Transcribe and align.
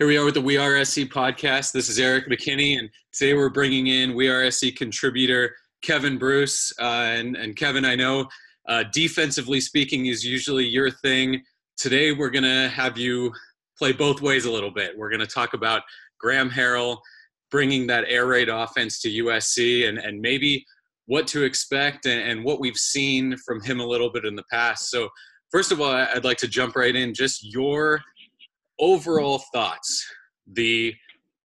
Here 0.00 0.08
we 0.08 0.16
are 0.16 0.24
with 0.24 0.34
the 0.34 0.40
We 0.40 0.56
Are 0.56 0.84
SC 0.84 1.02
podcast. 1.02 1.70
This 1.70 1.88
is 1.88 2.00
Erik 2.00 2.26
McKinney, 2.28 2.80
and 2.80 2.90
today 3.12 3.32
we're 3.32 3.48
bringing 3.48 3.86
in 3.86 4.16
We 4.16 4.26
Are 4.26 4.50
SC 4.50 4.74
contributor 4.74 5.54
Kevin 5.82 6.18
Bruce. 6.18 6.72
Uh, 6.80 7.12
and, 7.14 7.36
and, 7.36 7.54
Kevin, 7.54 7.84
I 7.84 7.94
know 7.94 8.26
uh, 8.68 8.82
defensively 8.92 9.60
speaking 9.60 10.06
is 10.06 10.26
usually 10.26 10.64
your 10.64 10.90
thing. 10.90 11.44
Today 11.76 12.10
we're 12.10 12.30
going 12.30 12.42
to 12.42 12.68
have 12.70 12.98
you 12.98 13.32
play 13.78 13.92
both 13.92 14.20
ways 14.20 14.46
a 14.46 14.50
little 14.50 14.72
bit. 14.72 14.98
We're 14.98 15.10
going 15.10 15.20
to 15.20 15.28
talk 15.28 15.54
about 15.54 15.82
Graham 16.18 16.50
Harrell 16.50 16.98
bringing 17.52 17.86
that 17.86 18.04
air 18.08 18.26
raid 18.26 18.48
offense 18.48 19.00
to 19.02 19.08
USC 19.08 19.88
and, 19.88 19.98
and 19.98 20.20
maybe 20.20 20.66
what 21.06 21.28
to 21.28 21.44
expect 21.44 22.06
and, 22.06 22.20
and 22.20 22.44
what 22.44 22.58
we've 22.58 22.76
seen 22.76 23.36
from 23.46 23.62
him 23.62 23.78
a 23.78 23.86
little 23.86 24.10
bit 24.10 24.24
in 24.24 24.34
the 24.34 24.44
past. 24.50 24.90
So, 24.90 25.08
first 25.52 25.70
of 25.70 25.80
all, 25.80 25.92
I'd 25.92 26.24
like 26.24 26.38
to 26.38 26.48
jump 26.48 26.74
right 26.74 26.96
in. 26.96 27.14
Just 27.14 27.44
your– 27.44 28.02
overall 28.78 29.42
thoughts, 29.52 30.04
the 30.46 30.94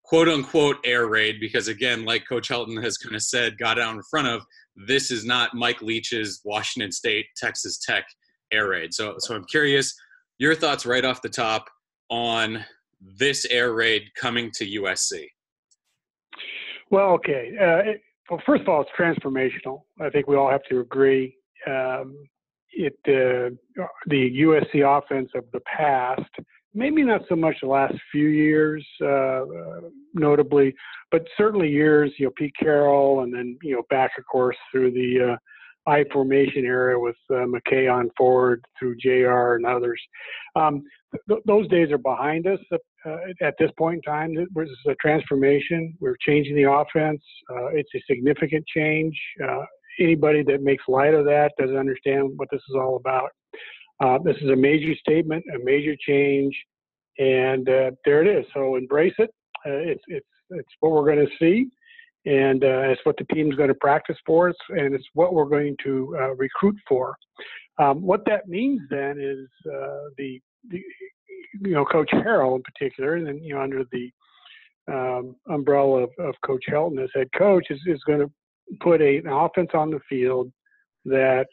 quote 0.05 0.29
unquote 0.29 0.77
air 0.85 1.07
raid, 1.07 1.37
because 1.41 1.69
again, 1.69 2.05
like 2.05 2.27
Coach 2.29 2.49
Helton 2.49 2.83
has 2.83 2.97
kind 2.97 3.15
of 3.15 3.23
said, 3.23 3.59
got 3.59 3.79
out 3.79 3.95
in 3.95 4.03
front 4.11 4.29
of, 4.29 4.43
this 4.87 5.11
is 5.11 5.25
not 5.25 5.55
Mike 5.55 5.83
Leach's 5.83 6.41
Washington 6.45 6.93
State, 6.93 7.27
Texas 7.37 7.79
Tech 7.79 8.05
air 8.53 8.69
raid. 8.69 8.95
So, 8.95 9.17
so 9.19 9.35
I'm 9.35 9.45
curious 9.45 9.95
your 10.39 10.55
thoughts 10.55 10.87
right 10.87 11.05
off 11.05 11.21
the 11.21 11.29
top 11.29 11.69
on 12.09 12.65
this 13.01 13.45
air 13.47 13.73
raid 13.75 14.05
coming 14.17 14.51
to 14.53 14.65
USC. 14.65 15.27
Well, 16.91 17.11
okay. 17.11 17.53
Uh, 17.61 17.91
it, 17.91 18.01
well, 18.31 18.41
first 18.47 18.63
of 18.63 18.69
all, 18.69 18.83
it's 18.83 18.91
transformational. 18.99 19.83
I 20.01 20.11
think 20.11 20.27
we 20.27 20.37
all 20.37 20.51
have 20.51 20.63
to 20.71 20.81
agree. 20.81 21.37
Um, 21.67 22.29
it 22.73 22.95
uh, 23.07 23.55
the 24.07 24.41
USC 24.41 24.85
offense 24.85 25.31
of 25.35 25.45
the 25.53 25.61
past 25.61 26.31
maybe 26.75 27.03
not 27.03 27.23
so 27.29 27.37
much 27.37 27.57
the 27.63 27.69
last 27.69 27.95
few 28.13 28.29
years, 28.29 28.87
uh, 29.05 29.43
notably, 30.15 30.75
but 31.11 31.27
certainly 31.37 31.69
years, 31.69 32.13
you 32.19 32.27
know, 32.27 32.33
Pete 32.37 32.55
Carroll, 32.59 33.23
and 33.23 33.33
then 33.33 33.59
you 33.63 33.75
know 33.75 33.83
back, 33.91 34.13
of 34.19 34.25
course, 34.31 34.57
through 34.73 34.93
the 34.93 35.33
uh, 35.33 35.37
I 35.89 36.05
formation 36.13 36.65
era 36.65 37.01
with 37.01 37.17
uh, 37.31 37.47
McKay 37.47 37.93
on 37.93 38.11
forward 38.17 38.63
through 38.79 38.97
JR 38.97 39.55
and 39.55 39.65
others. 39.65 40.01
Um, 40.55 40.83
th- 41.29 41.41
those 41.47 41.67
days 41.69 41.91
are 41.91 41.99
behind 41.99 42.47
us 42.47 42.59
uh, 43.07 43.17
at 43.41 43.55
this 43.59 43.71
point 43.79 43.97
in 43.97 44.03
time. 44.03 44.37
It 44.37 44.49
was 44.55 44.69
a 44.87 44.95
transformation. 44.97 45.97
We're 45.99 46.17
changing 46.27 46.57
the 46.57 46.71
offense. 46.71 47.23
Uh, 47.51 47.69
it's 47.69 47.89
a 47.95 48.03
significant 48.07 48.67
change. 48.67 49.19
Uh, 49.43 49.65
anybody 49.99 50.43
that 50.45 50.63
makes 50.63 50.85
light 50.89 51.15
of 51.15 51.25
that 51.25 51.53
doesn't 51.59 51.77
understand 51.77 52.33
what 52.37 52.49
this 52.51 52.61
is 52.69 52.77
all 52.77 52.97
about. 52.97 53.31
Uh, 54.01 54.19
this 54.25 54.37
is 54.41 54.51
a 54.51 54.57
major 54.57 54.95
statement, 54.97 55.45
a 55.55 55.65
major 55.65 55.97
change, 56.07 56.57
and 57.19 57.69
uh, 57.69 57.91
there 58.05 58.23
it 58.23 58.29
is. 58.29 58.45
So 58.55 58.77
embrace 58.77 59.15
it. 59.19 59.31
Uh, 59.67 59.83
it's 59.91 60.03
it's 60.09 60.27
it's 60.51 60.69
what 60.81 60.93
we're 60.93 61.05
going 61.05 61.27
to 61.27 61.33
see, 61.39 61.69
and 62.27 62.63
uh, 62.63 62.91
it's 62.91 63.01
what 63.05 63.17
the 63.17 63.25
team's 63.35 63.57
going 63.57 63.69
to 63.69 63.75
practice 63.75 64.17
for 64.25 64.51
us, 64.51 64.57
and 64.71 64.95
it's 64.95 65.07
what 65.15 65.35
we're 65.35 65.45
going 65.45 65.77
to 65.85 66.17
uh, 66.19 66.35
recruit 66.37 66.77
for. 66.89 67.17
Um, 67.79 68.03
what 68.03 68.25
that 68.27 68.49
means 68.49 68.81
then 68.91 69.19
is 69.21 69.49
uh, 69.67 70.11
the, 70.17 70.41
the, 70.71 70.83
you 71.61 71.73
know 71.73 71.85
Coach 71.85 72.11
Harrell 72.13 72.57
in 72.57 72.63
particular, 72.63 73.17
and 73.17 73.27
then 73.27 73.39
you 73.39 73.55
know 73.55 73.61
under 73.61 73.85
the 73.93 74.11
um, 74.89 75.37
umbrella 75.49 76.05
of, 76.05 76.11
of 76.19 76.35
Coach 76.45 76.65
Helton 76.69 77.03
as 77.03 77.11
head 77.15 77.29
coach 77.37 77.67
is, 77.71 77.81
is 77.87 78.01
going 78.07 78.21
to 78.21 78.31
put 78.81 79.01
a, 79.01 79.19
an 79.19 79.29
offense 79.29 79.71
on 79.75 79.91
the 79.91 80.01
field 80.09 80.51
that 81.05 81.47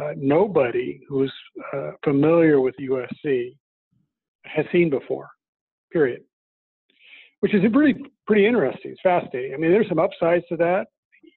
uh, 0.00 0.12
nobody 0.16 1.00
who's 1.08 1.32
uh, 1.72 1.92
familiar 2.04 2.60
with 2.60 2.74
USC 2.80 3.56
has 4.44 4.64
seen 4.72 4.90
before, 4.90 5.28
period. 5.92 6.22
Which 7.40 7.54
is 7.54 7.62
pretty 7.72 8.00
pretty 8.26 8.46
interesting. 8.46 8.92
It's 8.92 9.00
fascinating. 9.02 9.54
I 9.54 9.56
mean, 9.56 9.72
there's 9.72 9.88
some 9.88 9.98
upsides 9.98 10.44
to 10.48 10.56
that. 10.58 10.86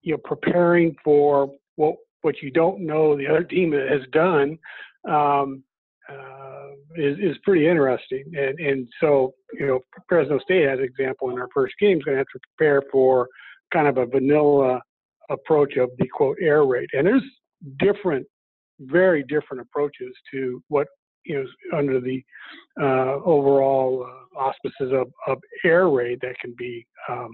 You 0.04 0.14
know, 0.14 0.20
preparing 0.24 0.96
for 1.04 1.52
what 1.76 1.96
what 2.22 2.42
you 2.42 2.52
don't 2.52 2.82
know 2.82 3.18
the 3.18 3.28
other 3.28 3.44
team 3.44 3.72
has 3.72 4.02
done 4.12 4.58
um, 5.10 5.64
uh, 6.10 6.70
is 6.96 7.18
is 7.20 7.38
pretty 7.44 7.68
interesting. 7.68 8.24
And 8.38 8.60
and 8.60 8.88
so 9.02 9.34
you 9.54 9.66
know, 9.66 9.80
Fresno 10.08 10.40
State, 10.40 10.68
as 10.68 10.80
an 10.80 10.86
example, 10.86 11.32
in 11.32 11.40
our 11.40 11.50
first 11.54 11.74
game, 11.80 11.98
is 11.98 12.04
going 12.04 12.16
to 12.16 12.20
have 12.20 12.28
to 12.34 12.40
prepare 12.56 12.84
for 12.92 13.28
kind 13.74 13.88
of 13.88 13.98
a 13.98 14.06
vanilla 14.06 14.80
approach 15.30 15.76
of 15.78 15.90
the 15.98 16.08
quote 16.08 16.38
air 16.40 16.66
raid. 16.66 16.90
And 16.94 17.08
there's 17.08 17.24
different 17.80 18.28
very 18.80 19.24
different 19.24 19.62
approaches 19.62 20.13
to 20.31 20.62
what 20.68 20.88
you 21.25 21.36
know 21.36 21.78
under 21.78 22.00
the 22.00 22.24
uh, 22.81 23.16
overall 23.24 24.06
uh, 24.06 24.40
auspices 24.40 24.91
of, 24.94 25.12
of, 25.28 25.40
air 25.63 25.90
raid 25.90 26.19
that 26.22 26.38
can 26.40 26.53
be 26.58 26.85
um, 27.09 27.30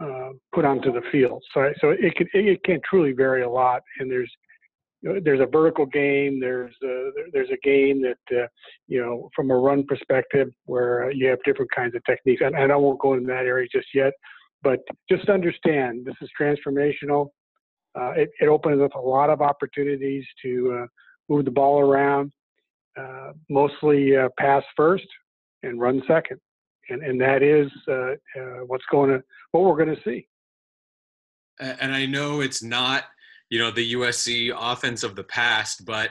uh, 0.00 0.30
put 0.54 0.64
onto 0.64 0.92
the 0.92 1.02
field. 1.10 1.42
So, 1.54 1.72
so 1.80 1.90
it 1.90 2.14
can 2.16 2.26
it 2.34 2.62
can 2.64 2.80
truly 2.88 3.12
vary 3.12 3.42
a 3.42 3.48
lot, 3.48 3.82
and 3.98 4.10
there's 4.10 4.30
there's 5.02 5.40
a 5.40 5.46
vertical 5.46 5.86
game. 5.86 6.40
There's 6.40 6.74
a, 6.82 7.10
there's 7.32 7.50
a 7.50 7.66
game 7.66 8.02
that 8.02 8.36
uh, 8.36 8.46
you 8.86 9.00
know 9.00 9.30
from 9.34 9.50
a 9.50 9.56
run 9.56 9.84
perspective 9.84 10.48
where 10.66 11.10
you 11.10 11.28
have 11.28 11.38
different 11.44 11.70
kinds 11.74 11.94
of 11.94 12.02
techniques, 12.04 12.42
and, 12.44 12.56
and 12.56 12.72
I 12.72 12.76
won't 12.76 13.00
go 13.00 13.14
into 13.14 13.26
that 13.28 13.46
area 13.46 13.68
just 13.72 13.88
yet. 13.94 14.12
But 14.62 14.80
just 15.08 15.28
understand 15.28 16.04
this 16.04 16.16
is 16.20 16.28
transformational 16.40 17.28
uh, 17.98 18.10
it, 18.12 18.30
it, 18.40 18.46
opens 18.46 18.80
up 18.80 18.94
a 18.94 19.00
lot 19.00 19.30
of 19.30 19.40
opportunities 19.40 20.24
to 20.42 20.82
uh, 20.82 20.86
move 21.28 21.44
the 21.44 21.50
ball 21.50 21.80
around, 21.80 22.32
uh, 22.98 23.32
mostly 23.48 24.16
uh, 24.16 24.28
pass 24.38 24.62
first 24.76 25.06
and 25.62 25.80
run 25.80 26.02
second, 26.06 26.38
and 26.90 27.02
and 27.02 27.20
that 27.20 27.42
is 27.42 27.70
uh, 27.88 28.12
uh, 28.40 28.64
what's 28.66 28.84
going 28.90 29.10
to 29.10 29.22
what 29.52 29.64
we're 29.64 29.84
going 29.84 29.94
to 29.94 30.02
see. 30.02 30.26
And 31.60 31.92
I 31.92 32.06
know 32.06 32.40
it's 32.40 32.62
not 32.62 33.04
you 33.50 33.58
know 33.58 33.70
the 33.70 33.94
USC 33.94 34.52
offense 34.56 35.02
of 35.02 35.16
the 35.16 35.24
past, 35.24 35.84
but 35.84 36.10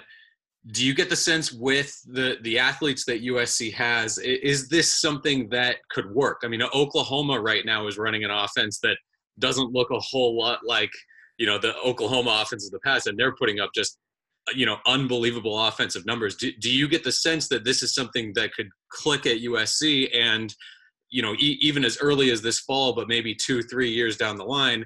do 0.72 0.86
you 0.86 0.94
get 0.94 1.10
the 1.10 1.16
sense 1.16 1.54
with 1.54 2.02
the 2.06 2.38
the 2.42 2.60
athletes 2.60 3.06
that 3.06 3.24
USC 3.24 3.74
has 3.74 4.18
is 4.18 4.68
this 4.68 4.92
something 4.92 5.48
that 5.50 5.78
could 5.90 6.12
work? 6.12 6.42
I 6.44 6.48
mean, 6.48 6.62
Oklahoma 6.62 7.40
right 7.40 7.66
now 7.66 7.88
is 7.88 7.98
running 7.98 8.26
an 8.26 8.32
offense 8.32 8.80
that 8.80 8.98
doesn't 9.40 9.72
look 9.72 9.92
a 9.92 10.00
whole 10.00 10.38
lot 10.38 10.60
like 10.66 10.92
you 11.38 11.46
know 11.46 11.58
the 11.58 11.76
Oklahoma 11.78 12.42
offense 12.42 12.66
of 12.66 12.72
the 12.72 12.80
past, 12.80 13.08
and 13.08 13.18
they're 13.18 13.36
putting 13.36 13.60
up 13.60 13.70
just 13.74 13.98
you 14.56 14.66
know 14.66 14.78
unbelievable 14.86 15.68
offensive 15.68 16.06
numbers. 16.06 16.36
Do, 16.36 16.52
do 16.60 16.70
you 16.70 16.88
get 16.88 17.04
the 17.04 17.12
sense 17.12 17.48
that 17.50 17.64
this 17.64 17.84
is 17.84 17.94
something 17.94 18.32
that 18.36 18.54
could 18.54 18.70
click 18.90 19.26
at 19.26 19.40
USC 19.40 20.10
and 20.16 20.54
you 21.10 21.22
know 21.22 21.34
e- 21.34 21.58
even 21.62 21.84
as 21.86 21.98
early 22.00 22.32
as 22.32 22.42
this 22.42 22.60
fall, 22.60 22.94
but 22.94 23.08
maybe 23.08 23.36
two 23.36 23.62
three 23.62 23.90
years 23.90 24.18
down 24.18 24.38
the 24.38 24.46
line? 24.46 24.86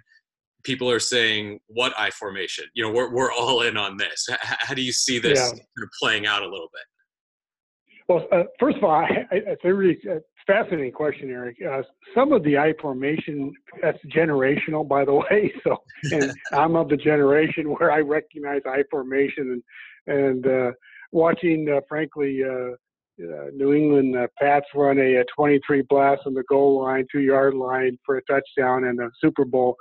People 0.64 0.90
are 0.90 1.00
saying, 1.00 1.60
"What 1.68 1.94
I 1.98 2.10
formation?" 2.12 2.66
You 2.74 2.84
know, 2.84 2.92
we're 2.92 3.12
we're 3.14 3.32
all 3.32 3.62
in 3.62 3.78
on 3.78 3.98
this. 3.98 4.28
H- 4.30 4.38
how 4.42 4.74
do 4.74 4.82
you 4.82 4.92
see 4.92 5.20
this 5.20 5.40
yeah. 5.40 5.50
kind 5.50 5.84
of 5.84 5.90
playing 6.00 6.28
out 6.28 6.44
a 6.44 6.48
little 6.48 6.70
bit? 6.72 6.84
Well, 8.08 8.28
uh, 8.32 8.44
first 8.60 8.78
of 8.78 8.84
all, 8.84 8.92
I, 8.92 9.26
I, 9.32 9.36
it's 9.48 9.62
a 9.64 9.74
really 9.74 9.98
uh, 10.10 10.16
fascinating 10.48 10.92
question, 10.92 11.30
Erik. 11.30 11.58
Uh, 11.62 11.82
some 12.16 12.34
of 12.34 12.44
the 12.44 12.58
I 12.58 12.74
formation 12.82 13.54
that's 13.82 13.98
generational, 14.06 14.88
by 14.88 15.06
the 15.06 15.14
way. 15.32 15.54
So, 15.64 15.78
and 16.12 16.34
I'm 16.52 16.76
of 16.76 16.90
the 16.90 16.98
generation 16.98 17.70
where 17.70 17.92
I 17.92 18.00
recognize 18.00 18.62
I 18.66 18.84
formation 18.90 19.52
and 19.52 19.64
and 20.08 20.48
uh, 20.48 20.72
watching, 21.12 21.70
uh, 21.70 21.82
frankly, 21.88 22.42
uh, 22.44 22.76
New 23.54 23.74
England 23.74 24.16
Pats 24.40 24.66
run 24.74 24.98
a, 24.98 25.18
a, 25.18 25.24
23 25.36 25.84
blast 25.88 26.22
on 26.26 26.34
the 26.34 26.44
goal 26.50 26.82
line, 26.82 27.06
two 27.12 27.20
yard 27.20 27.54
line 27.54 28.00
for 28.04 28.18
a 28.18 28.22
touchdown 28.24 28.86
and 28.86 29.00
a 29.00 29.12
Super 29.22 29.46
Bowl 29.46 29.76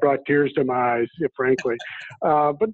brought 0.00 0.20
tears 0.26 0.52
to 0.54 0.64
my 0.64 1.00
eyes, 1.00 1.08
frankly. 1.36 1.76
but 2.22 2.70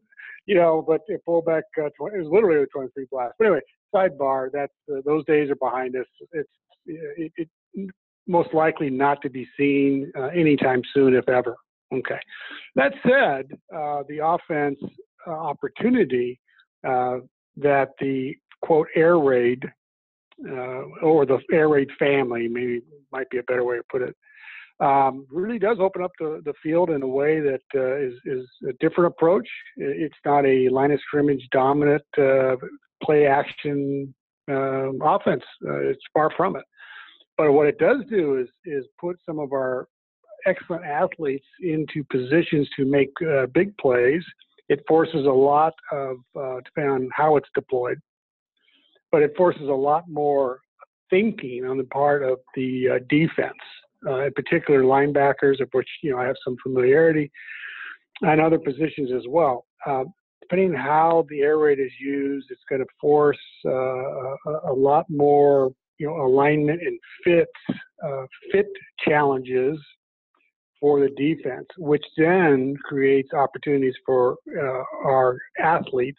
you 0.46 0.54
know, 0.54 0.84
but 0.86 1.00
a 1.08 1.18
fullback, 1.24 1.64
uh, 1.78 1.86
it 1.86 1.92
was 1.98 2.28
literally 2.30 2.62
a 2.62 2.66
23 2.66 3.06
blast. 3.10 3.34
But 3.38 3.46
anyway, 3.46 3.60
sidebar, 3.94 4.50
that 4.52 4.70
uh, 4.92 5.00
those 5.04 5.24
days 5.24 5.50
are 5.50 5.56
behind 5.56 5.96
us. 5.96 6.06
It's 6.32 6.48
it, 6.86 7.32
it, 7.36 7.48
most 8.26 8.54
likely 8.54 8.90
not 8.90 9.20
to 9.22 9.30
be 9.30 9.46
seen 9.56 10.10
uh, 10.16 10.26
anytime 10.28 10.82
soon, 10.92 11.14
if 11.14 11.28
ever. 11.28 11.56
Okay. 11.92 12.18
That 12.74 12.92
said, 13.02 13.58
uh, 13.74 14.02
the 14.08 14.20
offense 14.22 14.78
uh, 15.26 15.30
opportunity 15.30 16.40
uh, 16.86 17.18
that 17.56 17.90
the 18.00 18.34
quote 18.62 18.88
air 18.94 19.18
raid 19.18 19.64
uh, 20.48 20.82
or 21.02 21.24
the 21.26 21.38
air 21.52 21.68
raid 21.68 21.88
family, 21.98 22.48
maybe 22.48 22.80
might 23.12 23.30
be 23.30 23.38
a 23.38 23.42
better 23.44 23.64
way 23.64 23.76
to 23.76 23.82
put 23.90 24.02
it, 24.02 24.16
um, 24.80 25.26
really 25.30 25.58
does 25.58 25.76
open 25.78 26.02
up 26.02 26.10
the, 26.18 26.42
the 26.44 26.54
field 26.62 26.90
in 26.90 27.02
a 27.02 27.06
way 27.06 27.40
that 27.40 27.62
uh, 27.76 27.96
is 27.96 28.14
is 28.24 28.46
a 28.68 28.72
different 28.80 29.12
approach. 29.12 29.48
It's 29.76 30.16
not 30.24 30.44
a 30.44 30.68
line 30.70 30.90
of 30.90 31.00
scrimmage 31.00 31.46
dominant 31.52 32.02
play 33.02 33.26
action 33.26 34.12
um, 34.48 34.98
offense. 35.02 35.44
it's 35.60 36.02
far 36.12 36.30
from 36.36 36.56
it. 36.56 36.64
But 37.36 37.52
what 37.52 37.66
it 37.66 37.78
does 37.78 38.02
do 38.08 38.38
is 38.38 38.48
is 38.64 38.84
put 39.00 39.16
some 39.26 39.38
of 39.38 39.52
our 39.52 39.88
excellent 40.46 40.84
athletes 40.84 41.46
into 41.60 42.04
positions 42.10 42.68
to 42.76 42.84
make 42.84 43.10
uh, 43.28 43.46
big 43.46 43.76
plays. 43.78 44.22
It 44.68 44.82
forces 44.88 45.26
a 45.26 45.30
lot 45.30 45.74
of, 45.92 46.16
uh, 46.36 46.56
depending 46.64 46.92
on 46.92 47.08
how 47.14 47.36
it's 47.36 47.48
deployed, 47.54 47.98
but 49.12 49.22
it 49.22 49.34
forces 49.36 49.62
a 49.62 49.74
lot 49.74 50.04
more 50.08 50.60
thinking 51.10 51.64
on 51.64 51.76
the 51.76 51.84
part 51.84 52.22
of 52.22 52.38
the 52.54 52.88
uh, 52.88 52.98
defense, 53.08 53.52
uh, 54.06 54.26
in 54.26 54.32
particular 54.32 54.82
linebackers, 54.82 55.60
of 55.60 55.68
which 55.72 55.88
you 56.02 56.10
know 56.10 56.18
I 56.18 56.26
have 56.26 56.36
some 56.44 56.56
familiarity, 56.62 57.30
and 58.22 58.40
other 58.40 58.58
positions 58.58 59.10
as 59.14 59.24
well. 59.28 59.66
Uh, 59.86 60.04
depending 60.40 60.74
on 60.74 60.80
how 60.80 61.26
the 61.28 61.40
air 61.40 61.58
raid 61.58 61.78
is 61.78 61.92
used, 62.00 62.46
it's 62.50 62.60
going 62.68 62.80
to 62.80 62.86
force 63.00 63.38
uh, 63.66 63.70
a, 63.70 64.70
a, 64.70 64.74
lot 64.74 65.06
more 65.08 65.72
you 65.98 66.06
know 66.06 66.26
alignment 66.26 66.80
and 66.82 66.98
fit 67.24 67.48
uh, 68.04 68.24
fit 68.52 68.66
challenges 69.06 69.78
for 70.80 71.00
the 71.00 71.08
defense, 71.16 71.66
which 71.78 72.04
then 72.16 72.76
creates 72.84 73.32
opportunities 73.32 73.94
for 74.04 74.36
uh, 74.54 74.82
our 75.06 75.38
athletes 75.58 76.18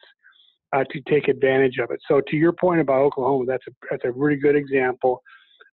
uh, 0.73 0.83
to 0.91 0.99
take 1.01 1.27
advantage 1.27 1.77
of 1.77 1.91
it. 1.91 1.99
So, 2.07 2.21
to 2.27 2.35
your 2.35 2.51
point 2.51 2.81
about 2.81 3.01
Oklahoma, 3.01 3.45
that's 3.45 3.63
a 3.67 3.71
that's 3.91 4.05
a 4.05 4.11
really 4.11 4.37
good 4.37 4.55
example 4.55 5.21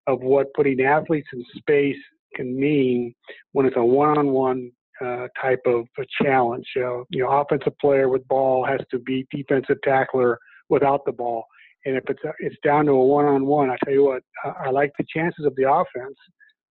of 0.07 0.21
what 0.21 0.53
putting 0.55 0.81
athletes 0.81 1.29
in 1.33 1.45
space 1.57 1.97
can 2.35 2.59
mean 2.59 3.15
when 3.53 3.67
it's 3.67 3.77
a 3.77 3.85
one-on-one 3.85 4.71
uh, 5.01 5.29
type 5.41 5.61
of 5.67 5.87
challenge. 6.23 6.67
You 6.77 7.05
know, 7.13 7.31
offensive 7.31 7.79
player 7.79 8.09
with 8.09 8.27
ball 8.29 8.65
has 8.67 8.81
to 8.91 8.99
beat 8.99 9.27
defensive 9.31 9.79
tackler 9.85 10.39
without 10.69 11.05
the 11.05 11.13
ball. 11.13 11.45
And 11.85 11.97
if 11.97 12.05
it's 12.09 12.23
a, 12.25 12.33
it's 12.39 12.57
down 12.63 12.87
to 12.87 12.93
a 12.93 13.05
one-on-one, 13.05 13.71
I 13.71 13.77
tell 13.85 13.95
you 13.95 14.05
what, 14.05 14.23
I, 14.45 14.67
I 14.67 14.71
like 14.71 14.93
the 14.99 15.07
chances 15.15 15.45
of 15.45 15.55
the 15.57 15.71
offense 15.71 16.17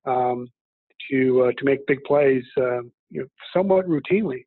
um, 0.06 0.48
to 1.10 1.44
uh, 1.44 1.52
to 1.58 1.66
make 1.66 1.86
big 1.88 2.04
plays, 2.04 2.44
uh, 2.58 2.82
you 3.10 3.22
know, 3.22 3.28
somewhat 3.54 3.88
routinely. 3.88 4.46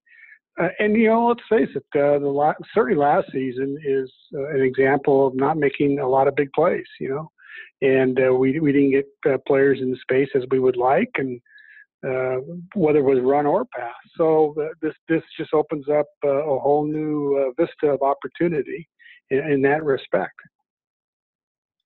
Uh, 0.61 0.69
and 0.78 0.96
you 0.96 1.08
know, 1.08 1.26
let's 1.26 1.43
face 1.50 1.69
it, 1.75 1.84
uh, 1.99 2.19
the 2.19 2.55
certainly 2.72 2.99
last 2.99 3.26
season 3.32 3.76
is 3.84 4.11
uh, 4.34 4.49
an 4.50 4.62
example 4.62 5.26
of 5.26 5.34
not 5.34 5.56
making 5.56 5.99
a 5.99 6.08
lot 6.08 6.28
of 6.28 6.37
big 6.37 6.52
plays. 6.52 6.87
You 7.00 7.08
know, 7.10 7.31
and 7.82 8.20
uh, 8.20 8.32
we 8.32 8.60
we 8.60 8.72
didn't 8.72 8.93
get 8.93 9.06
uh, 9.26 9.38
players 9.46 9.81
in 9.81 9.90
the 9.90 9.96
space 9.96 10.28
as 10.34 10.44
we 10.50 10.60
would 10.60 10.76
like, 10.76 11.10
and 11.17 11.40
uh, 12.06 12.37
whether 12.75 12.99
it 12.99 13.02
was 13.02 13.20
run 13.22 13.46
or 13.46 13.64
pass. 13.64 13.94
So 14.17 14.55
uh, 14.60 14.69
this 14.81 14.94
this 15.08 15.22
just 15.37 15.52
opens 15.55 15.88
up 15.88 16.06
uh, 16.25 16.28
a 16.28 16.58
whole 16.58 16.87
new 16.87 17.37
uh, 17.37 17.62
vista 17.62 17.94
of 17.94 18.02
opportunity 18.02 18.88
in, 19.31 19.38
in 19.38 19.62
that 19.62 19.84
respect. 19.84 20.34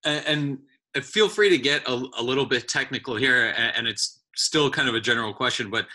And, 0.08 0.58
and, 0.94 1.04
feel 1.04 1.28
free 1.28 1.48
to 1.48 1.58
get 1.58 1.86
a, 1.86 1.92
a 1.92 2.22
little 2.22 2.46
bit 2.46 2.66
technical 2.66 3.14
here, 3.14 3.54
and, 3.56 3.76
and 3.76 3.86
it's 3.86 4.20
still 4.34 4.68
kind 4.68 4.88
of 4.88 4.96
a 4.96 5.00
general 5.00 5.32
question, 5.32 5.70
but 5.70 5.86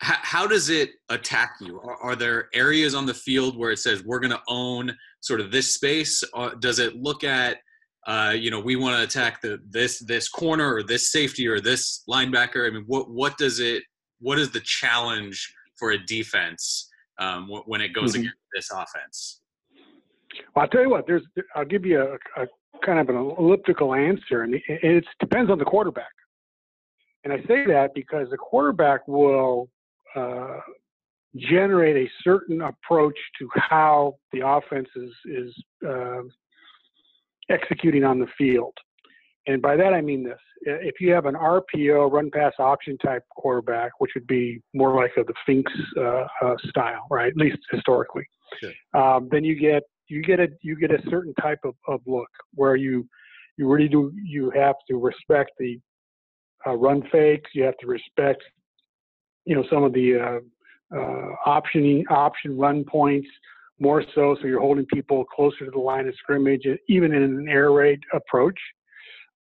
how, 0.00 0.16
how 0.22 0.46
does 0.46 0.70
it 0.70 0.90
attack 1.08 1.54
you? 1.60 1.80
Are, 1.80 1.96
are, 1.96 2.16
there 2.16 2.48
areas 2.54 2.94
on 2.94 3.06
the 3.06 3.14
field 3.14 3.56
where 3.56 3.70
it 3.70 3.78
says 3.78 4.02
we're 4.04 4.18
going 4.18 4.32
to 4.32 4.42
own 4.48 4.96
sort 5.20 5.40
of 5.40 5.50
this 5.50 5.74
space? 5.74 6.22
Or 6.32 6.54
does 6.54 6.78
it 6.78 6.96
look 6.96 7.24
at 7.24 7.58
uh, 8.06 8.34
you 8.36 8.50
know 8.50 8.60
we 8.60 8.76
want 8.76 8.96
to 8.96 9.02
attack 9.02 9.42
the 9.42 9.60
this 9.68 9.98
this 9.98 10.28
corner 10.28 10.74
or 10.74 10.82
this 10.82 11.12
safety 11.12 11.46
or 11.46 11.60
this 11.60 12.02
linebacker? 12.08 12.66
I 12.66 12.70
mean, 12.70 12.84
what 12.86 13.10
what 13.10 13.36
does 13.38 13.60
it? 13.60 13.82
What 14.20 14.38
is 14.38 14.50
the 14.50 14.60
challenge 14.60 15.52
for 15.78 15.92
a 15.92 15.98
defense 15.98 16.88
um, 17.18 17.48
when 17.66 17.80
it 17.80 17.92
goes 17.92 18.12
mm-hmm. 18.12 18.20
against 18.20 18.38
this 18.54 18.70
offense? 18.70 19.40
Well, 20.54 20.64
I'll 20.64 20.68
tell 20.68 20.82
you 20.82 20.90
what. 20.90 21.06
There's 21.06 21.22
I'll 21.54 21.64
give 21.64 21.84
you 21.84 22.00
a, 22.00 22.42
a 22.42 22.46
kind 22.84 22.98
of 22.98 23.08
an 23.08 23.16
elliptical 23.16 23.94
answer, 23.94 24.42
and 24.42 24.54
it 24.66 25.04
depends 25.18 25.50
on 25.50 25.58
the 25.58 25.64
quarterback. 25.64 26.12
And 27.24 27.32
I 27.32 27.38
say 27.46 27.66
that 27.66 27.90
because 27.94 28.28
the 28.30 28.36
quarterback 28.36 29.06
will 29.06 29.68
uh, 30.16 30.58
generate 31.36 31.96
a 31.96 32.10
certain 32.22 32.62
approach 32.62 33.18
to 33.38 33.48
how 33.54 34.16
the 34.32 34.46
offense 34.46 34.88
is, 34.96 35.10
is 35.26 35.54
uh, 35.86 36.22
executing 37.50 38.04
on 38.04 38.18
the 38.18 38.26
field. 38.38 38.74
And 39.46 39.60
by 39.60 39.76
that 39.76 39.92
I 39.92 40.00
mean 40.00 40.22
this: 40.22 40.38
if 40.62 41.00
you 41.00 41.12
have 41.12 41.26
an 41.26 41.34
RPO 41.34 42.12
run 42.12 42.30
pass 42.30 42.52
option 42.58 42.98
type 42.98 43.24
quarterback, 43.30 43.92
which 43.98 44.12
would 44.14 44.26
be 44.26 44.60
more 44.74 44.94
like 44.94 45.12
a, 45.16 45.24
the 45.24 45.34
Fink's 45.46 45.72
uh, 45.96 46.26
uh, 46.42 46.54
style, 46.68 47.06
right? 47.10 47.28
At 47.28 47.36
least 47.36 47.58
historically, 47.70 48.24
sure. 48.60 48.72
um, 48.94 49.28
then 49.30 49.44
you 49.44 49.58
get 49.58 49.82
you 50.10 50.22
get 50.22 50.40
a 50.40 50.48
you 50.62 50.76
get 50.76 50.90
a 50.90 51.00
certain 51.08 51.34
type 51.34 51.60
of, 51.64 51.74
of 51.88 52.00
look 52.06 52.28
where 52.54 52.76
you 52.76 53.06
you 53.56 53.68
really 53.68 53.88
do 53.88 54.12
you 54.22 54.50
have 54.50 54.76
to 54.88 54.96
respect 54.96 55.52
the 55.58 55.78
uh, 56.66 56.74
run 56.74 57.02
fakes. 57.10 57.50
You 57.54 57.64
have 57.64 57.76
to 57.78 57.86
respect 57.86 58.42
you 59.44 59.54
know 59.54 59.64
some 59.70 59.84
of 59.84 59.92
the 59.92 60.16
uh, 60.16 60.96
uh, 60.96 61.28
option 61.46 62.04
option 62.10 62.58
run 62.58 62.84
points 62.84 63.28
more 63.78 64.02
so. 64.14 64.36
So 64.40 64.46
you're 64.46 64.60
holding 64.60 64.86
people 64.86 65.24
closer 65.24 65.64
to 65.64 65.70
the 65.70 65.78
line 65.78 66.06
of 66.06 66.14
scrimmage, 66.16 66.66
even 66.88 67.14
in 67.14 67.22
an 67.22 67.48
air 67.48 67.72
raid 67.72 68.00
approach. 68.12 68.58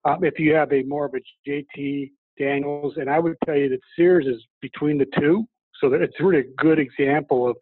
Um, 0.06 0.24
if 0.24 0.40
you 0.40 0.54
have 0.54 0.72
a 0.72 0.84
more 0.84 1.06
of 1.06 1.14
a 1.14 1.50
JT 1.50 2.12
Daniels, 2.38 2.94
and 2.96 3.10
I 3.10 3.20
would 3.20 3.36
tell 3.46 3.58
you 3.58 3.68
that 3.70 3.80
Sears 3.98 4.26
is 4.26 4.42
between 4.62 4.98
the 4.98 5.08
two, 5.20 5.46
so 5.82 5.90
that 5.90 6.02
it's 6.02 6.20
really 6.20 6.40
a 6.40 6.54
good 6.58 6.80
example 6.80 7.50
of 7.50 7.58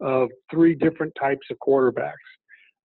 of 0.00 0.30
three 0.50 0.74
different 0.74 1.12
types 1.20 1.46
of 1.50 1.56
quarterbacks. 1.66 2.14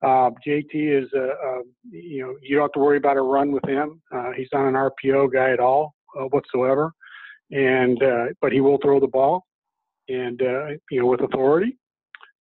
Uh, 0.06 0.30
JT 0.46 0.69
is 0.74 1.10
a, 1.16 1.18
a, 1.18 1.62
you 1.90 2.22
know 2.22 2.36
you 2.40 2.56
don't 2.56 2.66
have 2.66 2.74
to 2.74 2.80
worry 2.80 2.98
about 2.98 3.18
a 3.18 3.22
run 3.22 3.52
with 3.52 3.68
him. 3.68 4.00
Uh, 4.13 4.31
he's 4.38 4.48
not 4.54 4.68
an 4.68 4.75
RPO 4.75 5.34
guy 5.34 5.50
at 5.50 5.60
all 5.60 5.96
uh, 6.16 6.25
whatsoever, 6.25 6.92
and 7.52 8.02
uh, 8.04 8.25
but 8.40 8.52
he 8.52 8.62
will 8.62 8.78
throw 8.78 9.00
the 9.00 9.07
ball, 9.07 9.48
and 10.07 10.40
uh, 10.44 10.68
you 10.92 11.00
know 11.00 11.07
with 11.07 11.22
authority. 11.22 11.75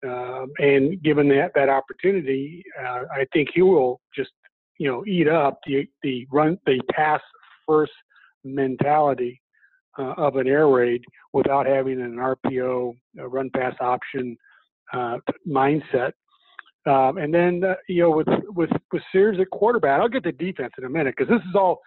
Um, 0.03 0.51
and 0.57 1.03
given 1.03 1.29
that 1.29 1.51
that 1.53 1.69
opportunity, 1.69 2.63
uh, 2.83 3.03
I 3.13 3.27
think 3.31 3.49
he 3.53 3.61
will 3.61 4.01
just 4.15 4.31
you 4.79 4.89
know 4.89 5.05
eat 5.05 5.27
up 5.27 5.59
the 5.67 5.87
the 6.01 6.25
run 6.31 6.57
the 6.65 6.81
pass 6.91 7.21
first 7.67 7.93
mentality 8.43 9.39
of 9.99 10.37
an 10.37 10.47
air 10.47 10.67
raid 10.67 11.03
without 11.31 11.67
having 11.67 12.01
an 12.01 12.15
RPO 12.15 12.95
run 13.17 13.51
pass 13.51 13.75
option 13.79 14.35
mindset. 15.47 16.13
Um, 16.87 17.17
and 17.17 17.33
then 17.33 17.63
uh, 17.63 17.75
you 17.87 18.03
know 18.03 18.11
with 18.11 18.27
with 18.49 18.71
with 18.91 19.03
Sears 19.11 19.37
at 19.39 19.49
quarterback, 19.51 19.99
I'll 19.99 20.09
get 20.09 20.23
the 20.23 20.31
defense 20.31 20.73
in 20.77 20.85
a 20.85 20.89
minute 20.89 21.15
because 21.15 21.29
this 21.29 21.45
is 21.47 21.55
all 21.55 21.79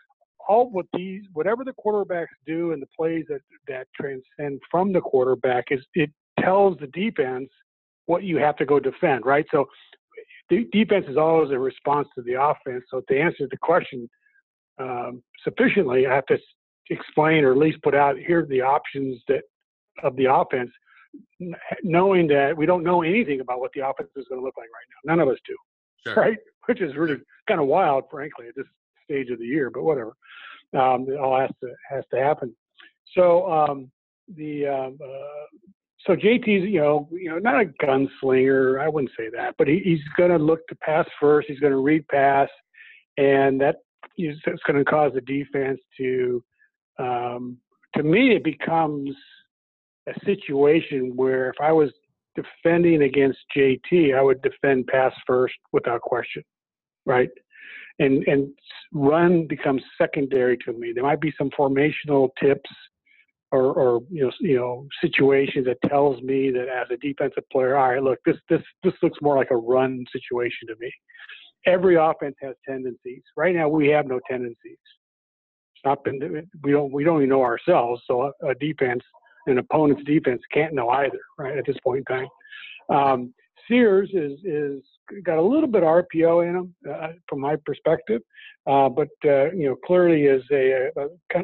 all 0.48 0.70
what 0.70 0.86
these 0.94 1.22
whatever 1.32 1.64
the 1.64 1.72
quarterbacks 1.72 2.26
do 2.46 2.72
and 2.72 2.80
the 2.80 2.86
plays 2.96 3.24
that 3.28 3.40
that 3.66 3.88
transcend 3.98 4.60
from 4.70 4.92
the 4.92 5.00
quarterback 5.00 5.66
is 5.70 5.80
it 5.94 6.10
tells 6.40 6.78
the 6.78 6.86
defense 6.88 7.50
what 8.06 8.22
you 8.22 8.36
have 8.36 8.56
to 8.56 8.66
go 8.66 8.78
defend, 8.78 9.24
right? 9.24 9.46
So 9.50 9.66
the 10.50 10.68
defense 10.72 11.06
is 11.08 11.16
always 11.16 11.50
a 11.50 11.58
response 11.58 12.08
to 12.14 12.22
the 12.22 12.40
offense. 12.40 12.84
So 12.90 13.02
to 13.08 13.18
answer 13.18 13.48
the 13.50 13.56
question 13.56 14.08
um, 14.78 15.22
sufficiently, 15.42 16.06
I 16.06 16.14
have 16.14 16.26
to 16.26 16.38
explain 16.90 17.44
or 17.44 17.52
at 17.52 17.58
least 17.58 17.82
put 17.82 17.94
out 17.94 18.16
here 18.18 18.46
the 18.46 18.60
options 18.60 19.22
that 19.28 19.42
of 20.02 20.16
the 20.16 20.26
offense, 20.32 20.70
knowing 21.82 22.26
that 22.28 22.56
we 22.56 22.66
don't 22.66 22.84
know 22.84 23.02
anything 23.02 23.40
about 23.40 23.60
what 23.60 23.72
the 23.74 23.86
offense 23.86 24.10
is 24.16 24.26
going 24.28 24.40
to 24.40 24.44
look 24.44 24.56
like 24.56 24.68
right 24.68 24.88
now. 24.90 25.14
None 25.14 25.20
of 25.20 25.28
us 25.28 25.38
do, 25.46 25.56
sure. 26.06 26.22
right? 26.22 26.38
Which 26.66 26.80
is 26.80 26.96
really 26.96 27.16
kind 27.48 27.60
of 27.60 27.66
wild, 27.66 28.04
frankly, 28.10 28.48
at 28.48 28.56
this 28.56 28.66
stage 29.04 29.30
of 29.30 29.38
the 29.38 29.46
year. 29.46 29.70
But 29.70 29.84
whatever, 29.84 30.14
um, 30.78 31.06
it 31.08 31.18
all 31.18 31.38
has 31.38 31.50
to 31.60 31.70
has 31.90 32.04
to 32.12 32.20
happen. 32.20 32.54
So 33.16 33.50
um, 33.50 33.90
the 34.34 34.66
um, 34.66 34.98
uh, 35.02 35.58
so 36.06 36.14
JT's, 36.14 36.68
you 36.68 36.80
know, 36.80 37.08
you 37.10 37.30
know, 37.30 37.38
not 37.38 37.60
a 37.60 37.66
gunslinger. 37.82 38.80
I 38.80 38.88
wouldn't 38.88 39.12
say 39.16 39.30
that, 39.34 39.54
but 39.56 39.68
he, 39.68 39.80
he's 39.84 40.00
going 40.16 40.30
to 40.30 40.38
look 40.38 40.66
to 40.68 40.74
pass 40.76 41.06
first. 41.20 41.48
He's 41.48 41.60
going 41.60 41.72
to 41.72 41.78
read 41.78 42.06
pass, 42.08 42.48
and 43.16 43.60
that 43.60 43.76
is 44.18 44.38
going 44.66 44.78
to 44.78 44.84
cause 44.84 45.12
the 45.14 45.20
defense 45.20 45.80
to. 45.98 46.44
Um, 46.98 47.58
to 47.96 48.02
me, 48.02 48.34
it 48.34 48.44
becomes 48.44 49.10
a 50.08 50.14
situation 50.24 51.12
where 51.16 51.48
if 51.50 51.56
I 51.60 51.72
was 51.72 51.90
defending 52.34 53.02
against 53.02 53.38
JT, 53.56 54.16
I 54.16 54.22
would 54.22 54.42
defend 54.42 54.86
pass 54.86 55.12
first 55.26 55.54
without 55.72 56.00
question, 56.00 56.42
right? 57.06 57.30
And 57.98 58.26
and 58.26 58.48
run 58.92 59.46
becomes 59.46 59.82
secondary 59.96 60.56
to 60.58 60.72
me. 60.72 60.92
There 60.92 61.04
might 61.04 61.20
be 61.20 61.32
some 61.38 61.50
formational 61.50 62.30
tips 62.40 62.70
or, 63.54 63.72
or 63.72 64.00
you 64.10 64.24
know 64.24 64.32
you 64.40 64.56
know 64.56 64.86
situations 65.00 65.66
that 65.66 65.88
tells 65.88 66.20
me 66.22 66.50
that 66.50 66.68
as 66.68 66.88
a 66.90 66.96
defensive 66.96 67.44
player, 67.52 67.76
all 67.76 67.90
right, 67.90 68.02
look, 68.02 68.18
this 68.26 68.36
this 68.48 68.62
this 68.82 68.94
looks 69.02 69.18
more 69.22 69.36
like 69.36 69.52
a 69.52 69.56
run 69.56 70.04
situation 70.12 70.68
to 70.68 70.74
me. 70.80 70.92
Every 71.66 71.94
offense 71.94 72.34
has 72.42 72.56
tendencies. 72.68 73.22
Right 73.36 73.54
now, 73.54 73.68
we 73.68 73.88
have 73.88 74.06
no 74.06 74.20
tendencies. 74.28 74.56
It's 74.64 75.84
not 75.84 76.02
been 76.02 76.48
we 76.62 76.72
don't 76.72 76.92
we 76.92 77.04
don't 77.04 77.18
even 77.18 77.28
know 77.28 77.42
ourselves. 77.42 78.02
So 78.06 78.32
a, 78.42 78.48
a 78.48 78.54
defense, 78.56 79.02
an 79.46 79.58
opponent's 79.58 80.04
defense 80.04 80.42
can't 80.52 80.74
know 80.74 80.88
either. 80.90 81.18
Right 81.38 81.56
at 81.58 81.66
this 81.66 81.76
point 81.84 82.04
in 82.08 82.16
time. 82.16 82.28
Um, 82.88 83.34
Sears 83.68 84.10
is 84.12 84.38
is 84.44 84.82
got 85.24 85.38
a 85.38 85.42
little 85.42 85.68
bit 85.68 85.82
of 85.82 85.88
RPO 85.88 86.48
in 86.48 86.56
him 86.56 86.74
uh, 86.90 87.08
from 87.28 87.40
my 87.40 87.56
perspective, 87.64 88.22
uh, 88.66 88.88
but 88.88 89.08
uh, 89.24 89.50
you 89.52 89.66
know 89.68 89.76
clearly 89.86 90.24
is 90.24 90.42
a, 90.50 90.90
a, 90.96 91.38
a, 91.38 91.42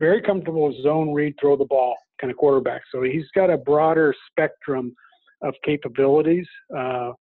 very 0.00 0.20
comfortable 0.22 0.74
zone 0.82 1.12
read, 1.12 1.34
throw 1.40 1.56
the 1.56 1.64
ball 1.64 1.96
kind 2.20 2.30
of 2.30 2.36
quarterback. 2.36 2.82
So 2.92 3.02
he's 3.02 3.26
got 3.34 3.50
a 3.50 3.56
broader 3.56 4.14
spectrum 4.30 4.94
of 5.42 5.54
capabilities 5.64 6.46
uh, 6.76 7.12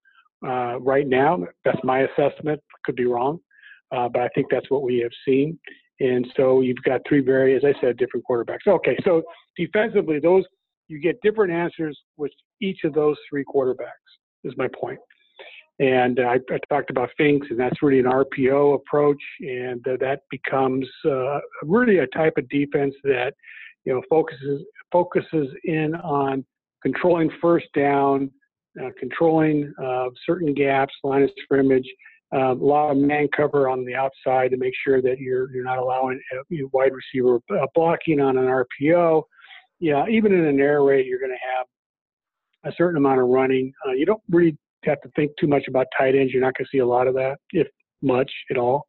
uh, 0.46 0.80
right 0.80 1.08
now. 1.08 1.46
That's 1.66 1.80
my 1.84 2.00
assessment. 2.02 2.62
Could 2.86 2.96
be 2.96 3.06
wrong. 3.06 3.40
uh, 3.92 4.10
but 4.10 4.24
I 4.24 4.30
think 4.30 4.48
that's 4.50 4.70
what 4.70 4.84
we 4.84 5.00
have 5.00 5.12
seen. 5.26 5.60
And 6.00 6.28
so 6.36 6.62
you've 6.62 6.82
got 6.84 7.02
three 7.08 7.22
very, 7.22 7.56
as 7.56 7.64
I 7.64 7.74
said, 7.80 7.98
different 7.98 8.26
quarterbacks. 8.30 8.68
Okay, 8.68 8.98
so 9.04 9.22
defensively, 9.56 10.20
those 10.20 10.44
you 10.88 11.00
get 11.00 11.20
different 11.22 11.54
answers 11.54 11.98
with 12.18 12.32
each 12.62 12.80
of 12.84 12.94
those 12.94 13.18
three 13.30 13.44
quarterbacks. 13.44 13.88
Is 14.44 14.54
my 14.58 14.68
point. 14.80 15.00
And 15.80 16.20
I, 16.20 16.36
I 16.52 16.58
talked 16.70 16.90
about 16.90 17.10
Finks, 17.18 17.48
and 17.50 17.60
that's 17.60 17.82
really 17.82 18.00
an 18.00 18.06
RPO 18.06 18.76
approach, 18.76 19.22
and 19.40 19.86
uh, 19.88 19.98
that 20.02 20.22
becomes 20.30 20.88
uh, 21.10 21.40
really 21.64 22.00
a 22.00 22.08
type 22.08 22.34
of 22.38 22.48
defense 22.50 22.94
that 23.04 23.34
you 23.86 23.94
know 23.94 24.02
focuses 24.10 24.64
focuses 24.92 25.48
in 25.64 25.96
on 25.96 26.46
controlling 26.84 27.32
first 27.42 27.68
down, 27.74 28.30
uh, 28.84 28.90
controlling 29.00 29.74
uh, 29.82 30.10
certain 30.26 30.54
gaps, 30.54 30.94
line 31.04 31.24
of 31.24 31.32
scrimmage, 31.42 31.88
uh, 32.34 32.54
a 32.54 32.54
lot 32.54 32.92
of 32.92 32.98
man 32.98 33.28
cover 33.36 33.70
on 33.70 33.86
the 33.86 33.94
outside 33.94 34.50
to 34.52 34.58
make 34.58 34.74
sure 34.84 35.02
that 35.02 35.20
you're 35.20 35.52
you're 35.54 35.64
not 35.64 35.78
allowing 35.78 36.20
a 36.34 36.56
wide 36.72 36.92
receiver 36.94 37.40
uh, 37.52 37.68
blocking 37.76 38.20
on 38.20 38.38
an 38.38 38.46
RPO. 38.46 39.24
Yeah, 39.84 40.06
even 40.10 40.32
in 40.32 40.46
an 40.46 40.62
air 40.62 40.82
raid, 40.82 41.06
you're 41.06 41.20
going 41.20 41.34
to 41.34 41.58
have 41.58 42.72
a 42.72 42.76
certain 42.78 42.96
amount 42.96 43.20
of 43.20 43.28
running. 43.28 43.74
Uh, 43.86 43.92
you 43.92 44.06
don't 44.06 44.22
really 44.30 44.58
have 44.86 45.02
to 45.02 45.10
think 45.14 45.32
too 45.38 45.46
much 45.46 45.64
about 45.68 45.88
tight 45.98 46.16
ends. 46.16 46.32
You're 46.32 46.42
not 46.42 46.54
going 46.58 46.64
to 46.64 46.70
see 46.72 46.78
a 46.78 46.88
lot 46.88 47.06
of 47.06 47.16
that, 47.16 47.36
if 47.52 47.68
much 48.02 48.32
at 48.50 48.56
all. 48.56 48.88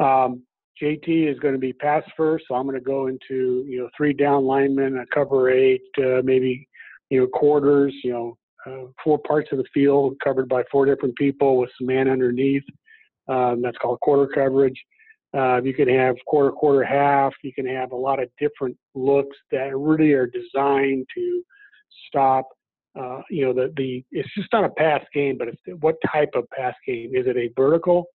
Um, 0.00 0.42
JT 0.82 1.30
is 1.30 1.38
going 1.40 1.52
to 1.52 1.60
be 1.60 1.74
pass 1.74 2.02
first, 2.16 2.46
so 2.48 2.54
I'm 2.54 2.64
going 2.64 2.78
to 2.78 2.80
go 2.80 3.08
into 3.08 3.66
you 3.68 3.78
know 3.78 3.90
three 3.94 4.14
down 4.14 4.46
linemen, 4.46 4.96
a 4.96 5.04
cover 5.14 5.50
eight, 5.50 5.82
uh, 5.98 6.22
maybe 6.24 6.66
you 7.10 7.20
know 7.20 7.26
quarters, 7.26 7.94
you 8.02 8.12
know 8.14 8.38
uh, 8.64 8.86
four 9.04 9.18
parts 9.18 9.50
of 9.52 9.58
the 9.58 9.64
field 9.74 10.16
covered 10.24 10.48
by 10.48 10.62
four 10.72 10.86
different 10.86 11.14
people 11.16 11.58
with 11.58 11.68
some 11.78 11.88
man 11.88 12.08
underneath. 12.08 12.64
Um, 13.28 13.60
that's 13.60 13.76
called 13.76 14.00
quarter 14.00 14.32
coverage. 14.34 14.82
Uh, 15.36 15.60
you 15.62 15.74
can 15.74 15.88
have 15.88 16.16
quarter, 16.26 16.50
quarter, 16.50 16.84
half. 16.84 17.34
You 17.42 17.52
can 17.52 17.66
have 17.66 17.92
a 17.92 17.96
lot 17.96 18.22
of 18.22 18.28
different 18.38 18.76
looks 18.94 19.36
that 19.50 19.76
really 19.76 20.12
are 20.12 20.26
designed 20.26 21.06
to 21.14 21.42
stop 22.08 22.48
uh, 22.98 23.20
you 23.28 23.44
know, 23.44 23.52
the, 23.52 23.72
the 23.76 24.04
it's 24.10 24.28
just 24.34 24.48
not 24.52 24.64
a 24.64 24.70
pass 24.70 25.02
game, 25.12 25.36
but 25.38 25.48
it's 25.48 25.60
what 25.80 25.96
type 26.10 26.30
of 26.34 26.48
pass 26.50 26.74
game? 26.86 27.10
Is 27.14 27.26
it 27.26 27.36
a 27.36 27.50
vertical 27.54 28.06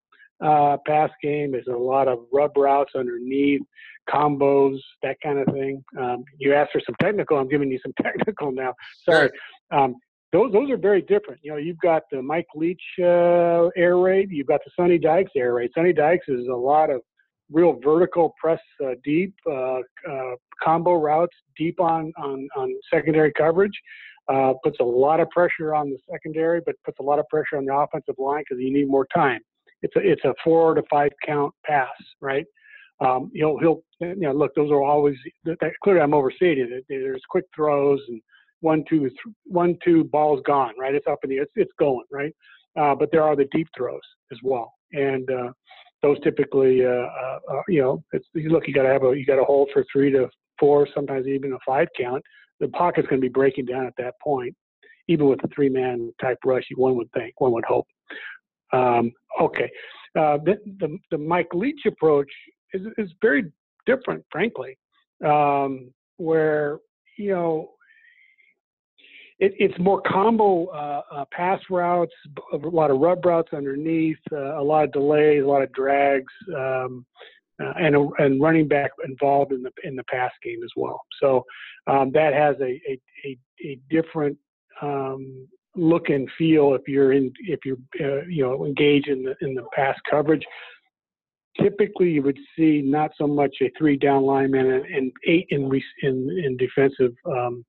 uh, 0.44 0.78
pass 0.88 1.12
game? 1.22 1.54
Is 1.54 1.64
it 1.68 1.74
a 1.74 1.78
lot 1.78 2.08
of 2.08 2.20
rub 2.34 2.58
routes 2.58 2.94
underneath, 2.96 3.62
combos, 4.10 4.80
that 5.04 5.18
kind 5.22 5.40
of 5.40 5.54
thing? 5.54 5.84
Um, 6.00 6.24
you 6.40 6.54
asked 6.54 6.72
for 6.72 6.82
some 6.84 6.96
technical. 7.00 7.38
I'm 7.38 7.48
giving 7.48 7.72
you 7.72 7.80
some 7.84 7.94
technical 8.02 8.52
now. 8.52 8.74
Sorry. 9.06 9.30
Um, 9.70 9.96
those 10.34 10.52
those 10.52 10.72
are 10.72 10.78
very 10.78 11.02
different. 11.02 11.42
You 11.44 11.52
know, 11.52 11.58
you've 11.58 11.80
got 11.80 12.04
the 12.12 12.22
Mike 12.22 12.48
Leach 12.56 12.82
uh, 13.00 13.68
air 13.76 13.98
raid. 13.98 14.32
You've 14.32 14.48
got 14.48 14.62
the 14.66 14.72
Sonny 14.76 14.98
Dykes 14.98 15.32
air 15.36 15.54
raid. 15.54 15.72
Sonny 15.76 15.94
Dykes 15.94 16.28
is 16.28 16.48
a 16.48 16.56
lot 16.56 16.90
of 16.90 17.02
real 17.52 17.80
vertical 17.84 18.34
press 18.42 18.60
uh, 18.84 18.92
deep 19.04 19.34
uh, 19.50 19.80
uh, 20.10 20.36
combo 20.64 20.94
routes 20.94 21.36
deep 21.58 21.80
on 21.80 22.12
on 22.18 22.48
on 22.56 22.74
secondary 22.92 23.32
coverage 23.38 23.74
uh, 24.32 24.54
puts 24.64 24.78
a 24.80 24.84
lot 24.84 25.20
of 25.20 25.30
pressure 25.30 25.74
on 25.76 25.90
the 25.90 25.98
secondary, 26.10 26.62
but 26.66 26.76
puts 26.86 27.00
a 27.00 27.04
lot 27.04 27.20
of 27.20 27.28
pressure 27.30 27.58
on 27.58 27.66
the 27.66 27.74
offensive 27.74 28.16
line 28.18 28.44
because 28.48 28.62
you 28.62 28.72
need 28.72 28.88
more 28.88 29.08
time. 29.14 29.40
It's 29.82 29.96
a 29.96 30.00
it's 30.00 30.24
a 30.24 30.34
four 30.44 30.76
to 30.76 30.84
five 30.90 31.12
count 31.26 31.54
pass, 31.66 31.90
right? 32.22 32.46
Um, 33.04 33.32
he'll 33.34 33.58
he'll 33.58 33.82
you 34.00 34.16
know 34.16 34.32
look 34.32 34.54
those 34.56 34.72
are 34.72 34.84
always 34.84 35.16
that, 35.46 35.58
clearly 35.84 36.02
I'm 36.02 36.14
overstating 36.14 36.70
it. 36.72 36.86
There's 36.88 37.22
quick 37.30 37.46
throws 37.56 38.00
and 38.08 38.22
one 38.60 38.84
two 38.88 39.00
th- 39.00 39.36
one 39.46 39.78
two 39.84 40.04
balls 40.04 40.42
gone, 40.46 40.74
right? 40.80 40.94
It's 40.94 41.08
up 41.08 41.20
in 41.24 41.32
the 41.32 41.38
it's 41.38 41.52
it's 41.56 41.72
going 41.80 42.06
right, 42.12 42.34
uh, 42.80 42.94
but 42.96 43.10
there 43.12 43.24
are 43.24 43.36
the 43.36 43.48
deep 43.52 43.68
throws 43.76 44.02
as 44.32 44.38
well, 44.44 44.72
and 44.94 45.30
uh, 45.32 45.52
those 46.02 46.20
typically 46.22 46.86
uh, 46.86 46.90
uh, 46.90 47.40
uh 47.52 47.62
you 47.68 47.82
know 47.82 48.04
it's 48.14 48.26
look 48.36 48.68
you 48.68 48.74
got 48.74 48.84
to 48.84 48.90
have 48.90 49.04
a 49.04 49.18
you 49.18 49.26
got 49.26 49.36
to 49.36 49.44
hold 49.44 49.70
for 49.74 49.86
three 49.92 50.12
to 50.12 50.30
four, 50.60 50.88
sometimes 50.94 51.28
even 51.28 51.54
a 51.54 51.58
five 51.66 51.88
count 51.98 52.24
the 52.62 52.70
pocket's 52.70 53.08
going 53.08 53.20
to 53.20 53.26
be 53.26 53.32
breaking 53.32 53.66
down 53.66 53.86
at 53.86 53.94
that 53.98 54.14
point, 54.24 54.56
even 55.10 55.26
with 55.28 55.44
a 55.44 55.48
three-man 55.54 56.14
type 56.22 56.38
rush. 56.46 56.64
You 56.70 56.78
one 56.78 56.96
would 56.96 57.12
think, 57.12 57.42
one 57.42 57.52
would 57.52 57.66
hope. 57.66 57.88
Um, 58.72 59.12
okay, 59.42 59.70
uh, 60.18 60.38
the, 60.46 60.58
the, 60.80 60.98
the 61.10 61.18
Mike 61.18 61.50
Leach 61.54 61.82
approach 61.86 62.32
is 62.74 62.84
is 62.98 63.10
very 63.22 63.52
different, 63.86 64.24
frankly, 64.32 64.78
um, 65.26 65.92
where 66.18 66.78
you 67.18 67.32
know 67.32 67.72
it, 69.42 69.54
it's 69.58 69.80
more 69.80 70.02
combo 70.02 70.68
uh, 70.68 71.02
uh, 71.12 71.26
pass 71.32 71.60
routes, 71.70 72.14
a 72.54 72.58
lot 72.58 72.92
of 72.92 73.00
rub 73.00 73.26
routes 73.26 73.52
underneath, 73.54 74.20
uh, 74.32 74.60
a 74.60 74.64
lot 74.64 74.86
of 74.86 74.92
delays, 74.94 75.44
a 75.44 75.48
lot 75.48 75.64
of 75.64 75.74
drags. 75.74 76.32
Um, 76.56 77.06
uh, 77.62 77.74
and 77.80 77.96
a, 77.96 78.08
and 78.18 78.42
running 78.42 78.68
back 78.68 78.90
involved 79.08 79.52
in 79.52 79.62
the 79.62 79.72
in 79.84 79.96
the 79.96 80.04
pass 80.06 80.32
game 80.44 80.64
as 80.64 80.72
well. 80.76 81.00
So 81.22 81.46
um, 81.86 82.12
that 82.14 82.34
has 82.34 82.56
a 82.60 82.82
a, 82.90 83.00
a, 83.26 83.38
a 83.64 83.80
different 83.90 84.36
um, 84.82 85.48
look 85.76 86.10
and 86.10 86.28
feel 86.40 86.74
if 86.74 86.82
you're 86.88 87.12
in 87.12 87.32
if 87.42 87.60
you're 87.64 87.78
uh, 88.00 88.26
you 88.28 88.44
know 88.44 88.66
engaged 88.66 89.10
in 89.10 89.22
the 89.22 89.36
in 89.42 89.54
the 89.54 89.64
pass 89.76 89.96
coverage. 90.10 90.44
Typically, 91.62 92.10
you 92.10 92.24
would 92.24 92.40
see 92.58 92.82
not 92.84 93.12
so 93.16 93.28
much 93.28 93.56
a 93.62 93.70
three 93.78 93.98
down 93.98 94.24
lineman 94.24 94.72
and, 94.72 94.86
and 94.86 95.12
eight 95.28 95.46
in 95.52 95.70
in 96.02 96.44
in 96.44 96.58
defensive 96.58 97.14
um, 97.26 97.64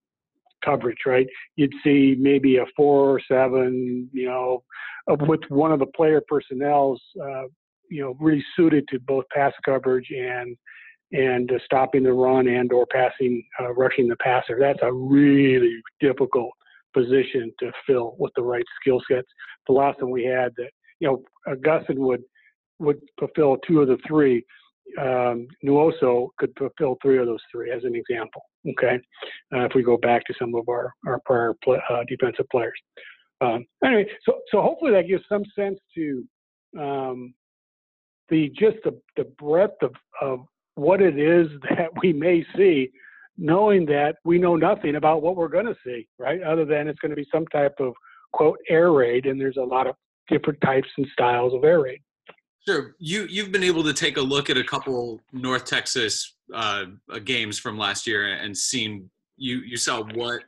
coverage, 0.64 0.99
right? 1.07 1.26
You'd 1.57 1.75
see 1.85 2.16
maybe 2.19 2.57
a 2.57 2.64
four 2.76 3.11
or 3.11 3.21
seven, 3.28 4.09
you 4.12 4.26
know, 4.26 4.62
with 5.07 5.40
one 5.49 5.73
of 5.73 5.78
the 5.78 5.87
player 5.87 6.23
personnel's 6.26 7.00
uh, 7.23 7.45
you 7.92 8.02
know 8.02 8.16
really 8.21 8.45
suited 8.57 8.88
to 8.88 8.99
both 9.00 9.25
pass 9.35 9.52
coverage 9.64 10.09
and 10.11 10.57
and 11.12 11.52
uh, 11.52 11.59
stopping 11.64 12.02
the 12.02 12.12
run 12.12 12.47
and 12.49 12.73
or 12.73 12.87
passing 12.87 13.42
uh, 13.61 13.73
rushing 13.75 14.09
the 14.09 14.16
passer. 14.16 14.57
That's 14.59 14.78
a 14.83 14.92
really 14.92 15.76
difficult 16.00 16.50
position 16.95 17.52
to 17.61 17.71
fill 17.87 18.16
with 18.19 18.33
the 18.37 18.42
right 18.42 18.64
skill 18.81 19.00
sets. 19.11 19.28
The 19.66 19.75
last 19.75 20.00
one 20.02 20.11
we 20.11 20.25
had 20.25 20.52
that 20.57 20.71
you 21.00 21.09
know 21.09 21.23
Augustin 21.47 22.00
would 22.00 22.23
would 22.78 23.00
fulfill 23.19 23.59
two 23.66 23.81
of 23.81 23.88
the 23.88 23.99
three. 24.07 24.45
Um, 25.01 25.47
Nwosu 25.65 26.29
could 26.39 26.53
fulfill 26.59 26.97
three 27.03 27.19
of 27.19 27.27
those 27.27 27.41
three, 27.51 27.71
as 27.71 27.85
an 27.85 27.95
example. 27.95 28.43
Okay, 28.69 29.01
uh, 29.55 29.65
if 29.65 29.73
we 29.75 29.83
go 29.83 29.97
back 29.97 30.25
to 30.27 30.35
some 30.39 30.55
of 30.55 30.69
our 30.69 30.93
our 31.07 31.21
prior 31.25 31.55
uh, 31.67 32.05
defensive 32.09 32.47
players. 32.51 32.79
Um, 33.41 33.65
anyway, 33.85 34.07
so 34.25 34.41
so 34.51 34.61
hopefully 34.61 34.93
that 34.93 35.09
gives 35.09 35.25
some 35.29 35.45
sense 35.57 35.79
to 35.97 36.25
um, 36.79 37.35
the 38.29 38.51
just 38.51 38.79
the, 38.85 38.99
the 39.17 39.25
breadth 39.39 39.83
of, 39.83 39.93
of 40.21 40.41
what 40.75 41.01
it 41.01 41.19
is 41.19 41.49
that 41.71 41.89
we 42.03 42.12
may 42.12 42.45
see, 42.57 42.91
knowing 43.37 43.87
that 43.87 44.17
we 44.25 44.39
know 44.39 44.57
nothing 44.57 44.97
about 44.97 45.23
what 45.23 45.37
we're 45.37 45.49
going 45.49 45.67
to 45.67 45.77
see, 45.85 46.09
right? 46.19 46.43
Other 46.43 46.65
than 46.65 46.89
it's 46.89 46.99
going 46.99 47.11
to 47.11 47.17
be 47.17 47.27
some 47.33 47.47
type 47.49 47.75
of 47.79 47.95
quote 48.33 48.59
air 48.69 48.93
raid, 48.93 49.27
and 49.27 49.41
there's 49.41 49.59
a 49.59 49.62
lot 49.62 49.87
of 49.87 49.95
different 50.29 50.61
types 50.62 50.89
and 50.97 51.07
styles 51.12 51.55
of 51.55 51.65
air 51.65 51.81
raid. 51.83 52.01
Sure, 52.66 52.95
you 52.99 53.26
you've 53.28 53.50
been 53.50 53.64
able 53.64 53.83
to 53.83 53.92
take 53.92 54.16
a 54.16 54.21
look 54.21 54.49
at 54.49 54.57
a 54.57 54.64
couple 54.64 55.21
North 55.33 55.64
Texas 55.64 56.37
uh, 56.54 56.85
games 57.25 57.59
from 57.59 57.76
last 57.76 58.07
year 58.07 58.35
and 58.35 58.57
seen 58.57 59.11
you 59.37 59.59
you 59.59 59.76
saw 59.76 60.02
what 60.14 60.42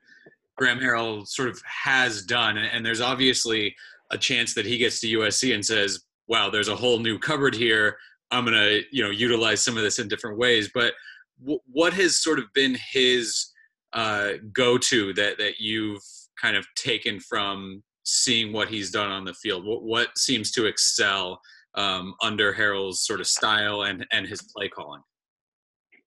Graham 0.56 0.78
Harrell 0.78 1.26
sort 1.26 1.48
of 1.48 1.60
has 1.66 2.22
done, 2.22 2.56
and 2.56 2.86
there's 2.86 3.00
obviously 3.00 3.74
a 4.10 4.18
chance 4.18 4.54
that 4.54 4.66
he 4.66 4.78
gets 4.78 5.00
to 5.00 5.08
USC 5.08 5.54
and 5.54 5.64
says, 5.64 6.04
wow, 6.28 6.50
there's 6.50 6.68
a 6.68 6.76
whole 6.76 6.98
new 6.98 7.18
cupboard 7.18 7.54
here. 7.54 7.96
I'm 8.30 8.46
to, 8.46 8.82
you 8.90 9.02
know, 9.02 9.10
utilize 9.10 9.62
some 9.62 9.76
of 9.76 9.82
this 9.82 9.98
in 9.98 10.08
different 10.08 10.38
ways. 10.38 10.70
But 10.72 10.94
w- 11.40 11.60
what 11.70 11.92
has 11.94 12.18
sort 12.18 12.38
of 12.38 12.46
been 12.54 12.76
his 12.92 13.46
uh, 13.92 14.32
go-to 14.52 15.12
that 15.14 15.38
that 15.38 15.60
you've 15.60 16.02
kind 16.40 16.56
of 16.56 16.66
taken 16.74 17.20
from 17.20 17.82
seeing 18.04 18.52
what 18.52 18.68
he's 18.68 18.90
done 18.90 19.10
on 19.10 19.24
the 19.24 19.34
field? 19.34 19.64
What, 19.64 19.82
what 19.82 20.18
seems 20.18 20.50
to 20.52 20.66
excel 20.66 21.40
um, 21.76 22.14
under 22.22 22.52
Harrell's 22.52 23.04
sort 23.04 23.20
of 23.20 23.26
style 23.26 23.82
and 23.82 24.06
and 24.12 24.26
his 24.26 24.42
play 24.42 24.68
calling? 24.68 25.02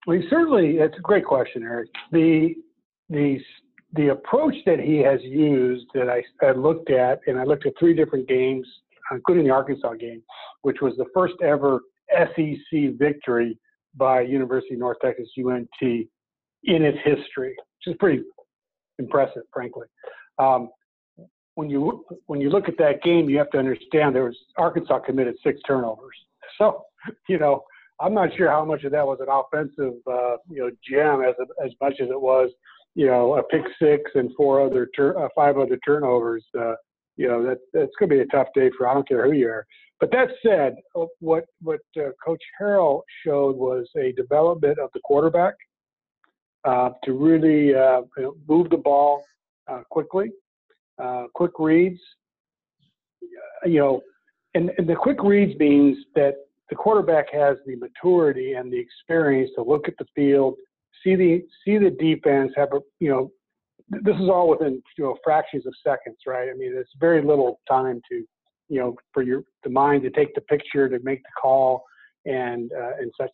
Well, 0.05 0.21
certainly. 0.29 0.77
It's 0.77 0.97
a 0.97 1.01
great 1.01 1.25
question, 1.25 1.63
Erik. 1.63 1.89
The 2.11 2.55
the 3.09 3.39
the 3.93 4.09
approach 4.09 4.55
that 4.65 4.79
he 4.79 4.97
has 4.97 5.19
used 5.23 5.85
that 5.93 6.09
I, 6.09 6.21
I 6.45 6.51
looked 6.51 6.91
at, 6.91 7.19
and 7.27 7.39
I 7.39 7.43
looked 7.43 7.65
at 7.65 7.73
three 7.79 7.93
different 7.93 8.27
games 8.27 8.67
including 9.11 9.45
the 9.45 9.51
Arkansas 9.51 9.93
game, 9.93 10.21
which 10.61 10.77
was 10.81 10.93
the 10.97 11.05
first 11.13 11.35
ever 11.41 11.81
SEC 12.11 12.97
victory 12.97 13.57
by 13.95 14.21
University 14.21 14.73
of 14.73 14.79
North 14.79 14.97
Texas 15.03 15.27
UNT 15.37 15.67
in 15.81 16.07
its 16.63 16.97
history, 17.03 17.55
which 17.57 17.93
is 17.93 17.95
pretty 17.99 18.23
impressive, 18.99 19.43
frankly. 19.53 19.87
Um, 20.39 20.69
when 21.57 21.71
you 21.71 22.05
when 22.27 22.39
you 22.39 22.51
look 22.51 22.69
at 22.69 22.77
that 22.77 23.01
game, 23.01 23.27
you 23.27 23.37
have 23.39 23.49
to 23.49 23.57
understand 23.57 24.15
there 24.15 24.25
was 24.25 24.37
Arkansas 24.57 24.99
committed 24.99 25.35
six 25.43 25.59
turnovers. 25.67 26.15
So, 26.57 26.85
you 27.29 27.37
know, 27.37 27.63
I'm 27.99 28.15
not 28.15 28.29
sure 28.35 28.49
how 28.49 28.65
much 28.65 28.83
of 28.83 28.91
that 28.91 29.05
was 29.05 29.19
an 29.19 29.27
offensive, 29.29 29.99
uh, 30.07 30.37
you 30.49 30.59
know, 30.59 30.71
jam 30.89 31.21
as 31.21 31.35
as 31.63 31.71
much 31.79 31.95
as 32.01 32.09
it 32.09 32.19
was, 32.19 32.49
you 32.95 33.05
know, 33.05 33.35
a 33.35 33.43
pick 33.43 33.61
six 33.79 34.09
and 34.15 34.31
four 34.35 34.65
other 34.65 34.89
tur- 34.95 35.23
uh, 35.23 35.27
five 35.35 35.59
other 35.59 35.77
turnovers. 35.85 36.43
Uh, 36.57 36.73
you 37.15 37.27
know 37.27 37.43
that 37.43 37.59
that's 37.73 37.91
going 37.99 38.09
to 38.09 38.15
be 38.15 38.21
a 38.21 38.25
tough 38.27 38.47
day 38.55 38.71
for 38.75 38.87
I 38.87 38.95
don't 38.95 39.07
care 39.07 39.25
who 39.25 39.33
you 39.33 39.49
are. 39.49 39.67
but 39.99 40.09
that 40.11 40.29
said, 40.43 40.75
uh, 40.95 41.05
what 41.19 41.45
what 41.61 41.81
uh, 41.97 42.09
Coach 42.25 42.41
Harrell 42.59 43.01
showed 43.23 43.55
was 43.55 43.87
a 43.97 44.13
development 44.13 44.79
of 44.79 44.89
the 44.95 44.99
quarterback 45.03 45.53
uh, 46.63 46.89
to 47.03 47.13
really 47.13 47.75
uh, 47.75 48.01
move 48.47 48.71
the 48.71 48.77
ball 48.77 49.23
uh, 49.67 49.81
quickly, 49.91 50.31
uh, 51.01 51.25
quick 51.33 51.51
reads. 51.59 51.99
You 53.65 53.79
know, 53.79 54.01
and, 54.53 54.71
and 54.77 54.87
the 54.87 54.95
quick 54.95 55.21
reads 55.23 55.57
means 55.59 55.97
that 56.15 56.35
the 56.69 56.75
quarterback 56.75 57.31
has 57.33 57.57
the 57.65 57.75
maturity 57.75 58.53
and 58.53 58.71
the 58.71 58.79
experience 58.79 59.51
to 59.55 59.63
look 59.63 59.87
at 59.87 59.97
the 59.97 60.05
field, 60.15 60.55
see 61.03 61.15
the 61.15 61.45
see 61.63 61.77
the 61.77 61.91
defense, 61.91 62.51
have 62.55 62.69
a 62.73 62.79
you 62.99 63.09
know, 63.09 63.31
this 63.89 64.15
is 64.15 64.29
all 64.29 64.49
within 64.49 64.81
you 64.97 65.03
know 65.03 65.17
fractions 65.23 65.65
of 65.65 65.73
seconds, 65.85 66.17
right? 66.25 66.49
I 66.49 66.53
mean, 66.53 66.73
it's 66.75 66.89
very 66.99 67.21
little 67.21 67.59
time 67.69 68.01
to 68.09 68.23
you 68.69 68.79
know 68.79 68.95
for 69.13 69.23
your 69.23 69.43
the 69.63 69.69
mind 69.69 70.03
to 70.03 70.09
take 70.09 70.33
the 70.35 70.41
picture, 70.41 70.89
to 70.89 70.99
make 71.03 71.23
the 71.23 71.29
call, 71.41 71.83
and 72.25 72.71
uh, 72.73 72.97
and 72.99 73.11
such. 73.19 73.31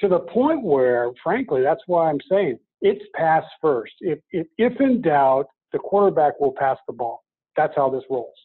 To 0.00 0.08
the 0.08 0.20
point 0.20 0.62
where, 0.62 1.10
frankly, 1.22 1.62
that's 1.62 1.80
why 1.86 2.10
I'm 2.10 2.20
saying 2.30 2.58
it's 2.82 3.04
pass 3.14 3.44
first. 3.60 3.94
If 4.00 4.18
if, 4.30 4.46
if 4.58 4.80
in 4.80 5.00
doubt, 5.00 5.46
the 5.76 5.80
quarterback 5.90 6.40
will 6.40 6.52
pass 6.52 6.78
the 6.86 6.92
ball. 6.94 7.22
That's 7.54 7.74
how 7.76 7.90
this 7.90 8.04
rolls. 8.08 8.38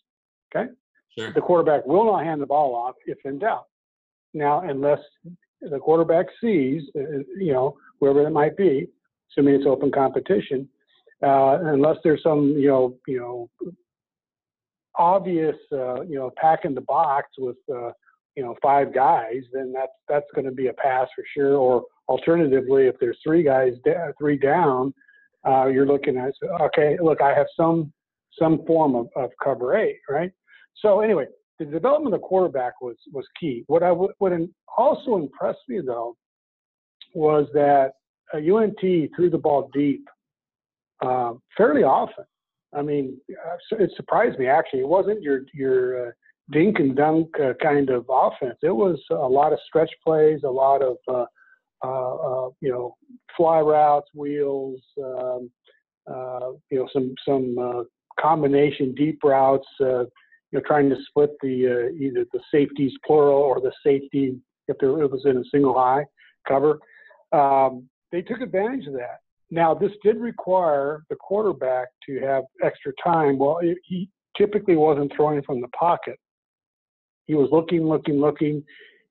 Okay. 0.54 0.70
Sure. 1.18 1.32
The 1.32 1.40
quarterback 1.40 1.86
will 1.86 2.06
not 2.06 2.26
hand 2.26 2.42
the 2.42 2.46
ball 2.46 2.76
off 2.76 2.96
if 3.06 3.18
in 3.24 3.40
doubt. 3.40 3.68
Now, 4.34 4.62
unless 4.62 5.00
the 5.62 5.80
quarterback 5.80 6.26
sees, 6.42 6.84
uh, 6.94 7.20
you 7.38 7.54
know, 7.54 7.78
whoever 8.00 8.28
it 8.28 8.32
might 8.32 8.58
be, 8.58 8.88
assuming 9.30 9.56
it's 9.56 9.66
open 9.66 9.92
competition, 9.92 10.68
uh, 11.24 11.60
unless 11.64 11.98
there's 12.04 12.24
some, 12.24 12.50
you 12.58 12.68
know, 12.68 12.98
you 13.08 13.20
know, 13.20 13.50
obvious, 14.96 15.56
uh, 15.72 16.02
you 16.02 16.18
know, 16.20 16.32
pack 16.36 16.66
in 16.66 16.76
the 16.76 16.82
box 16.82 17.30
with, 17.38 17.58
uh, 17.74 17.92
you 18.36 18.44
know, 18.44 18.56
five 18.62 18.94
guys, 18.94 19.44
then 19.54 19.72
that's 19.72 19.98
that's 20.10 20.26
going 20.36 20.46
to 20.46 20.52
be 20.52 20.68
a 20.68 20.74
pass 20.74 21.08
for 21.16 21.24
sure. 21.34 21.56
Or 21.56 21.86
alternatively, 22.10 22.88
if 22.88 22.96
there's 23.00 23.20
three 23.24 23.44
guys, 23.44 23.74
three 24.18 24.38
down, 24.38 24.94
uh, 25.48 25.68
you're 25.68 25.88
looking 25.88 26.18
at, 26.18 26.34
okay, 26.62 26.98
look, 27.02 27.22
I 27.22 27.34
have 27.34 27.48
some 27.56 27.92
some 28.40 28.66
form 28.66 28.96
of, 28.96 29.08
of 29.16 29.30
cover 29.44 29.76
eight, 29.76 30.00
right? 30.10 30.32
So 30.76 31.02
anyway, 31.02 31.26
the 31.60 31.66
development 31.66 32.16
of 32.16 32.22
the 32.22 32.28
quarterback 32.28 32.82
was 32.82 32.96
was 33.12 33.26
key. 33.40 33.64
What 33.68 33.84
I 33.84 33.90
w- 33.90 34.14
what 34.20 34.32
also 34.78 35.18
impressed 35.18 35.60
me 35.68 35.82
though 35.86 36.16
was 37.14 37.48
that 37.54 37.94
UNT 38.34 38.80
threw 38.80 39.30
the 39.30 39.38
ball 39.38 39.70
deep 39.74 40.08
uh, 41.02 41.34
fairly 41.58 41.84
often. 41.84 42.24
I 42.74 42.82
mean, 42.82 43.18
uh, 43.30 43.78
it 43.80 43.92
surprised 43.96 44.40
me 44.40 44.48
actually. 44.48 44.82
It 44.82 44.88
wasn't 44.88 45.22
your 45.22 45.42
your 45.54 46.08
uh, 46.08 46.12
dink 46.52 46.80
and 46.80 46.96
dunk 46.96 47.28
uh, 47.40 47.54
kind 47.62 47.90
of 47.90 48.06
offense. 48.10 48.58
It 48.64 48.76
was 48.76 49.00
a 49.12 49.16
lot 49.16 49.54
of 49.54 49.60
stretch 49.68 49.92
plays, 50.06 50.42
a 50.44 50.50
lot 50.50 50.82
of 50.82 50.98
uh, 51.08 51.14
uh, 51.14 51.26
you 51.84 52.70
know 52.70 52.96
fly 53.36 53.60
routes, 53.60 54.10
wheels, 54.14 54.82
um, 55.04 55.50
you 56.70 56.80
know 56.80 56.88
some 56.94 57.14
some 57.28 57.86
combination 58.20 58.94
deep 58.94 59.20
routes 59.24 59.68
you 60.52 60.60
know, 60.60 60.62
trying 60.66 60.90
to 60.90 60.98
split 61.08 61.32
the 61.42 61.68
uh, 61.68 61.96
either 61.96 62.26
the 62.34 62.40
safeties 62.54 62.92
plural 63.06 63.40
or 63.40 63.62
the 63.62 63.72
safety 63.86 64.36
if 64.68 64.78
there 64.80 65.02
it 65.02 65.12
was 65.12 65.24
in 65.26 65.38
a 65.38 65.44
single 65.52 65.74
high 65.74 66.06
cover. 66.48 66.80
Um, 67.32 67.88
they 68.12 68.22
took 68.22 68.42
advantage 68.42 68.88
of 68.88 68.94
that. 68.94 69.20
Now, 69.50 69.74
this 69.74 69.92
did 70.04 70.18
require 70.18 71.04
the 71.10 71.16
quarterback 71.16 71.90
to 72.08 72.20
have 72.20 72.44
extra 72.64 72.94
time. 73.04 73.38
Well, 73.38 73.60
it, 73.62 73.78
he 73.84 74.10
typically 74.38 74.76
wasn't 74.76 75.12
throwing 75.16 75.42
from 75.44 75.62
the 75.62 75.68
pocket. 75.70 76.18
He 77.26 77.36
was 77.36 77.50
looking, 77.52 77.86
looking, 77.86 78.20
looking, 78.20 78.64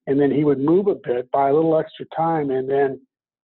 and 0.07 0.21
then 0.21 0.31
he 0.31 0.45
would 0.45 0.59
move 0.59 0.87
a 0.87 0.95
bit, 0.95 1.31
buy 1.31 1.51
a 1.51 1.55
little 1.55 1.79
extra 1.79 2.07
time, 2.17 2.51
and 2.51 2.69
then, 2.69 3.01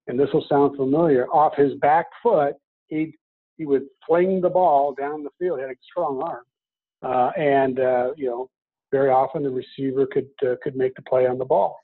and 0.06 0.18
this 0.18 0.28
will 0.32 0.46
sound 0.48 0.76
familiar, 0.76 1.26
off 1.28 1.56
his 1.56 1.74
back 1.80 2.06
foot, 2.22 2.54
he'd 2.88 3.12
he 3.56 3.64
would 3.64 3.86
fling 4.06 4.40
the 4.40 4.50
ball 4.50 4.94
down 4.94 5.22
the 5.22 5.30
field. 5.38 5.58
He 5.58 5.62
had 5.62 5.70
a 5.70 5.74
strong 5.90 6.22
arm, 6.22 6.44
uh, 7.02 7.30
and 7.40 7.80
uh, 7.80 8.10
you 8.16 8.26
know, 8.26 8.50
very 8.92 9.10
often 9.10 9.42
the 9.42 9.50
receiver 9.50 10.06
could 10.06 10.28
uh, 10.42 10.56
could 10.62 10.76
make 10.76 10.94
the 10.94 11.02
play 11.02 11.26
on 11.26 11.38
the 11.38 11.44
ball. 11.44 11.78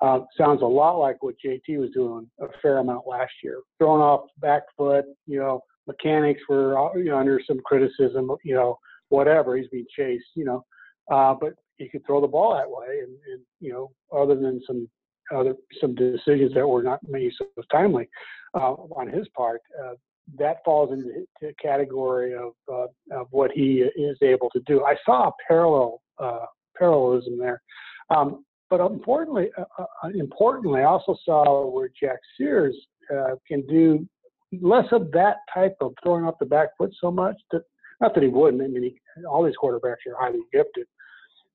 Uh, 0.00 0.20
sounds 0.38 0.62
a 0.62 0.66
lot 0.66 0.98
like 0.98 1.22
what 1.22 1.34
JT 1.44 1.78
was 1.78 1.90
doing 1.90 2.30
a 2.40 2.46
fair 2.62 2.78
amount 2.78 3.06
last 3.06 3.32
year, 3.42 3.60
throwing 3.78 4.00
off 4.00 4.28
back 4.38 4.62
foot. 4.76 5.04
You 5.26 5.40
know, 5.40 5.60
mechanics 5.86 6.40
were 6.48 6.78
uh, 6.78 6.96
you 6.96 7.06
know 7.06 7.18
under 7.18 7.40
some 7.46 7.60
criticism. 7.64 8.30
You 8.44 8.54
know, 8.54 8.78
whatever 9.08 9.56
he's 9.56 9.68
being 9.68 9.86
chased. 9.94 10.26
You 10.34 10.44
know, 10.44 10.64
uh, 11.10 11.34
but 11.38 11.54
he 11.80 11.88
could 11.88 12.04
throw 12.06 12.20
the 12.20 12.28
ball 12.28 12.54
that 12.54 12.68
way, 12.70 13.00
and, 13.00 13.16
and 13.32 13.40
you 13.58 13.72
know, 13.72 13.90
other 14.16 14.36
than 14.36 14.60
some 14.66 14.88
other 15.34 15.54
some 15.80 15.94
decisions 15.94 16.52
that 16.54 16.66
were 16.66 16.82
not 16.82 17.00
maybe 17.08 17.32
so 17.36 17.46
timely 17.72 18.08
uh, 18.54 18.72
on 18.72 19.08
his 19.08 19.26
part, 19.36 19.62
uh, 19.82 19.94
that 20.38 20.58
falls 20.64 20.92
into 20.92 21.24
the 21.40 21.52
category 21.60 22.34
of, 22.34 22.52
uh, 22.72 22.86
of 23.18 23.26
what 23.30 23.50
he 23.52 23.80
is 23.96 24.18
able 24.22 24.50
to 24.50 24.60
do. 24.66 24.84
I 24.84 24.94
saw 25.04 25.28
a 25.28 25.32
parallel 25.48 26.02
uh, 26.18 26.46
parallelism 26.76 27.38
there, 27.38 27.62
um, 28.10 28.44
but 28.68 28.80
importantly, 28.80 29.50
uh, 29.58 29.84
uh 30.02 30.08
importantly, 30.14 30.80
I 30.80 30.84
also 30.84 31.16
saw 31.24 31.66
where 31.66 31.90
Jack 32.00 32.18
Sears 32.36 32.76
can 33.48 33.66
do 33.66 34.06
less 34.60 34.86
of 34.92 35.10
that 35.12 35.36
type 35.52 35.76
of 35.80 35.94
throwing 36.02 36.24
off 36.24 36.34
the 36.38 36.46
back 36.46 36.68
foot 36.76 36.92
so 37.00 37.10
much. 37.10 37.36
That, 37.52 37.62
not 38.00 38.14
that 38.14 38.22
he 38.22 38.28
wouldn't. 38.28 38.62
I 38.62 38.66
mean, 38.66 38.82
he, 38.82 39.24
all 39.26 39.44
these 39.44 39.54
quarterbacks 39.62 40.06
are 40.08 40.18
highly 40.18 40.40
gifted, 40.52 40.86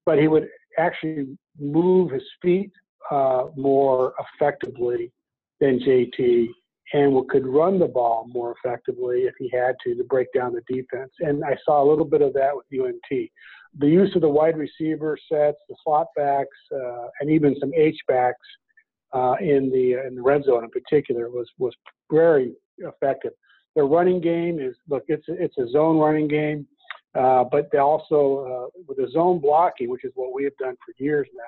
but 0.05 0.19
he 0.19 0.27
would 0.27 0.47
actually 0.77 1.37
move 1.59 2.11
his 2.11 2.23
feet 2.41 2.71
uh, 3.11 3.45
more 3.55 4.13
effectively 4.19 5.11
than 5.59 5.79
JT 5.79 6.47
and 6.93 7.27
could 7.29 7.47
run 7.47 7.79
the 7.79 7.87
ball 7.87 8.27
more 8.31 8.55
effectively 8.63 9.21
if 9.21 9.33
he 9.39 9.49
had 9.49 9.75
to 9.83 9.95
to 9.95 10.03
break 10.03 10.27
down 10.33 10.53
the 10.53 10.61
defense. 10.73 11.11
And 11.19 11.43
I 11.43 11.57
saw 11.65 11.83
a 11.83 11.89
little 11.89 12.05
bit 12.05 12.21
of 12.21 12.33
that 12.33 12.51
with 12.55 12.65
UNT. 12.71 13.29
The 13.77 13.87
use 13.87 14.15
of 14.15 14.21
the 14.21 14.29
wide 14.29 14.57
receiver 14.57 15.17
sets, 15.29 15.57
the 15.67 15.75
slot 15.83 16.07
backs, 16.15 16.57
uh, 16.73 17.07
and 17.19 17.29
even 17.29 17.55
some 17.59 17.73
H 17.75 17.97
backs 18.07 18.37
uh, 19.13 19.35
in 19.39 19.69
the 19.71 20.05
in 20.07 20.15
the 20.15 20.21
red 20.21 20.43
zone 20.43 20.63
in 20.63 20.69
particular 20.69 21.29
was 21.29 21.49
was 21.57 21.73
very 22.11 22.53
effective. 22.77 23.33
Their 23.73 23.85
running 23.85 24.21
game 24.21 24.59
is 24.59 24.75
look, 24.87 25.03
it's 25.07 25.25
it's 25.27 25.57
a 25.57 25.67
zone 25.69 25.97
running 25.97 26.27
game, 26.27 26.67
uh, 27.15 27.43
but 27.43 27.69
they 27.71 27.77
also 27.77 28.69
uh, 28.75 28.79
with 28.87 28.97
the 28.97 29.09
zone 29.11 29.39
blocking, 29.39 29.89
which 29.89 30.03
is 30.03 30.11
what 30.15 30.33
we 30.33 30.43
have 30.43 30.55
done 30.57 30.75
for 30.85 30.93
years 31.03 31.27
now, 31.33 31.43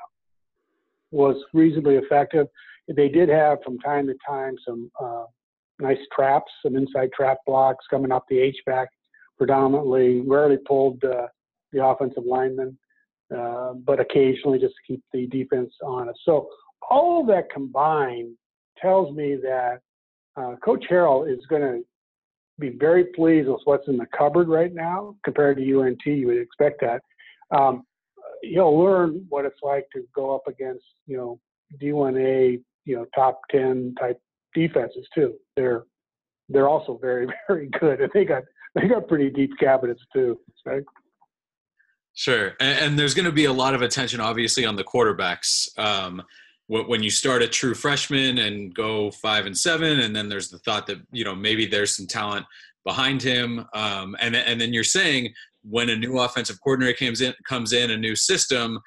was 1.11 1.35
reasonably 1.53 1.95
effective 1.95 2.47
they 2.95 3.09
did 3.09 3.29
have 3.29 3.59
from 3.63 3.77
time 3.79 4.07
to 4.07 4.15
time 4.25 4.55
some 4.65 4.89
uh, 4.99 5.25
nice 5.79 5.97
traps, 6.15 6.51
some 6.63 6.75
inside 6.75 7.11
trap 7.11 7.37
blocks 7.45 7.85
coming 7.89 8.11
off 8.11 8.23
the 8.29 8.39
H 8.39 8.57
back, 8.65 8.89
predominantly. 9.37 10.21
Rarely 10.21 10.57
pulled 10.65 11.03
uh, 11.03 11.27
the 11.73 11.85
offensive 11.85 12.23
lineman, 12.25 12.77
uh, 13.35 13.73
but 13.73 13.99
occasionally 13.99 14.59
just 14.59 14.75
to 14.75 14.93
keep 14.93 15.03
the 15.11 15.27
defense 15.27 15.73
honest. 15.83 16.19
So 16.23 16.49
all 16.89 17.21
of 17.21 17.27
that 17.27 17.51
combined 17.51 18.35
tells 18.81 19.13
me 19.15 19.35
that 19.35 19.79
Coach 20.63 20.85
Harrell 20.89 21.29
is 21.31 21.43
going 21.49 21.61
to 21.61 21.83
be 22.59 22.69
very 22.69 23.05
pleased 23.05 23.47
with 23.47 23.61
what's 23.65 23.87
in 23.87 23.97
the 23.97 24.07
cupboard 24.17 24.47
right 24.47 24.73
now 24.73 25.15
compared 25.23 25.57
to 25.57 25.79
UNT. 25.79 26.01
You 26.05 26.27
would 26.27 26.37
expect 26.37 26.81
that. 26.81 27.01
Um, 27.55 27.83
he'll 28.41 28.77
learn 28.77 29.25
what 29.29 29.45
it's 29.45 29.59
like 29.61 29.85
to 29.93 30.03
go 30.15 30.35
up 30.35 30.47
against, 30.47 30.85
you 31.05 31.17
know, 31.17 31.39
D1A 31.81 32.61
you 32.87 32.95
know 32.95 33.05
top 33.13 33.41
ten 33.51 33.93
type 33.99 34.19
defenses 34.55 35.05
too. 35.13 35.35
They're 35.55 35.83
they're 36.49 36.69
also 36.69 36.97
very 36.99 37.27
very 37.47 37.69
good, 37.79 38.01
and 38.01 38.11
they 38.13 38.25
got 38.25 38.43
they 38.73 38.87
got 38.87 39.07
pretty 39.07 39.29
deep 39.29 39.51
cabinets 39.59 40.01
too. 40.11 40.39
Right? 40.65 40.83
Sure, 42.13 42.55
and, 42.59 42.79
and 42.79 42.99
there's 42.99 43.13
going 43.13 43.27
to 43.27 43.31
be 43.31 43.45
a 43.45 43.53
lot 43.53 43.75
of 43.75 43.83
attention, 43.83 44.19
obviously, 44.19 44.65
on 44.65 44.75
the 44.75 44.83
quarterbacks. 44.83 45.67
Um, 45.77 46.23
when 46.67 47.01
you 47.01 47.09
start 47.09 47.41
a 47.41 47.47
true 47.47 47.73
freshman 47.73 48.39
and 48.39 48.73
go 48.73 49.09
five 49.11 49.45
and 49.45 49.57
seven, 49.57 50.01
and 50.01 50.15
then 50.15 50.27
there's 50.27 50.49
the 50.49 50.59
thought 50.59 50.85
that 50.87 50.97
you 51.11 51.23
know 51.23 51.35
maybe 51.35 51.65
there's 51.65 51.95
some 51.95 52.07
talent 52.07 52.45
behind 52.85 53.21
him, 53.21 53.65
um, 53.73 54.15
and 54.19 54.35
and 54.35 54.59
then 54.59 54.73
you're 54.73 54.83
saying 54.83 55.33
when 55.63 55.89
a 55.89 55.95
new 55.95 56.17
offensive 56.19 56.57
coordinator 56.63 56.97
comes 56.97 57.21
in, 57.21 57.33
comes 57.47 57.73
in 57.73 57.91
a 57.91 57.97
new 57.97 58.15
system, 58.15 58.79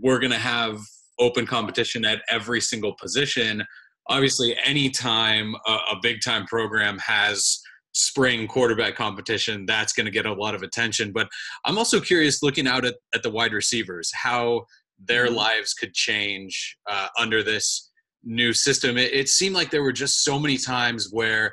we're 0.00 0.18
going 0.18 0.32
to 0.32 0.38
have 0.38 0.80
open 1.18 1.46
competition 1.46 2.04
at 2.04 2.22
every 2.28 2.60
single 2.60 2.94
position. 3.00 3.64
Obviously, 4.08 4.56
anytime 4.64 5.54
a, 5.66 5.72
a 5.92 5.96
big 6.02 6.20
time 6.24 6.46
program 6.46 6.98
has 6.98 7.60
spring 7.92 8.48
quarterback 8.48 8.96
competition, 8.96 9.64
that's 9.66 9.92
going 9.92 10.06
to 10.06 10.10
get 10.10 10.26
a 10.26 10.32
lot 10.32 10.54
of 10.54 10.62
attention. 10.62 11.12
But 11.12 11.28
I'm 11.64 11.78
also 11.78 12.00
curious 12.00 12.42
looking 12.42 12.66
out 12.66 12.84
at, 12.84 12.96
at 13.14 13.22
the 13.22 13.30
wide 13.30 13.52
receivers, 13.52 14.10
how 14.12 14.66
their 14.98 15.26
mm-hmm. 15.26 15.36
lives 15.36 15.74
could 15.74 15.94
change 15.94 16.76
uh, 16.88 17.08
under 17.18 17.42
this 17.42 17.90
new 18.22 18.52
system. 18.52 18.96
It, 18.96 19.12
it 19.12 19.28
seemed 19.28 19.54
like 19.54 19.70
there 19.70 19.82
were 19.82 19.92
just 19.92 20.24
so 20.24 20.38
many 20.38 20.56
times 20.56 21.08
where 21.10 21.52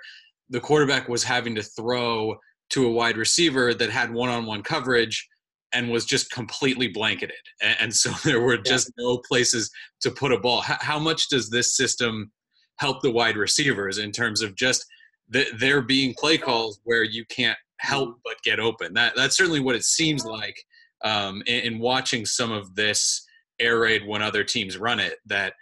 the 0.49 0.60
quarterback 0.60 1.08
was 1.08 1.23
having 1.23 1.56
to 1.56 1.63
throw 1.63 2.36
to 2.71 2.88
a 2.88 2.91
wide 2.91 3.17
receiver 3.17 3.73
that 3.73 3.89
had 3.89 4.12
one 4.12 4.30
on 4.30 4.45
one 4.45 4.63
coverage 4.63 5.27
and 5.73 5.89
was 5.89 6.06
just 6.06 6.32
completely 6.32 6.88
blanketed. 6.88 7.36
And, 7.62 7.93
so 7.93 8.12
there 8.23 8.41
were 8.41 8.58
just 8.58 8.91
yeah. 8.97 9.06
no 9.06 9.17
places 9.27 9.71
to 10.01 10.12
put 10.12 10.32
a 10.32 10.39
ball. 10.39 10.62
How, 10.62 10.77
how, 10.80 10.99
much 10.99 11.30
does 11.30 11.49
this 11.49 11.75
system 11.75 12.32
help 12.77 13.01
the 13.01 13.12
wide 13.12 13.38
receivers 13.38 13.97
in 13.97 14.12
terms 14.12 14.41
of 14.41 14.56
just 14.56 14.86
the, 15.30 15.45
there 15.58 15.82
being 15.82 16.13
play 16.17 16.38
calls 16.38 16.80
where 16.84 17.04
you 17.04 17.25
can't 17.25 17.58
help 17.80 18.10
mm-hmm. 18.10 18.19
but 18.23 18.41
get 18.43 18.60
open? 18.60 18.93
That 18.93 19.13
that's 19.15 19.38
certainly 19.38 19.62
what 19.62 19.75
it 19.75 19.86
seems 19.86 20.25
like 20.25 20.56
um, 21.04 21.41
in, 21.47 21.73
in, 21.73 21.80
watching 21.80 22.25
some 22.25 22.51
of 22.51 22.75
this 22.75 23.25
air 23.62 23.80
raid 23.80 24.06
when 24.06 24.21
other 24.21 24.43
teams 24.43 24.78
run 24.78 25.00
it. 25.00 25.19
That 25.26 25.54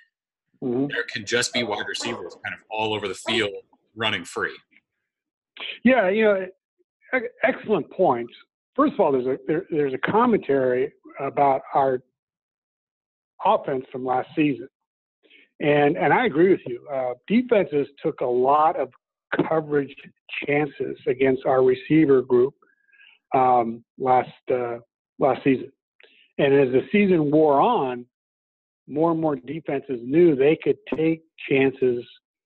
mm-hmm. 0.63 0.87
there 0.87 1.05
can 1.11 1.25
just 1.25 1.53
be 1.53 1.63
wide 1.63 1.85
receivers 1.87 2.35
kind 2.43 2.55
of 2.55 2.63
all 2.71 2.93
over 2.93 3.07
the 3.07 3.13
field 3.15 3.51
running 3.95 4.25
free. 4.25 4.57
Yeah, 5.83 6.09
you 6.09 6.23
know, 6.23 6.47
excellent 7.43 7.89
points. 7.91 8.33
First 8.75 8.93
of 8.93 8.99
all, 8.99 9.11
there's 9.11 9.25
a 9.25 9.37
there, 9.47 9.65
there's 9.69 9.93
a 9.93 10.11
commentary 10.11 10.93
about 11.19 11.61
our 11.73 12.01
offense 13.43 13.85
from 13.91 14.05
last 14.05 14.29
season, 14.35 14.69
and 15.59 15.97
and 15.97 16.13
I 16.13 16.25
agree 16.25 16.49
with 16.49 16.61
you. 16.65 16.87
Uh, 16.91 17.13
defenses 17.27 17.87
took 18.01 18.21
a 18.21 18.25
lot 18.25 18.79
of 18.79 18.89
coverage 19.47 19.93
chances 20.45 20.97
against 21.07 21.45
our 21.45 21.63
receiver 21.63 22.21
group 22.21 22.53
um, 23.35 23.83
last 23.97 24.29
uh, 24.51 24.77
last 25.19 25.43
season, 25.43 25.71
and 26.39 26.53
as 26.53 26.71
the 26.71 26.87
season 26.91 27.29
wore 27.29 27.59
on, 27.59 28.05
more 28.87 29.11
and 29.11 29.19
more 29.19 29.35
defenses 29.35 29.99
knew 30.01 30.35
they 30.35 30.57
could 30.63 30.77
take 30.95 31.21
chances 31.47 32.03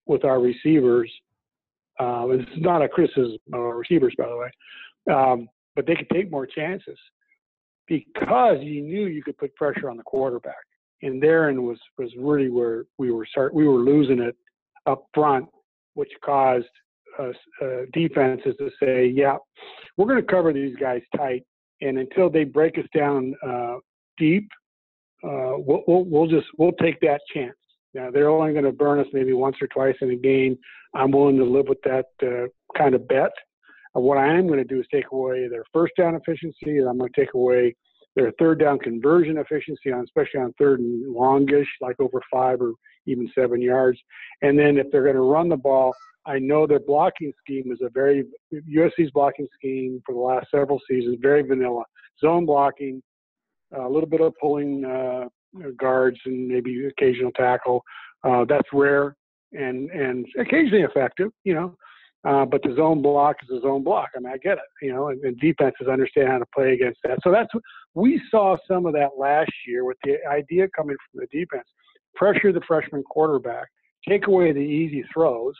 with 0.07 0.25
our 0.25 0.41
receivers. 0.41 1.09
Uh, 1.99 2.27
this 2.27 2.41
is 2.41 2.61
not 2.61 2.81
a 2.81 2.89
criticism 2.89 3.37
of 3.53 3.59
our 3.59 3.77
receivers, 3.77 4.13
by 4.17 4.27
the 4.27 4.35
way, 4.35 5.15
um, 5.15 5.47
but 5.75 5.85
they 5.85 5.95
could 5.95 6.09
take 6.09 6.29
more 6.29 6.45
chances 6.45 6.97
because 7.87 8.57
you 8.61 8.81
knew 8.81 9.05
you 9.05 9.23
could 9.23 9.37
put 9.37 9.55
pressure 9.55 9.89
on 9.89 9.97
the 9.97 10.03
quarterback. 10.03 10.55
And 11.03 11.21
therein 11.21 11.63
was 11.63 11.77
was 11.97 12.09
really 12.17 12.49
where 12.49 12.85
we 12.97 13.11
were 13.11 13.25
start 13.25 13.53
we 13.53 13.67
were 13.67 13.79
losing 13.79 14.19
it 14.19 14.35
up 14.85 15.05
front, 15.13 15.47
which 15.93 16.11
caused 16.23 16.65
us, 17.19 17.35
uh, 17.61 17.81
defenses 17.91 18.55
to 18.57 18.71
say, 18.81 19.07
"Yeah, 19.07 19.37
we're 19.97 20.07
going 20.07 20.21
to 20.21 20.31
cover 20.31 20.53
these 20.53 20.75
guys 20.77 21.01
tight, 21.15 21.43
and 21.81 21.97
until 21.97 22.29
they 22.29 22.43
break 22.43 22.77
us 22.77 22.85
down 22.95 23.33
uh, 23.45 23.75
deep, 24.17 24.47
uh, 25.23 25.57
we'll, 25.57 25.83
we'll, 25.87 26.05
we'll 26.05 26.27
just 26.27 26.47
we'll 26.57 26.73
take 26.73 26.99
that 27.01 27.21
chance. 27.33 27.55
Now 27.93 28.09
they're 28.11 28.29
only 28.29 28.53
going 28.53 28.65
to 28.65 28.71
burn 28.71 28.99
us 28.99 29.07
maybe 29.13 29.33
once 29.33 29.57
or 29.61 29.67
twice 29.67 29.95
in 30.01 30.11
a 30.11 30.15
game. 30.15 30.57
I'm 30.93 31.11
willing 31.11 31.37
to 31.37 31.45
live 31.45 31.67
with 31.67 31.81
that 31.83 32.05
uh, 32.21 32.47
kind 32.77 32.95
of 32.95 33.07
bet. 33.07 33.31
Uh, 33.95 34.01
what 34.01 34.17
I 34.17 34.33
am 34.33 34.47
going 34.47 34.59
to 34.59 34.65
do 34.65 34.79
is 34.79 34.85
take 34.91 35.11
away 35.11 35.47
their 35.47 35.63
first 35.71 35.93
down 35.97 36.15
efficiency, 36.15 36.77
and 36.77 36.87
I'm 36.87 36.97
going 36.97 37.11
to 37.11 37.21
take 37.21 37.33
away 37.33 37.75
their 38.15 38.31
third 38.39 38.59
down 38.59 38.79
conversion 38.79 39.37
efficiency, 39.37 39.91
on 39.91 40.03
especially 40.03 40.41
on 40.41 40.53
third 40.59 40.79
and 40.79 41.13
longish, 41.13 41.67
like 41.81 41.99
over 41.99 42.21
five 42.31 42.61
or 42.61 42.73
even 43.05 43.29
seven 43.35 43.61
yards. 43.61 43.99
And 44.41 44.57
then 44.57 44.77
if 44.77 44.87
they're 44.91 45.03
going 45.03 45.15
to 45.15 45.21
run 45.21 45.49
the 45.49 45.57
ball, 45.57 45.93
I 46.25 46.39
know 46.39 46.65
their 46.65 46.79
blocking 46.79 47.33
scheme 47.43 47.71
is 47.71 47.79
a 47.81 47.89
very 47.89 48.25
USC's 48.53 49.11
blocking 49.11 49.47
scheme 49.53 50.01
for 50.05 50.13
the 50.13 50.21
last 50.21 50.47
several 50.51 50.79
seasons, 50.89 51.17
very 51.21 51.41
vanilla 51.41 51.83
zone 52.21 52.45
blocking, 52.45 53.01
a 53.75 53.89
little 53.89 54.09
bit 54.09 54.21
of 54.21 54.33
pulling 54.39 54.85
uh, 54.85 55.25
guards 55.77 56.17
and 56.25 56.47
maybe 56.47 56.85
occasional 56.85 57.31
tackle. 57.31 57.83
Uh, 58.23 58.45
that's 58.47 58.67
rare 58.71 59.15
and 59.51 59.89
and 59.91 60.25
occasionally 60.39 60.83
effective, 60.83 61.29
you 61.43 61.53
know. 61.53 61.75
Uh, 62.25 62.45
but 62.45 62.63
the 62.63 62.73
zone 62.75 63.01
block 63.01 63.35
is 63.43 63.49
a 63.57 63.61
zone 63.61 63.83
block. 63.83 64.09
I 64.15 64.19
mean, 64.19 64.31
I 64.31 64.37
get 64.37 64.53
it, 64.53 64.63
you 64.81 64.93
know, 64.93 65.09
and, 65.09 65.21
and 65.25 65.37
defenses 65.41 65.87
understand 65.89 66.29
how 66.29 66.37
to 66.37 66.45
play 66.55 66.71
against 66.71 66.99
that. 67.03 67.19
So 67.21 67.31
that's 67.31 67.49
we 67.95 68.21
saw 68.31 68.55
some 68.65 68.85
of 68.85 68.93
that 68.93 69.09
last 69.17 69.51
year 69.67 69.83
with 69.83 69.97
the 70.05 70.15
idea 70.31 70.67
coming 70.75 70.95
from 71.11 71.19
the 71.21 71.37
defense: 71.37 71.67
pressure 72.15 72.51
the 72.51 72.61
freshman 72.67 73.03
quarterback, 73.03 73.67
take 74.07 74.27
away 74.27 74.51
the 74.51 74.59
easy 74.59 75.03
throws, 75.13 75.55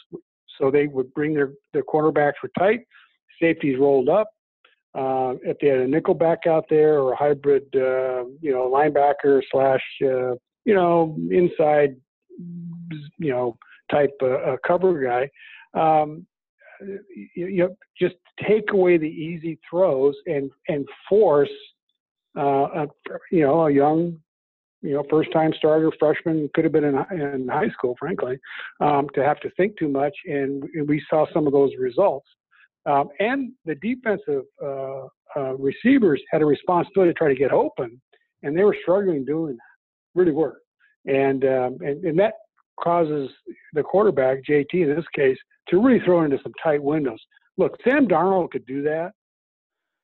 so 0.57 0.69
they 0.69 0.87
would 0.87 1.13
bring 1.13 1.33
their 1.33 1.51
their 1.73 1.83
quarterbacks 1.83 2.33
were 2.41 2.51
tight, 2.57 2.81
safeties 3.39 3.79
rolled 3.79 4.09
up, 4.09 4.29
uh, 4.95 5.33
if 5.41 5.57
they 5.59 5.67
had 5.67 5.79
a 5.79 5.87
nickel 5.87 6.13
back 6.13 6.45
out 6.47 6.65
there 6.69 6.99
or 6.99 7.13
a 7.13 7.15
hybrid, 7.15 7.63
uh, 7.75 8.25
you 8.41 8.51
know, 8.51 8.69
linebacker 8.71 9.41
slash, 9.51 9.81
uh, 10.03 10.35
you 10.65 10.73
know, 10.75 11.17
inside, 11.31 11.95
you 13.17 13.31
know, 13.31 13.57
type 13.91 14.11
uh, 14.21 14.55
cover 14.65 15.01
guy, 15.03 15.29
um, 15.79 16.25
you, 17.35 17.47
you 17.47 17.57
know, 17.57 17.75
just 17.99 18.15
take 18.47 18.71
away 18.71 18.97
the 18.97 19.07
easy 19.07 19.59
throws 19.67 20.15
and 20.27 20.51
and 20.67 20.87
force, 21.09 21.49
uh, 22.37 22.83
a, 22.85 22.87
you 23.31 23.41
know, 23.41 23.65
a 23.65 23.71
young, 23.71 24.19
you 24.83 24.93
know, 24.93 25.03
first 25.09 25.31
time 25.31 25.53
starter 25.57 25.91
freshman 25.97 26.49
could 26.53 26.65
have 26.65 26.73
been 26.73 26.83
in, 26.83 26.95
in 27.11 27.47
high 27.47 27.69
school, 27.69 27.95
frankly, 27.97 28.37
um, 28.81 29.07
to 29.15 29.23
have 29.23 29.39
to 29.39 29.49
think 29.51 29.77
too 29.79 29.87
much, 29.87 30.13
and 30.25 30.63
we 30.87 31.01
saw 31.09 31.25
some 31.33 31.47
of 31.47 31.53
those 31.53 31.71
results. 31.79 32.27
Um, 32.85 33.07
and 33.19 33.53
the 33.65 33.75
defensive 33.75 34.43
uh, 34.61 35.07
uh, 35.37 35.53
receivers 35.55 36.21
had 36.29 36.41
a 36.41 36.45
responsibility 36.45 37.13
to 37.13 37.17
try 37.17 37.29
to 37.29 37.35
get 37.35 37.53
open, 37.53 37.99
and 38.43 38.57
they 38.57 38.65
were 38.65 38.75
struggling 38.81 39.23
doing 39.23 39.55
that, 39.55 40.19
really 40.19 40.33
were. 40.33 40.59
And, 41.05 41.45
um, 41.45 41.77
and, 41.79 42.03
and 42.03 42.19
that 42.19 42.33
causes 42.81 43.29
the 43.71 43.83
quarterback, 43.83 44.39
JT 44.47 44.73
in 44.73 44.95
this 44.95 45.05
case, 45.15 45.37
to 45.69 45.81
really 45.81 46.03
throw 46.03 46.23
into 46.23 46.39
some 46.43 46.51
tight 46.61 46.83
windows. 46.83 47.19
Look, 47.57 47.77
Sam 47.87 48.05
Darnold 48.05 48.51
could 48.51 48.65
do 48.65 48.81
that, 48.83 49.13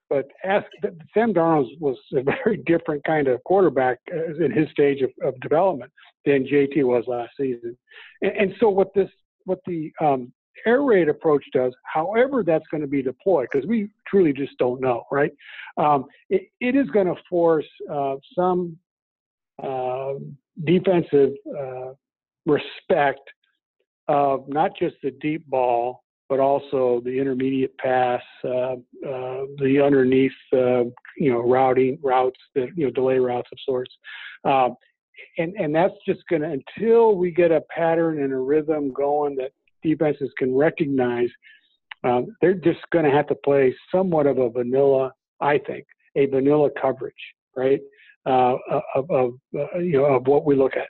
but 0.10 0.28
ask, 0.44 0.66
Sam 1.14 1.34
Darnold 1.34 1.80
was 1.80 1.98
a 2.16 2.24
very 2.44 2.58
different 2.66 3.04
kind 3.04 3.28
of 3.28 3.44
quarterback 3.44 4.00
uh, 4.12 4.44
in 4.44 4.52
his 4.52 4.70
stage 4.72 5.02
of, 5.02 5.12
of 5.24 5.40
development 5.42 5.92
than 6.26 6.46
JT 6.46 6.84
was 6.84 7.04
last 7.08 7.32
season. 7.38 7.78
And, 8.22 8.32
and 8.32 8.54
so 8.60 8.70
what 8.70 8.94
this, 8.94 9.10
what 9.46 9.60
the 9.66 9.92
um, 10.02 10.32
air 10.66 10.82
raid 10.82 11.10
approach 11.10 11.44
does, 11.54 11.74
however 11.84 12.44
that's 12.44 12.68
going 12.72 12.82
to 12.82 12.88
be 12.88 13.02
deployed, 13.02 13.48
because 13.52 13.68
we 13.68 13.90
truly 14.08 14.34
just 14.34 14.58
don't 14.58 14.82
know, 14.82 15.04
right? 15.12 15.32
Um, 15.78 16.06
it, 16.30 16.50
it 16.60 16.76
is 16.76 16.88
going 16.90 17.08
to 17.08 17.16
force 17.30 17.68
uh, 17.92 18.16
some 18.36 18.78
uh, 19.62 20.14
defensive 20.64 21.32
uh, 21.58 21.94
respect 22.46 23.22
of 24.08 24.48
not 24.48 24.72
just 24.78 24.96
the 25.04 25.12
deep 25.12 25.46
ball, 25.48 26.04
but 26.30 26.40
also 26.40 27.02
the 27.04 27.20
intermediate 27.20 27.76
pass, 27.80 28.22
uh, 28.46 28.76
uh, 29.06 29.46
the 29.58 29.82
underneath, 29.84 30.32
uh, 30.54 30.84
you 31.18 31.32
know, 31.32 31.40
routing 31.40 31.98
routes, 32.02 32.40
the 32.56 32.68
you 32.76 32.86
know 32.86 32.92
delay 32.92 33.18
routes 33.18 33.50
of 33.52 33.58
sorts. 33.66 33.92
Um, 34.46 34.76
and, 35.38 35.54
and 35.56 35.76
that's 35.76 35.96
just 36.08 36.22
going 36.30 36.44
to 36.44 36.62
until 36.78 37.16
we 37.16 37.32
get 37.32 37.52
a 37.52 37.62
pattern 37.76 38.22
and 38.24 38.32
a 38.32 38.38
rhythm 38.38 38.94
going 38.94 39.36
that 39.38 39.52
defenses 39.84 40.30
can 40.38 40.56
recognize 40.56 41.30
um, 42.04 42.28
they're 42.42 42.54
just 42.54 42.80
going 42.92 43.06
to 43.06 43.12
have 43.12 43.28
to 43.28 43.36
play 43.36 43.76
somewhat 43.94 44.26
of 44.26 44.38
a 44.38 44.50
vanilla, 44.50 45.12
I 45.42 45.58
think, 45.58 45.86
a 46.16 46.28
vanilla 46.28 46.70
coverage, 46.82 47.14
right? 47.56 47.82
Uh, 48.26 48.56
of, 48.96 49.10
of 49.10 49.34
uh, 49.58 49.80
you 49.80 49.94
know 49.94 50.06
of 50.06 50.28
what 50.28 50.46
we 50.46 50.56
look 50.56 50.76
at. 50.76 50.88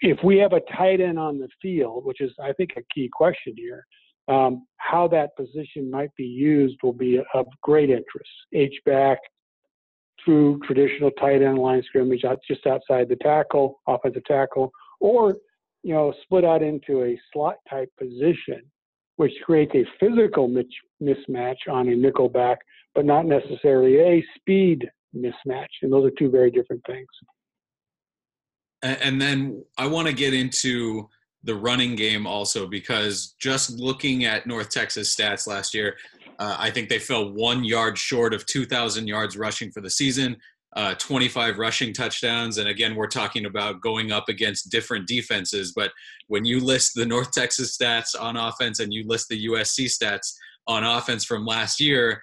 If 0.00 0.18
we 0.22 0.36
have 0.38 0.52
a 0.52 0.60
tight 0.76 1.00
end 1.00 1.18
on 1.18 1.38
the 1.38 1.48
field, 1.60 2.04
which 2.04 2.20
is 2.20 2.30
I 2.42 2.52
think 2.52 2.70
a 2.76 2.82
key 2.94 3.08
question 3.10 3.54
here, 3.56 3.86
um, 4.28 4.66
how 4.78 5.08
that 5.08 5.36
position 5.36 5.90
might 5.90 6.14
be 6.16 6.24
used 6.24 6.76
will 6.82 6.92
be 6.92 7.20
of 7.34 7.46
great 7.62 7.90
interest. 7.90 8.30
H 8.52 8.74
back, 8.84 9.18
true 10.24 10.60
traditional 10.64 11.10
tight 11.12 11.42
end 11.42 11.58
line 11.58 11.82
scrimmage, 11.86 12.24
just 12.46 12.66
outside 12.66 13.08
the 13.08 13.16
tackle, 13.16 13.80
offensive 13.86 14.24
tackle, 14.24 14.72
or 15.00 15.36
you 15.82 15.94
know, 15.94 16.12
split 16.22 16.44
out 16.44 16.62
into 16.62 17.04
a 17.04 17.20
slot 17.32 17.56
type 17.70 17.88
position, 17.96 18.60
which 19.16 19.32
creates 19.44 19.72
a 19.76 19.84
physical 20.00 20.48
mismatch 21.00 21.56
on 21.70 21.88
a 21.88 21.94
nickel 21.94 22.28
back, 22.28 22.58
but 22.92 23.04
not 23.04 23.24
necessarily 23.24 23.98
a 24.00 24.24
speed 24.36 24.90
mismatch. 25.14 25.68
And 25.82 25.92
those 25.92 26.06
are 26.06 26.14
two 26.18 26.28
very 26.28 26.50
different 26.50 26.82
things. 26.86 27.06
And 28.82 29.20
then 29.20 29.64
I 29.78 29.86
want 29.86 30.08
to 30.08 30.12
get 30.12 30.34
into 30.34 31.08
the 31.46 31.54
running 31.54 31.96
game 31.96 32.26
also 32.26 32.66
because 32.66 33.34
just 33.40 33.70
looking 33.78 34.24
at 34.24 34.46
North 34.46 34.70
Texas 34.70 35.14
stats 35.14 35.46
last 35.46 35.74
year, 35.74 35.96
uh, 36.38 36.56
I 36.58 36.70
think 36.70 36.88
they 36.88 36.98
fell 36.98 37.32
one 37.32 37.64
yard 37.64 37.96
short 37.96 38.34
of 38.34 38.44
2,000 38.46 39.06
yards 39.06 39.36
rushing 39.36 39.70
for 39.72 39.80
the 39.80 39.90
season 39.90 40.36
uh, 40.76 40.94
25 40.96 41.58
rushing 41.58 41.92
touchdowns. 41.92 42.58
And 42.58 42.68
again, 42.68 42.94
we're 42.94 43.06
talking 43.06 43.46
about 43.46 43.80
going 43.80 44.12
up 44.12 44.28
against 44.28 44.70
different 44.70 45.08
defenses. 45.08 45.72
But 45.74 45.90
when 46.28 46.44
you 46.44 46.60
list 46.60 46.92
the 46.94 47.06
North 47.06 47.32
Texas 47.32 47.76
stats 47.76 48.18
on 48.18 48.36
offense 48.36 48.78
and 48.78 48.92
you 48.92 49.04
list 49.06 49.28
the 49.28 49.46
USC 49.46 49.86
stats 49.86 50.34
on 50.66 50.84
offense 50.84 51.24
from 51.24 51.46
last 51.46 51.80
year, 51.80 52.20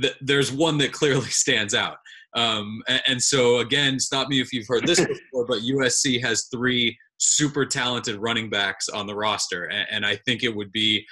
th- 0.00 0.14
there's 0.20 0.52
one 0.52 0.78
that 0.78 0.92
clearly 0.92 1.26
stands 1.28 1.74
out. 1.74 1.96
Um, 2.36 2.82
and, 2.88 3.02
and, 3.08 3.22
so, 3.22 3.58
again, 3.58 3.98
stop 3.98 4.28
me 4.28 4.40
if 4.40 4.52
you've 4.52 4.68
heard 4.68 4.86
this 4.86 5.00
before, 5.00 5.46
but 5.46 5.62
USC 5.62 6.22
has 6.22 6.46
three 6.52 6.96
super 7.18 7.66
talented 7.66 8.16
running 8.16 8.48
backs 8.48 8.88
on 8.88 9.06
the 9.06 9.14
roster. 9.14 9.64
And, 9.64 9.86
and 9.90 10.06
I 10.06 10.16
think 10.16 10.42
it 10.42 10.54
would 10.54 10.72
be, 10.72 11.04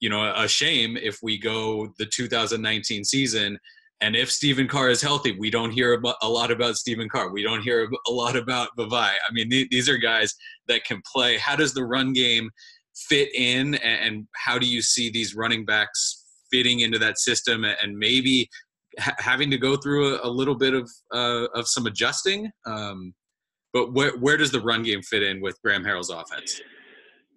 you 0.00 0.10
know, 0.10 0.32
a 0.34 0.48
shame 0.48 0.96
if 0.96 1.18
we 1.22 1.38
go 1.38 1.92
the 1.98 2.06
2019 2.06 3.04
season 3.04 3.58
And 4.02 4.16
if 4.16 4.32
Stephen 4.32 4.66
Carr 4.66 4.90
is 4.90 5.00
healthy, 5.00 5.36
we 5.38 5.48
don't 5.48 5.70
hear 5.70 6.02
a 6.22 6.28
lot 6.28 6.50
about 6.50 6.74
Stephen 6.76 7.08
Carr. 7.08 7.30
We 7.30 7.44
don't 7.44 7.62
hear 7.62 7.88
a 8.08 8.10
lot 8.10 8.34
about 8.34 8.70
Vavae. 8.76 9.12
I 9.28 9.32
mean, 9.32 9.48
these 9.48 9.88
are 9.88 9.96
guys 9.96 10.34
that 10.66 10.84
can 10.84 11.00
play. 11.10 11.38
How 11.38 11.54
does 11.54 11.72
the 11.72 11.84
run 11.84 12.12
game 12.12 12.50
fit 13.08 13.32
in, 13.32 13.76
and 13.76 14.26
how 14.34 14.58
do 14.58 14.66
you 14.66 14.82
see 14.82 15.08
these 15.08 15.36
running 15.36 15.64
backs 15.64 16.24
fitting 16.50 16.80
into 16.80 16.98
that 16.98 17.18
system, 17.18 17.64
and 17.64 17.96
maybe 17.96 18.50
having 18.98 19.50
to 19.52 19.56
go 19.56 19.76
through 19.76 20.16
a, 20.16 20.28
a 20.28 20.30
little 20.30 20.56
bit 20.56 20.74
of 20.74 20.90
uh, 21.14 21.46
of 21.54 21.68
some 21.68 21.86
adjusting? 21.86 22.50
Um, 22.66 23.14
but 23.72 23.92
where 23.92 24.16
where 24.18 24.36
does 24.36 24.50
the 24.50 24.60
run 24.60 24.82
game 24.82 25.02
fit 25.02 25.22
in 25.22 25.40
with 25.40 25.60
Graham 25.62 25.84
Harrell's 25.84 26.10
offense? 26.10 26.60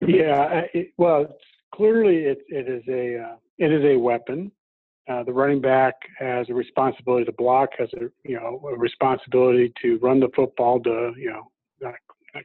Yeah, 0.02 0.64
it, 0.74 0.92
well, 0.98 1.38
clearly 1.74 2.26
it, 2.26 2.40
it 2.48 2.68
is 2.68 2.84
a 2.88 3.24
uh, 3.24 3.36
it 3.58 3.72
is 3.72 3.84
a 3.84 3.98
weapon. 3.98 4.52
Uh, 5.08 5.24
the 5.24 5.32
running 5.32 5.62
back 5.62 5.94
has 6.18 6.50
a 6.50 6.54
responsibility 6.54 7.26
to 7.26 7.32
block, 7.34 7.70
has 7.78 7.90
a 7.94 8.10
you 8.24 8.36
know 8.36 8.62
a 8.72 8.78
responsibility 8.78 9.72
to 9.82 9.98
run 10.00 10.20
the 10.20 10.30
football. 10.36 10.80
To 10.82 11.14
you 11.18 11.30
know, 11.30 11.52
not, 11.82 11.94
not 12.34 12.44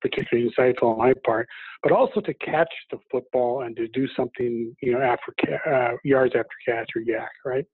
particularly 0.00 0.50
insightful 0.50 0.92
on 0.92 0.98
my 0.98 1.12
part, 1.24 1.48
but 1.82 1.92
also 1.92 2.20
to 2.20 2.34
catch 2.34 2.72
the 2.90 2.98
football 3.10 3.62
and 3.62 3.76
to 3.76 3.86
do 3.88 4.08
something 4.16 4.74
you 4.82 4.92
know 4.92 5.00
after 5.00 5.32
uh, 5.66 5.96
yards 6.02 6.34
after 6.34 6.54
catch 6.66 6.90
or 6.96 7.02
YAC, 7.02 7.28
right? 7.44 7.64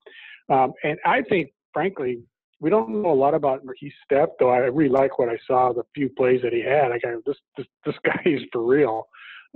Um, 0.50 0.72
and 0.82 0.98
I 1.06 1.22
think, 1.22 1.52
frankly, 1.72 2.22
we 2.60 2.70
don't 2.70 3.02
know 3.02 3.10
a 3.10 3.14
lot 3.14 3.34
about 3.34 3.64
Markese 3.64 3.92
Stepp, 4.10 4.28
though 4.38 4.50
I 4.50 4.58
really 4.58 4.88
like 4.88 5.18
what 5.18 5.28
I 5.28 5.38
saw 5.46 5.72
the 5.72 5.82
few 5.94 6.08
plays 6.08 6.40
that 6.42 6.52
he 6.52 6.62
had. 6.62 6.92
I 6.92 6.98
got 6.98 7.24
this 7.24 7.36
this 7.56 7.66
this 7.84 7.94
guy 8.04 8.22
is 8.24 8.42
for 8.52 8.62
real. 8.62 9.06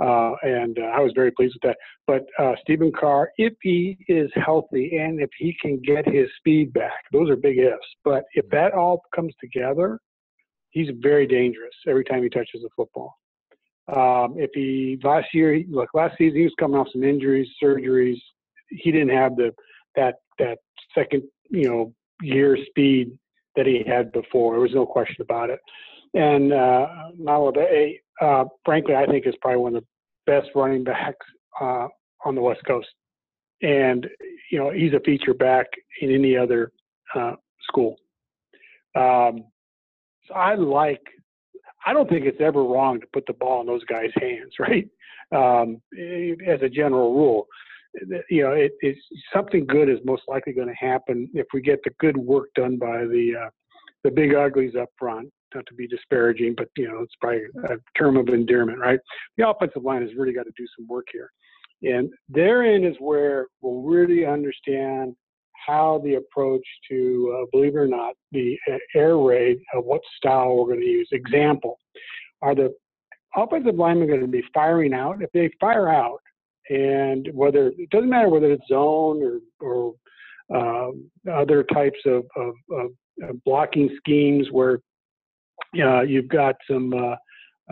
Uh, 0.00 0.34
and 0.42 0.78
uh, 0.78 0.82
I 0.82 1.00
was 1.00 1.12
very 1.14 1.32
pleased 1.32 1.56
with 1.56 1.72
that. 1.72 1.76
But 2.06 2.24
uh, 2.38 2.54
Stephen 2.62 2.92
Carr, 2.92 3.30
if 3.36 3.54
he 3.62 3.98
is 4.06 4.30
healthy 4.36 4.96
and 4.96 5.20
if 5.20 5.30
he 5.36 5.56
can 5.60 5.80
get 5.80 6.06
his 6.06 6.28
speed 6.38 6.72
back, 6.72 7.02
those 7.12 7.28
are 7.28 7.34
big 7.34 7.58
ifs. 7.58 7.76
But 8.04 8.22
if 8.34 8.48
that 8.50 8.74
all 8.74 9.02
comes 9.12 9.34
together, 9.40 9.98
he's 10.70 10.88
very 11.00 11.26
dangerous 11.26 11.74
every 11.88 12.04
time 12.04 12.22
he 12.22 12.28
touches 12.28 12.62
the 12.62 12.68
football. 12.76 13.16
Um, 13.88 14.34
if 14.36 14.50
he 14.54 14.98
last 15.02 15.28
year, 15.32 15.60
look, 15.68 15.88
last 15.94 16.16
season 16.16 16.38
he 16.38 16.44
was 16.44 16.54
coming 16.60 16.78
off 16.78 16.88
some 16.92 17.02
injuries, 17.02 17.48
surgeries. 17.62 18.20
He 18.68 18.92
didn't 18.92 19.16
have 19.16 19.34
the 19.34 19.52
that 19.96 20.16
that 20.38 20.58
second, 20.94 21.22
you 21.50 21.68
know, 21.68 21.94
year 22.20 22.56
speed 22.66 23.18
that 23.56 23.66
he 23.66 23.82
had 23.86 24.12
before. 24.12 24.52
There 24.52 24.60
was 24.60 24.74
no 24.74 24.86
question 24.86 25.22
about 25.22 25.50
it. 25.50 25.60
And 26.14 26.52
uh, 26.52 26.86
Malepeai, 27.20 28.00
uh, 28.20 28.44
frankly, 28.64 28.94
I 28.94 29.06
think 29.06 29.26
is 29.26 29.34
probably 29.40 29.60
one 29.60 29.76
of 29.76 29.82
the 29.82 30.32
best 30.32 30.48
running 30.54 30.84
backs 30.84 31.26
uh, 31.60 31.88
on 32.24 32.34
the 32.34 32.40
West 32.40 32.60
Coast. 32.66 32.88
And 33.62 34.06
you 34.50 34.58
know, 34.58 34.70
he's 34.70 34.92
a 34.92 35.00
feature 35.00 35.34
back 35.34 35.66
in 36.00 36.14
any 36.14 36.36
other 36.36 36.72
uh, 37.14 37.34
school. 37.62 37.96
Um, 38.94 39.44
so 40.26 40.34
I 40.34 40.54
like. 40.54 41.02
I 41.86 41.92
don't 41.92 42.08
think 42.08 42.26
it's 42.26 42.40
ever 42.40 42.62
wrong 42.62 43.00
to 43.00 43.06
put 43.12 43.24
the 43.26 43.32
ball 43.32 43.60
in 43.60 43.66
those 43.66 43.84
guys' 43.84 44.10
hands, 44.16 44.52
right? 44.58 44.88
Um, 45.30 45.80
as 46.46 46.60
a 46.62 46.68
general 46.68 47.14
rule, 47.14 47.46
you 48.30 48.42
know, 48.42 48.52
it, 48.52 48.72
it's 48.80 49.00
something 49.32 49.66
good 49.66 49.88
is 49.88 49.98
most 50.04 50.22
likely 50.28 50.52
going 50.52 50.68
to 50.68 50.74
happen 50.74 51.28
if 51.34 51.46
we 51.52 51.60
get 51.60 51.80
the 51.84 51.90
good 51.98 52.16
work 52.16 52.48
done 52.54 52.76
by 52.76 52.98
the 53.04 53.32
uh, 53.46 53.50
the 54.04 54.10
big 54.10 54.34
uglies 54.34 54.74
up 54.76 54.88
front 54.98 55.28
not 55.54 55.66
to 55.66 55.74
be 55.74 55.86
disparaging, 55.86 56.54
but 56.56 56.68
you 56.76 56.88
know, 56.88 57.00
it's 57.00 57.14
probably 57.20 57.42
a 57.64 57.76
term 57.98 58.16
of 58.16 58.28
endearment, 58.28 58.78
right? 58.78 59.00
The 59.36 59.48
offensive 59.48 59.82
line 59.82 60.02
has 60.02 60.10
really 60.16 60.32
got 60.32 60.44
to 60.44 60.52
do 60.56 60.66
some 60.76 60.86
work 60.86 61.06
here. 61.12 61.30
And 61.82 62.10
therein 62.28 62.84
is 62.84 62.96
where 62.98 63.46
we'll 63.60 63.82
really 63.82 64.26
understand 64.26 65.14
how 65.66 66.00
the 66.04 66.14
approach 66.14 66.64
to, 66.90 67.38
uh, 67.40 67.46
believe 67.52 67.74
it 67.74 67.78
or 67.78 67.88
not, 67.88 68.14
the 68.32 68.58
air 68.94 69.16
raid 69.16 69.58
of 69.74 69.84
what 69.84 70.00
style 70.16 70.56
we're 70.56 70.66
going 70.66 70.80
to 70.80 70.86
use. 70.86 71.08
Example, 71.12 71.78
are 72.42 72.54
the 72.54 72.74
offensive 73.36 73.74
linemen 73.74 74.08
going 74.08 74.20
to 74.20 74.26
be 74.26 74.42
firing 74.54 74.94
out? 74.94 75.22
If 75.22 75.30
they 75.32 75.50
fire 75.60 75.88
out, 75.88 76.20
and 76.70 77.28
whether 77.32 77.68
it 77.68 77.90
doesn't 77.90 78.10
matter 78.10 78.28
whether 78.28 78.52
it's 78.52 78.66
zone 78.68 79.22
or, 79.22 79.40
or 79.60 79.94
uh, 80.54 80.90
other 81.32 81.62
types 81.62 81.98
of, 82.06 82.24
of, 82.36 82.54
of, 82.72 82.90
blocking 83.44 83.90
schemes 83.98 84.46
where 84.52 84.78
uh, 85.82 86.02
you've 86.02 86.28
got 86.28 86.54
some 86.70 86.94
uh, 86.94 87.16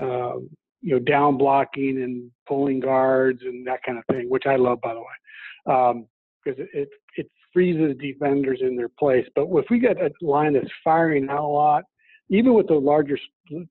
uh, 0.03 0.37
you 0.83 0.95
know 0.95 0.99
down 0.99 1.39
blocking 1.39 2.03
and 2.03 2.31
pulling 2.47 2.81
guards 2.81 3.41
and 3.43 3.67
that 3.67 3.81
kind 3.85 3.99
of 3.99 4.05
thing, 4.11 4.29
which 4.29 4.45
I 4.47 4.57
love 4.57 4.81
by 4.81 4.95
the 4.95 5.01
way, 5.01 6.05
because 6.45 6.61
um, 6.61 6.69
it, 6.75 6.89
it 7.17 7.31
freezes 7.53 7.97
defenders 7.99 8.59
in 8.61 8.77
their 8.77 8.91
place. 8.99 9.27
But 9.35 9.47
if 9.51 9.67
we 9.71 9.79
get 9.79 9.97
a 9.99 10.11
line 10.21 10.53
that's 10.53 10.67
firing 10.85 11.29
out 11.31 11.45
a 11.45 11.47
lot, 11.47 11.85
even 12.29 12.55
with 12.55 12.67
the 12.69 12.75
larger, 12.75 13.19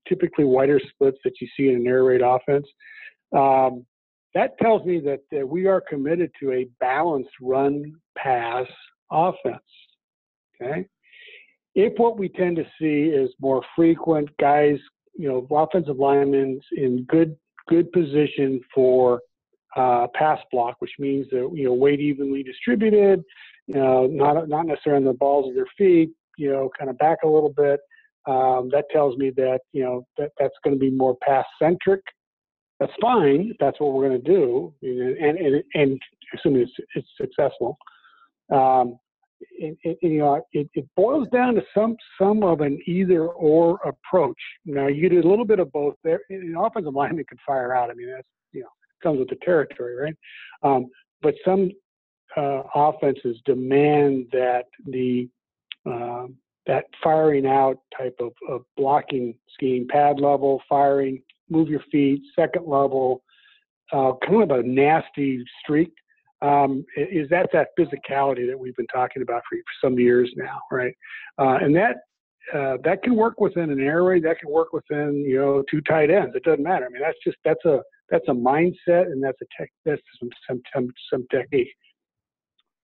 typically 0.08 0.44
wider 0.44 0.80
splits 0.88 1.18
that 1.24 1.40
you 1.40 1.48
see 1.56 1.68
in 1.68 1.76
an 1.76 1.86
air 1.86 2.04
raid 2.04 2.22
offense, 2.22 2.66
um, 3.36 3.84
that 4.36 4.58
tells 4.58 4.84
me 4.84 5.00
that, 5.00 5.20
that 5.32 5.48
we 5.48 5.66
are 5.66 5.80
committed 5.80 6.30
to 6.38 6.52
a 6.52 6.68
balanced 6.78 7.30
run 7.40 7.94
pass 8.18 8.66
offense. 9.10 9.56
Okay. 10.60 10.86
If 11.74 11.94
what 11.96 12.18
we 12.18 12.28
tend 12.28 12.56
to 12.56 12.64
see 12.78 13.10
is 13.10 13.30
more 13.40 13.62
frequent 13.74 14.28
guys, 14.38 14.76
you 15.14 15.26
know, 15.26 15.46
offensive 15.50 15.96
linemen 15.96 16.60
in 16.76 17.04
good 17.08 17.34
good 17.66 17.90
position 17.92 18.60
for 18.74 19.22
uh, 19.74 20.06
pass 20.14 20.38
block, 20.52 20.76
which 20.80 20.92
means 20.98 21.26
that 21.30 21.50
you 21.54 21.64
know 21.64 21.72
weight 21.72 22.00
evenly 22.00 22.42
distributed, 22.42 23.24
you 23.66 23.76
know, 23.76 24.06
not 24.06 24.50
not 24.50 24.66
necessarily 24.66 25.06
on 25.06 25.12
the 25.12 25.18
balls 25.18 25.48
of 25.48 25.54
their 25.54 25.66
feet, 25.78 26.10
you 26.36 26.50
know, 26.50 26.70
kind 26.78 26.90
of 26.90 26.98
back 26.98 27.18
a 27.24 27.28
little 27.28 27.54
bit. 27.56 27.80
Um, 28.26 28.68
that 28.72 28.84
tells 28.90 29.16
me 29.16 29.30
that 29.36 29.60
you 29.72 29.82
know 29.82 30.06
that 30.18 30.32
that's 30.38 30.56
going 30.62 30.76
to 30.76 30.80
be 30.80 30.90
more 30.90 31.16
pass 31.26 31.46
centric. 31.58 32.02
That's 32.80 32.92
fine. 33.00 33.54
That's 33.58 33.80
what 33.80 33.92
we're 33.92 34.08
going 34.08 34.22
to 34.22 34.32
do, 34.32 34.72
and 34.82 35.38
and 35.38 35.64
and 35.74 36.00
assuming 36.34 36.62
it's 36.62 36.72
it's 36.94 37.08
successful. 37.16 37.78
Um, 38.52 38.98
it, 39.40 39.98
you 40.02 40.18
know, 40.18 40.42
it, 40.52 40.68
it 40.74 40.86
boils 40.96 41.28
down 41.32 41.54
to 41.54 41.62
some 41.74 41.96
some 42.18 42.42
of 42.42 42.60
an 42.60 42.78
either 42.86 43.28
or 43.28 43.78
approach. 43.84 44.38
Now 44.64 44.88
you 44.88 45.08
do 45.08 45.20
a 45.20 45.28
little 45.28 45.44
bit 45.44 45.58
of 45.58 45.72
both. 45.72 45.94
There, 46.04 46.20
an 46.30 46.54
offensive 46.58 46.94
lineman 46.94 47.24
could 47.28 47.38
fire 47.46 47.74
out. 47.74 47.90
I 47.90 47.94
mean, 47.94 48.10
that's 48.10 48.28
you 48.52 48.62
know 48.62 48.68
comes 49.02 49.18
with 49.18 49.28
the 49.28 49.36
territory, 49.42 49.94
right? 49.96 50.16
Um, 50.62 50.86
but 51.22 51.34
some 51.44 51.70
uh, 52.36 52.62
offenses 52.74 53.38
demand 53.44 54.26
that 54.32 54.64
the 54.86 55.28
uh, 55.90 56.26
that 56.66 56.84
firing 57.02 57.46
out 57.46 57.78
type 57.96 58.16
of, 58.20 58.32
of 58.48 58.62
blocking 58.76 59.34
scheme, 59.54 59.86
pad 59.88 60.20
level 60.20 60.60
firing, 60.68 61.22
move 61.48 61.68
your 61.68 61.82
feet, 61.90 62.22
second 62.34 62.66
level, 62.66 63.22
uh, 63.92 64.12
kind 64.26 64.50
of 64.50 64.58
a 64.58 64.62
nasty 64.62 65.44
streak 65.62 65.92
um, 66.42 66.84
is 66.96 67.28
that 67.30 67.48
that 67.52 67.68
physicality 67.78 68.46
that 68.48 68.58
we've 68.58 68.76
been 68.76 68.86
talking 68.88 69.22
about 69.22 69.42
for, 69.48 69.56
for 69.56 69.86
some 69.86 69.98
years 69.98 70.30
now, 70.36 70.60
right? 70.70 70.94
Uh, 71.38 71.58
and 71.62 71.74
that 71.74 71.96
uh, 72.54 72.76
that 72.84 73.02
can 73.02 73.16
work 73.16 73.40
within 73.40 73.70
an 73.70 73.80
air 73.80 74.04
raid, 74.04 74.22
that 74.22 74.38
can 74.38 74.50
work 74.50 74.72
within 74.72 75.24
you 75.26 75.38
know 75.38 75.64
two 75.70 75.80
tight 75.82 76.10
ends. 76.10 76.34
It 76.36 76.44
doesn't 76.44 76.62
matter. 76.62 76.86
I 76.86 76.88
mean, 76.90 77.02
that's 77.02 77.18
just 77.24 77.38
that's 77.44 77.64
a 77.64 77.80
that's 78.10 78.26
a 78.28 78.32
mindset 78.32 79.06
and 79.06 79.22
that's 79.22 79.38
a 79.40 79.46
tech 79.58 79.70
that's 79.84 80.02
some 80.20 80.30
some 80.46 80.62
some, 80.74 80.88
some 81.10 81.26
technique. 81.30 81.68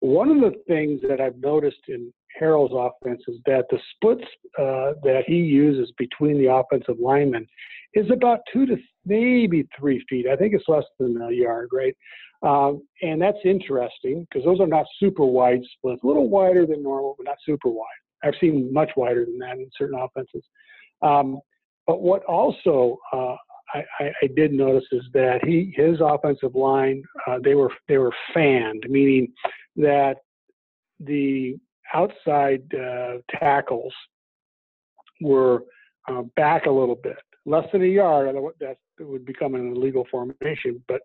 One 0.00 0.30
of 0.30 0.40
the 0.40 0.58
things 0.66 1.00
that 1.08 1.20
I've 1.20 1.36
noticed 1.36 1.82
in 1.88 2.12
Harrell's 2.40 2.72
offense 2.74 3.22
is 3.28 3.36
that 3.46 3.66
the 3.70 3.78
splits 3.94 4.24
uh, 4.58 4.92
that 5.02 5.22
he 5.26 5.36
uses 5.36 5.92
between 5.98 6.38
the 6.38 6.52
offensive 6.52 6.96
linemen 7.00 7.46
is 7.94 8.10
about 8.10 8.40
two 8.52 8.66
to 8.66 8.76
maybe 9.04 9.68
three 9.78 10.04
feet. 10.08 10.26
I 10.26 10.36
think 10.36 10.54
it's 10.54 10.68
less 10.68 10.84
than 10.98 11.20
a 11.20 11.30
yard, 11.30 11.68
right? 11.72 11.96
Um, 12.42 12.82
and 13.02 13.20
that's 13.20 13.38
interesting 13.44 14.26
because 14.28 14.44
those 14.44 14.60
are 14.60 14.66
not 14.66 14.86
super 14.98 15.24
wide 15.24 15.60
splits, 15.76 16.02
a 16.02 16.06
little 16.06 16.28
wider 16.28 16.66
than 16.66 16.82
normal, 16.82 17.14
but 17.16 17.24
not 17.24 17.36
super 17.44 17.68
wide. 17.68 17.86
I've 18.24 18.34
seen 18.40 18.72
much 18.72 18.90
wider 18.96 19.24
than 19.24 19.38
that 19.38 19.58
in 19.58 19.70
certain 19.76 19.98
offenses. 19.98 20.44
Um, 21.02 21.40
but 21.86 22.00
what 22.00 22.24
also 22.24 22.98
uh, 23.12 23.36
I, 23.74 23.84
I, 24.00 24.26
did 24.36 24.52
notice 24.52 24.84
is 24.92 25.02
that 25.14 25.44
he 25.44 25.72
his 25.76 25.98
offensive 26.00 26.54
line 26.54 27.02
uh, 27.26 27.38
they 27.42 27.54
were 27.54 27.72
they 27.88 27.98
were 27.98 28.12
fanned, 28.32 28.84
meaning 28.88 29.32
that 29.76 30.18
the 31.00 31.56
outside 31.94 32.62
uh, 32.74 33.18
tackles 33.38 33.92
were 35.20 35.64
uh, 36.08 36.22
back 36.36 36.66
a 36.66 36.70
little 36.70 36.96
bit, 36.96 37.16
less 37.46 37.64
than 37.72 37.82
a 37.82 37.86
yard. 37.86 38.34
That 38.60 38.76
would 39.00 39.24
become 39.24 39.54
an 39.54 39.74
illegal 39.74 40.06
formation, 40.10 40.82
but 40.88 41.00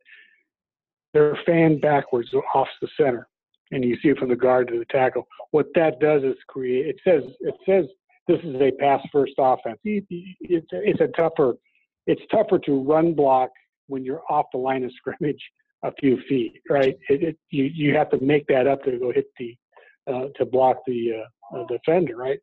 they're 1.14 1.38
fanned 1.46 1.82
backwards 1.82 2.30
off 2.54 2.68
the 2.82 2.88
center, 2.98 3.28
and 3.72 3.84
you 3.84 3.98
see 4.02 4.10
it 4.10 4.18
from 4.18 4.30
the 4.30 4.36
guard 4.36 4.68
to 4.70 4.80
the 4.80 4.86
tackle. 4.86 5.28
What 5.52 5.68
that 5.76 6.00
does 6.00 6.24
is 6.24 6.36
create. 6.48 6.88
It 6.88 7.00
says 7.04 7.24
it 7.42 7.56
says 7.68 7.86
this 8.28 8.40
is 8.44 8.56
a 8.62 8.72
pass 8.72 9.02
first 9.12 9.34
offense. 9.38 9.80
It's 9.84 10.68
it's 10.72 11.02
a 11.02 11.08
tougher 11.16 11.56
it's 12.08 12.22
tougher 12.32 12.58
to 12.60 12.82
run 12.82 13.14
block 13.14 13.52
when 13.88 14.04
you're 14.04 14.24
off 14.30 14.46
the 14.52 14.58
line 14.58 14.84
of 14.84 14.92
scrimmage 14.94 15.42
a 15.84 15.92
few 16.00 16.18
feet, 16.28 16.62
right? 16.70 16.98
It, 17.10 17.24
it, 17.24 17.38
you 17.52 17.66
you 17.66 17.96
have 17.96 18.10
to 18.12 18.20
make 18.24 18.48
that 18.48 18.66
up 18.66 18.84
to 18.84 18.98
go 18.98 19.12
hit 19.12 19.28
the 19.38 19.56
uh, 20.08 20.28
to 20.36 20.46
block 20.46 20.78
the 20.86 21.24
uh, 21.56 21.64
defender, 21.70 22.16
right? 22.16 22.40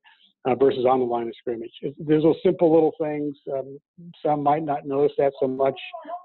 Uh, 0.46 0.54
versus 0.54 0.84
on 0.84 0.98
the 0.98 1.06
line 1.06 1.26
of 1.26 1.34
scrimmage. 1.38 1.72
It's, 1.80 1.96
there's 1.98 2.22
those 2.22 2.36
simple 2.42 2.70
little 2.70 2.92
things. 3.00 3.34
Um, 3.50 3.78
some 4.22 4.42
might 4.42 4.62
not 4.62 4.86
notice 4.86 5.12
that 5.16 5.32
so 5.40 5.48
much, 5.48 5.78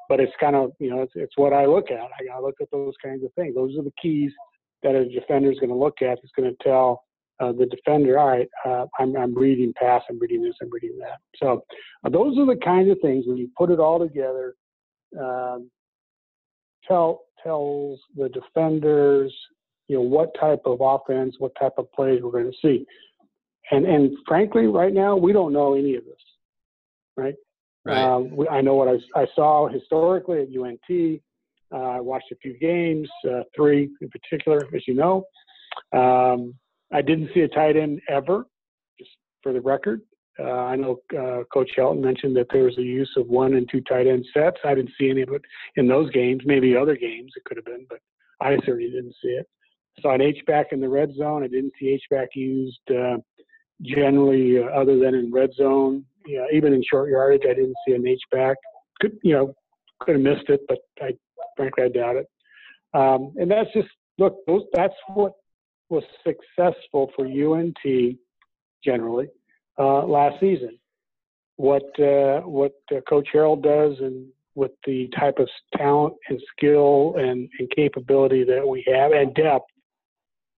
but 0.10 0.20
it's 0.20 0.34
kind 0.42 0.58
of 0.58 0.72
you 0.80 0.90
know 0.90 1.02
it's, 1.02 1.14
it's 1.16 1.38
what 1.38 1.54
I 1.54 1.66
look 1.66 1.90
at. 1.90 2.00
I 2.02 2.26
gotta 2.28 2.46
look 2.46 2.56
at 2.62 2.70
those 2.70 2.94
kinds 3.02 3.24
of 3.24 3.32
things. 3.34 3.56
Those 3.56 3.78
are 3.78 3.84
the 3.84 3.94
keys 4.02 4.32
that 4.84 4.96
a 4.96 5.08
defender 5.08 5.52
is 5.52 5.60
going 5.60 5.70
to 5.70 5.76
look 5.76 6.02
at. 6.02 6.20
It's 6.24 6.32
going 6.36 6.50
to 6.50 6.64
tell 6.64 7.04
uh, 7.40 7.52
the 7.54 7.66
defender, 7.66 8.20
all 8.20 8.28
right, 8.28 8.50
uh, 8.66 8.86
I'm, 9.00 9.16
I'm 9.16 9.34
reading 9.34 9.74
pass, 9.78 10.02
I'm 10.10 10.20
reading 10.20 10.42
this, 10.44 10.56
I'm 10.62 10.70
reading 10.72 10.98
that. 11.00 11.20
So 11.38 11.64
uh, 12.04 12.10
those 12.10 12.38
are 12.38 12.46
the 12.46 12.60
kinds 12.64 12.92
of 12.92 12.98
things 13.02 13.26
when 13.28 13.38
you 13.38 13.50
put 13.58 13.72
it 13.72 13.80
all 13.80 14.00
together, 14.00 14.56
um, 15.20 15.70
tell 16.88 17.22
tells 17.42 18.02
the 18.18 18.28
defenders, 18.30 19.34
you 19.90 19.96
know, 19.96 20.02
what 20.02 20.34
type 20.40 20.62
of 20.66 20.78
offense, 20.80 21.36
what 21.40 21.52
type 21.60 21.74
of 21.78 21.92
plays 21.92 22.22
we're 22.22 22.32
going 22.32 22.50
to 22.50 22.58
see. 22.62 22.86
And 23.72 23.86
and 23.86 24.16
frankly, 24.26 24.68
right 24.68 24.94
now 24.94 25.18
we 25.18 25.34
don't 25.34 25.52
know 25.52 25.74
any 25.74 25.96
of 25.96 26.06
this, 26.06 26.22
right? 27.18 27.36
Right. 27.84 27.98
Um, 27.98 28.36
we, 28.36 28.48
I 28.48 28.62
know 28.62 28.76
what 28.76 28.88
I, 28.88 29.20
I 29.20 29.26
saw 29.36 29.68
historically 29.68 30.42
at 30.42 30.48
UNT. 30.48 31.22
Uh, 31.72 31.76
I 31.76 32.00
watched 32.00 32.32
a 32.32 32.36
few 32.36 32.58
games, 32.58 33.10
uh, 33.30 33.42
three 33.56 33.90
in 34.02 34.10
particular, 34.10 34.62
as 34.76 34.88
you 34.88 34.94
know. 34.94 35.26
Um, 35.92 36.56
I 36.92 37.02
didn't 37.02 37.30
see 37.34 37.42
a 37.42 37.48
tight 37.48 37.76
end 37.76 38.02
ever, 38.10 38.46
just 38.98 39.12
for 39.44 39.54
the 39.54 39.62
record. 39.62 40.02
Uh, 40.40 40.52
I 40.52 40.76
know 40.76 41.00
uh, 41.18 41.44
Coach 41.54 41.72
Helton 41.78 42.02
mentioned 42.02 42.36
that 42.38 42.48
there 42.52 42.64
was 42.64 42.78
a 42.78 42.84
use 42.84 43.12
of 43.18 43.28
one 43.28 43.56
and 43.56 43.68
two 43.70 43.82
tight 43.82 44.08
end 44.08 44.26
sets. 44.34 44.58
I 44.64 44.74
didn't 44.74 44.94
see 45.00 45.10
any 45.10 45.22
of 45.22 45.30
it 45.30 45.42
in 45.76 45.88
those 45.88 46.10
games. 46.12 46.42
Maybe 46.46 46.76
other 46.76 46.96
games 46.96 47.34
it 47.36 47.44
could 47.44 47.58
have 47.58 47.66
been, 47.66 47.86
but 47.90 48.00
I 48.40 48.56
certainly 48.66 48.90
didn't 48.90 49.16
see 49.22 49.30
it. 49.30 49.48
Saw 50.02 50.14
an 50.14 50.22
H 50.22 50.40
back 50.48 50.68
in 50.72 50.80
the 50.80 50.90
red 50.90 51.14
zone. 51.16 51.44
I 51.44 51.48
didn't 51.48 51.74
see 51.80 51.90
H 51.90 52.04
back 52.10 52.30
used 52.34 52.80
uh, 52.90 53.18
generally, 53.82 54.60
uh, 54.60 54.68
other 54.68 54.98
than 54.98 55.16
in 55.16 55.32
red 55.32 55.54
zone. 55.54 56.06
Yeah, 56.26 56.46
even 56.54 56.74
in 56.74 56.84
short 56.90 57.10
yardage, 57.10 57.44
I 57.46 57.54
didn't 57.54 57.76
see 57.88 57.94
an 57.94 58.08
H 58.08 58.22
back. 58.32 58.58
Could 59.02 59.18
you 59.24 59.34
know 59.34 59.54
could 60.00 60.16
have 60.16 60.24
missed 60.24 60.50
it, 60.50 60.62
but 60.68 60.80
I 61.02 61.12
frankly 61.56 61.86
I 61.86 61.90
doubt 61.90 62.16
it. 62.16 62.28
Um, 62.94 63.34
and 63.38 63.50
that's 63.50 63.72
just 63.74 63.90
look. 64.18 64.38
Those, 64.48 64.64
that's 64.74 64.94
what 65.14 65.34
was 65.90 66.04
successful 66.24 67.12
for 67.16 67.26
UNT 67.26 68.16
generally 68.84 69.28
uh, 69.78 70.04
last 70.06 70.40
season. 70.40 70.78
What 71.56 72.00
uh, 72.00 72.42
what 72.42 72.74
uh, 72.92 73.02
Coach 73.08 73.28
Harrell 73.34 73.62
does 73.62 73.98
and 74.00 74.28
with 74.56 74.72
the 74.86 75.10
type 75.18 75.40
of 75.40 75.48
talent 75.78 76.14
and 76.28 76.40
skill 76.52 77.16
and, 77.18 77.50
and 77.60 77.70
capability 77.76 78.44
that 78.44 78.68
we 78.68 78.84
have 78.92 79.12
and 79.12 79.34
depth. 79.34 79.66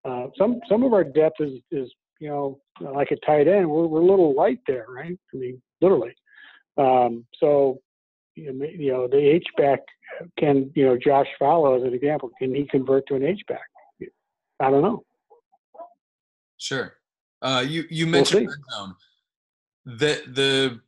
Uh, 0.04 0.28
some 0.38 0.60
some 0.68 0.84
of 0.84 0.94
our 0.94 1.04
depth 1.04 1.40
is 1.40 1.60
is 1.72 1.92
you 2.20 2.30
know 2.30 2.60
like 2.80 3.12
a 3.12 3.18
tight 3.26 3.48
end. 3.48 3.70
We're 3.70 3.88
we're 3.88 4.02
a 4.02 4.06
little 4.06 4.36
light 4.36 4.60
there, 4.68 4.86
right? 4.90 5.18
I 5.34 5.38
mean, 5.38 5.62
literally. 5.82 6.14
Um, 6.78 7.26
so 7.40 7.80
you 8.36 8.54
know 8.92 9.08
the 9.08 9.18
H 9.18 9.46
back 9.58 9.80
can 10.38 10.72
you 10.76 10.86
know 10.86 10.98
Josh 10.98 11.28
Falo 11.40 11.78
as 11.78 11.84
an 11.84 11.94
example 11.94 12.32
can 12.40 12.54
he 12.54 12.66
convert 12.66 13.08
to 13.08 13.16
an 13.16 13.24
H 13.24 13.42
back? 13.48 13.68
I 14.60 14.70
don't 14.70 14.82
know. 14.82 15.04
Sure. 16.58 16.94
Uh, 17.42 17.66
you 17.68 17.86
you 17.90 18.06
mentioned 18.06 18.48
we'll 18.48 18.56
red 18.56 18.88
zone. 18.88 18.96
The 19.86 20.32
the 20.32 20.82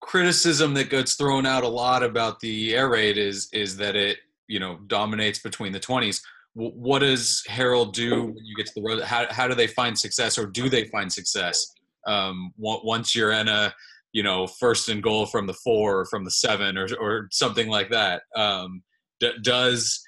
criticism 0.00 0.72
that 0.74 0.88
gets 0.88 1.14
thrown 1.14 1.44
out 1.44 1.62
a 1.62 1.68
lot 1.68 2.02
about 2.02 2.40
the 2.40 2.74
air 2.74 2.88
raid 2.88 3.18
is 3.18 3.48
is 3.52 3.76
that 3.76 3.96
it 3.96 4.18
you 4.48 4.58
know 4.58 4.78
dominates 4.86 5.38
between 5.38 5.72
the 5.72 5.80
twenties. 5.80 6.22
What 6.54 7.00
does 7.00 7.44
Harrell 7.48 7.92
do 7.92 8.24
when 8.24 8.44
you 8.44 8.56
get 8.56 8.66
to 8.66 8.72
the 8.74 8.82
road? 8.82 9.02
How 9.02 9.26
how 9.30 9.46
do 9.46 9.54
they 9.54 9.68
find 9.68 9.98
success, 9.98 10.38
or 10.38 10.46
do 10.46 10.68
they 10.68 10.84
find 10.84 11.12
success 11.12 11.64
um, 12.06 12.52
once 12.56 13.14
you're 13.14 13.32
in 13.32 13.48
a 13.48 13.72
you 14.12 14.22
know 14.22 14.46
first 14.46 14.88
and 14.88 15.02
goal 15.02 15.26
from 15.26 15.46
the 15.46 15.54
four 15.54 16.00
or 16.00 16.06
from 16.06 16.24
the 16.24 16.30
seven 16.30 16.76
or 16.76 16.88
or 17.00 17.28
something 17.30 17.68
like 17.68 17.90
that? 17.90 18.22
Um, 18.36 18.82
d- 19.20 19.38
does 19.42 20.02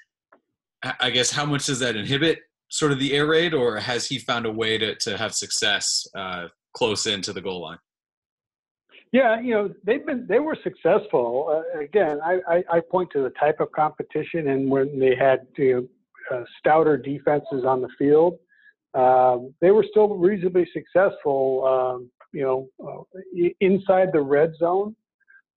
I 0.99 1.11
guess 1.11 1.31
how 1.31 1.45
much 1.45 1.67
does 1.67 1.79
that 1.79 1.95
inhibit 1.95 2.39
sort 2.69 2.91
of 2.91 2.99
the 2.99 3.13
air 3.13 3.27
raid, 3.27 3.53
or 3.53 3.77
has 3.77 4.07
he 4.07 4.19
found 4.19 4.45
a 4.45 4.51
way 4.51 4.77
to 4.77 4.95
to 4.95 5.17
have 5.17 5.33
success 5.33 6.05
uh, 6.15 6.47
close 6.73 7.07
into 7.07 7.31
the 7.31 7.41
goal 7.41 7.61
line? 7.61 7.77
Yeah, 9.13 9.39
you 9.39 9.51
know 9.51 9.69
they've 9.83 10.05
been 10.05 10.25
they 10.27 10.39
were 10.39 10.57
successful. 10.63 11.63
Uh, 11.75 11.79
again, 11.79 12.19
I, 12.25 12.39
I, 12.47 12.63
I, 12.71 12.79
point 12.79 13.11
to 13.11 13.21
the 13.21 13.29
type 13.29 13.59
of 13.59 13.71
competition 13.71 14.49
and 14.49 14.71
when 14.71 14.99
they 14.99 15.15
had 15.15 15.45
you 15.55 15.73
know, 15.73 15.87
uh, 16.31 16.43
stouter 16.59 16.97
defenses 16.97 17.65
on 17.65 17.81
the 17.81 17.89
field, 17.97 18.37
um, 18.93 19.53
they 19.61 19.71
were 19.71 19.85
still 19.89 20.15
reasonably 20.15 20.67
successful. 20.73 21.65
Um, 21.65 22.11
you 22.33 22.41
know, 22.41 22.67
uh, 22.83 23.49
inside 23.61 24.09
the 24.11 24.21
red 24.21 24.53
zone, 24.57 24.95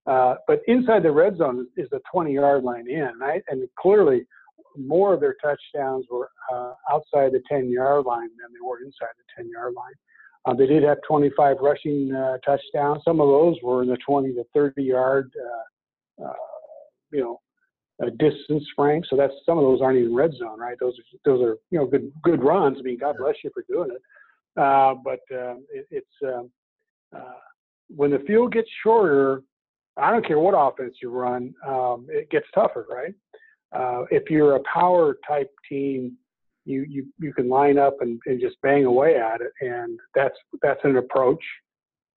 uh, 0.05 0.35
but 0.47 0.61
inside 0.67 1.03
the 1.03 1.11
red 1.11 1.37
zone 1.37 1.67
is 1.75 1.89
the 1.91 1.99
20 2.11 2.33
yard 2.33 2.63
line 2.63 2.89
in, 2.89 3.11
right? 3.19 3.43
And 3.49 3.67
clearly, 3.79 4.25
more 4.77 5.13
of 5.13 5.19
their 5.19 5.35
touchdowns 5.43 6.05
were 6.09 6.29
uh, 6.53 6.73
outside 6.91 7.31
the 7.31 7.41
10 7.49 7.69
yard 7.69 8.05
line 8.05 8.29
than 8.39 8.53
they 8.53 8.65
were 8.65 8.79
inside 8.79 9.13
the 9.17 9.43
10 9.43 9.49
yard 9.49 9.73
line. 9.75 9.93
Uh, 10.45 10.53
they 10.53 10.67
did 10.67 10.83
have 10.83 10.99
25 11.07 11.57
rushing 11.61 12.13
uh, 12.13 12.37
touchdowns. 12.45 13.01
Some 13.03 13.19
of 13.19 13.27
those 13.27 13.57
were 13.61 13.83
in 13.83 13.89
the 13.89 13.97
20 14.07 14.33
to 14.33 14.45
30 14.53 14.81
yard, 14.83 15.31
uh, 16.23 16.31
you 17.11 17.21
know, 17.21 17.41
distance 18.11 18.63
frame. 18.75 19.03
So 19.09 19.15
that's 19.15 19.33
some 19.45 19.57
of 19.57 19.63
those 19.63 19.81
aren't 19.81 19.99
even 19.99 20.15
red 20.15 20.31
zone, 20.37 20.59
right? 20.59 20.77
Those 20.79 20.93
are 20.99 21.19
those 21.25 21.41
are 21.41 21.57
you 21.71 21.79
know 21.79 21.85
good 21.85 22.11
good 22.23 22.43
runs. 22.43 22.77
I 22.79 22.83
mean, 22.83 22.97
God 22.99 23.15
bless 23.19 23.35
you 23.43 23.51
for 23.53 23.63
doing 23.69 23.91
it. 23.91 24.01
Uh, 24.55 24.95
but 25.03 25.19
um, 25.35 25.65
it, 25.71 25.87
it's 25.91 26.07
um, 26.23 26.49
when 27.95 28.11
the 28.11 28.19
field 28.27 28.53
gets 28.53 28.69
shorter. 28.83 29.41
I 29.99 30.11
don't 30.11 30.23
care 30.23 30.37
what 30.37 30.53
offense 30.53 30.97
you 31.01 31.09
run, 31.09 31.55
um, 31.67 32.05
it 32.07 32.29
gets 32.29 32.45
tougher, 32.53 32.85
right? 32.87 33.15
uh, 33.73 34.03
if 34.11 34.29
you're 34.29 34.55
a 34.55 34.61
power 34.71 35.17
type 35.27 35.51
team, 35.67 36.17
you 36.65 36.85
you 36.87 37.07
you 37.19 37.33
can 37.33 37.49
line 37.49 37.77
up 37.77 37.97
and, 38.01 38.19
and 38.25 38.41
just 38.41 38.57
bang 38.61 38.85
away 38.85 39.15
at 39.15 39.41
it, 39.41 39.51
and 39.61 39.99
that's 40.15 40.35
that's 40.61 40.79
an 40.83 40.97
approach. 40.97 41.43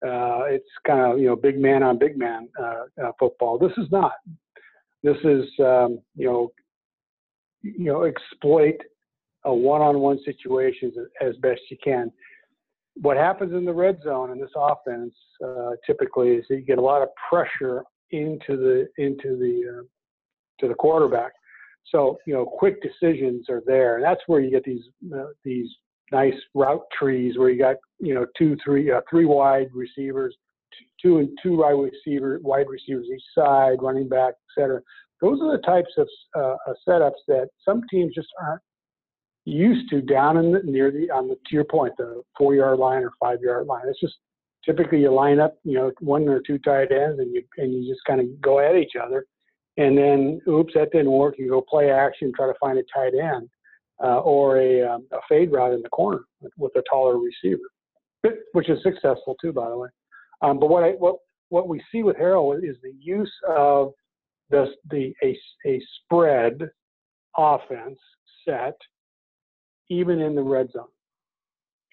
Uh, 0.04 0.44
it's 0.46 0.68
kind 0.86 1.00
of 1.00 1.18
you 1.18 1.26
know 1.26 1.36
big 1.36 1.58
man 1.58 1.82
on 1.82 1.98
big 1.98 2.16
man 2.16 2.48
uh, 2.60 2.84
uh, 3.02 3.12
football. 3.18 3.58
This 3.58 3.72
is 3.78 3.90
not. 3.90 4.12
This 5.02 5.16
is 5.24 5.44
um, 5.60 6.00
you 6.16 6.26
know 6.26 6.52
you 7.62 7.84
know 7.84 8.04
exploit 8.04 8.76
a 9.44 9.54
one-on-one 9.54 10.18
situations 10.24 10.94
as 11.22 11.34
best 11.36 11.60
you 11.70 11.78
can. 11.82 12.10
What 13.00 13.16
happens 13.16 13.54
in 13.54 13.64
the 13.64 13.72
red 13.72 13.98
zone 14.04 14.30
in 14.30 14.38
this 14.38 14.50
offense 14.54 15.14
uh, 15.42 15.70
typically 15.86 16.32
is 16.32 16.44
that 16.50 16.56
you 16.56 16.62
get 16.62 16.78
a 16.78 16.82
lot 16.82 17.02
of 17.02 17.08
pressure 17.28 17.82
into 18.10 18.56
the 18.56 18.88
into 18.98 19.36
the 19.38 19.78
uh, 19.78 19.82
to 20.60 20.68
the 20.68 20.74
quarterback, 20.74 21.32
so 21.86 22.18
you 22.26 22.34
know, 22.34 22.44
quick 22.44 22.82
decisions 22.82 23.48
are 23.48 23.62
there, 23.66 23.96
and 23.96 24.04
that's 24.04 24.20
where 24.26 24.40
you 24.40 24.50
get 24.50 24.64
these 24.64 24.82
uh, 25.14 25.26
these 25.44 25.68
nice 26.12 26.34
route 26.54 26.82
trees 26.96 27.38
where 27.38 27.50
you 27.50 27.58
got 27.58 27.76
you 27.98 28.14
know 28.14 28.26
two, 28.36 28.56
three, 28.64 28.90
uh, 28.90 29.00
three 29.08 29.24
wide 29.24 29.68
receivers, 29.74 30.36
two 31.00 31.18
and 31.18 31.28
two 31.42 31.58
wide 31.58 31.72
receiver 31.72 32.40
wide 32.42 32.66
receivers 32.68 33.06
each 33.14 33.22
side, 33.34 33.76
running 33.80 34.08
back, 34.08 34.34
etc. 34.50 34.80
Those 35.20 35.40
are 35.40 35.56
the 35.56 35.62
types 35.62 35.92
of 35.98 36.08
uh, 36.38 36.56
setups 36.86 37.20
that 37.28 37.48
some 37.64 37.82
teams 37.90 38.14
just 38.14 38.28
aren't 38.40 38.62
used 39.44 39.88
to 39.90 40.00
down 40.00 40.36
in 40.36 40.52
the, 40.52 40.60
near 40.64 40.90
the 40.90 41.10
on 41.10 41.28
the 41.28 41.34
to 41.34 41.54
your 41.54 41.64
point 41.64 41.94
the 41.98 42.22
four 42.36 42.54
yard 42.54 42.78
line 42.78 43.02
or 43.02 43.12
five 43.20 43.40
yard 43.40 43.66
line. 43.66 43.84
It's 43.86 44.00
just 44.00 44.14
typically 44.64 45.00
you 45.00 45.12
line 45.12 45.40
up 45.40 45.58
you 45.64 45.74
know 45.74 45.92
one 46.00 46.28
or 46.28 46.40
two 46.40 46.58
tight 46.58 46.92
ends 46.92 47.18
and 47.18 47.34
you 47.34 47.42
and 47.58 47.72
you 47.72 47.90
just 47.90 48.04
kind 48.06 48.20
of 48.20 48.40
go 48.40 48.58
at 48.58 48.76
each 48.76 48.92
other 49.02 49.24
and 49.76 49.96
then 49.96 50.40
oops 50.48 50.74
that 50.74 50.92
didn't 50.92 51.10
work 51.10 51.36
you 51.38 51.48
go 51.48 51.60
play 51.60 51.90
action 51.90 52.32
try 52.34 52.46
to 52.46 52.58
find 52.60 52.78
a 52.78 52.82
tight 52.94 53.14
end 53.14 53.48
uh, 54.02 54.20
or 54.20 54.58
a, 54.58 54.82
um, 54.82 55.06
a, 55.12 55.18
fade 55.28 55.52
route 55.52 55.74
in 55.74 55.82
the 55.82 55.88
corner 55.90 56.20
with, 56.40 56.52
with, 56.56 56.72
a 56.76 56.82
taller 56.90 57.18
receiver 57.18 57.62
which 58.52 58.68
is 58.68 58.82
successful 58.82 59.36
too 59.40 59.52
by 59.52 59.68
the 59.68 59.76
way 59.76 59.88
um, 60.42 60.58
but 60.58 60.68
what 60.68 60.84
I, 60.84 60.90
what 60.92 61.16
what 61.48 61.68
we 61.68 61.82
see 61.90 62.02
with 62.02 62.16
Harrell 62.16 62.56
is 62.56 62.76
the 62.82 62.94
use 63.00 63.32
of 63.48 63.92
the 64.50 64.66
the 64.90 65.12
a, 65.22 65.36
a 65.66 65.82
spread 66.04 66.70
offense 67.36 67.98
set 68.44 68.76
even 69.88 70.20
in 70.20 70.34
the 70.34 70.42
red 70.42 70.70
zone 70.72 70.86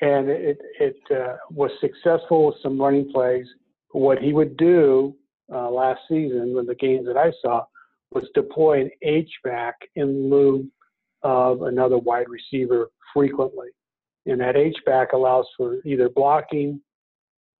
and 0.01 0.29
it 0.29 0.57
it 0.79 0.97
uh, 1.11 1.35
was 1.51 1.71
successful 1.79 2.47
with 2.47 2.55
some 2.61 2.79
running 2.79 3.11
plays 3.11 3.45
what 3.91 4.19
he 4.19 4.33
would 4.33 4.57
do 4.57 5.15
uh, 5.53 5.69
last 5.69 6.01
season 6.09 6.53
with 6.53 6.67
the 6.67 6.75
games 6.75 7.05
that 7.07 7.17
I 7.17 7.31
saw 7.41 7.63
was 8.11 8.25
deploy 8.33 8.81
an 8.81 8.91
H 9.01 9.31
back 9.43 9.75
in 9.95 10.29
lieu 10.29 10.67
of 11.23 11.63
another 11.63 11.97
wide 11.97 12.27
receiver 12.29 12.89
frequently. 13.13 13.67
And 14.25 14.39
that 14.41 14.55
H 14.55 14.77
back 14.85 15.13
allows 15.13 15.45
for 15.57 15.77
either 15.85 16.09
blocking, 16.09 16.81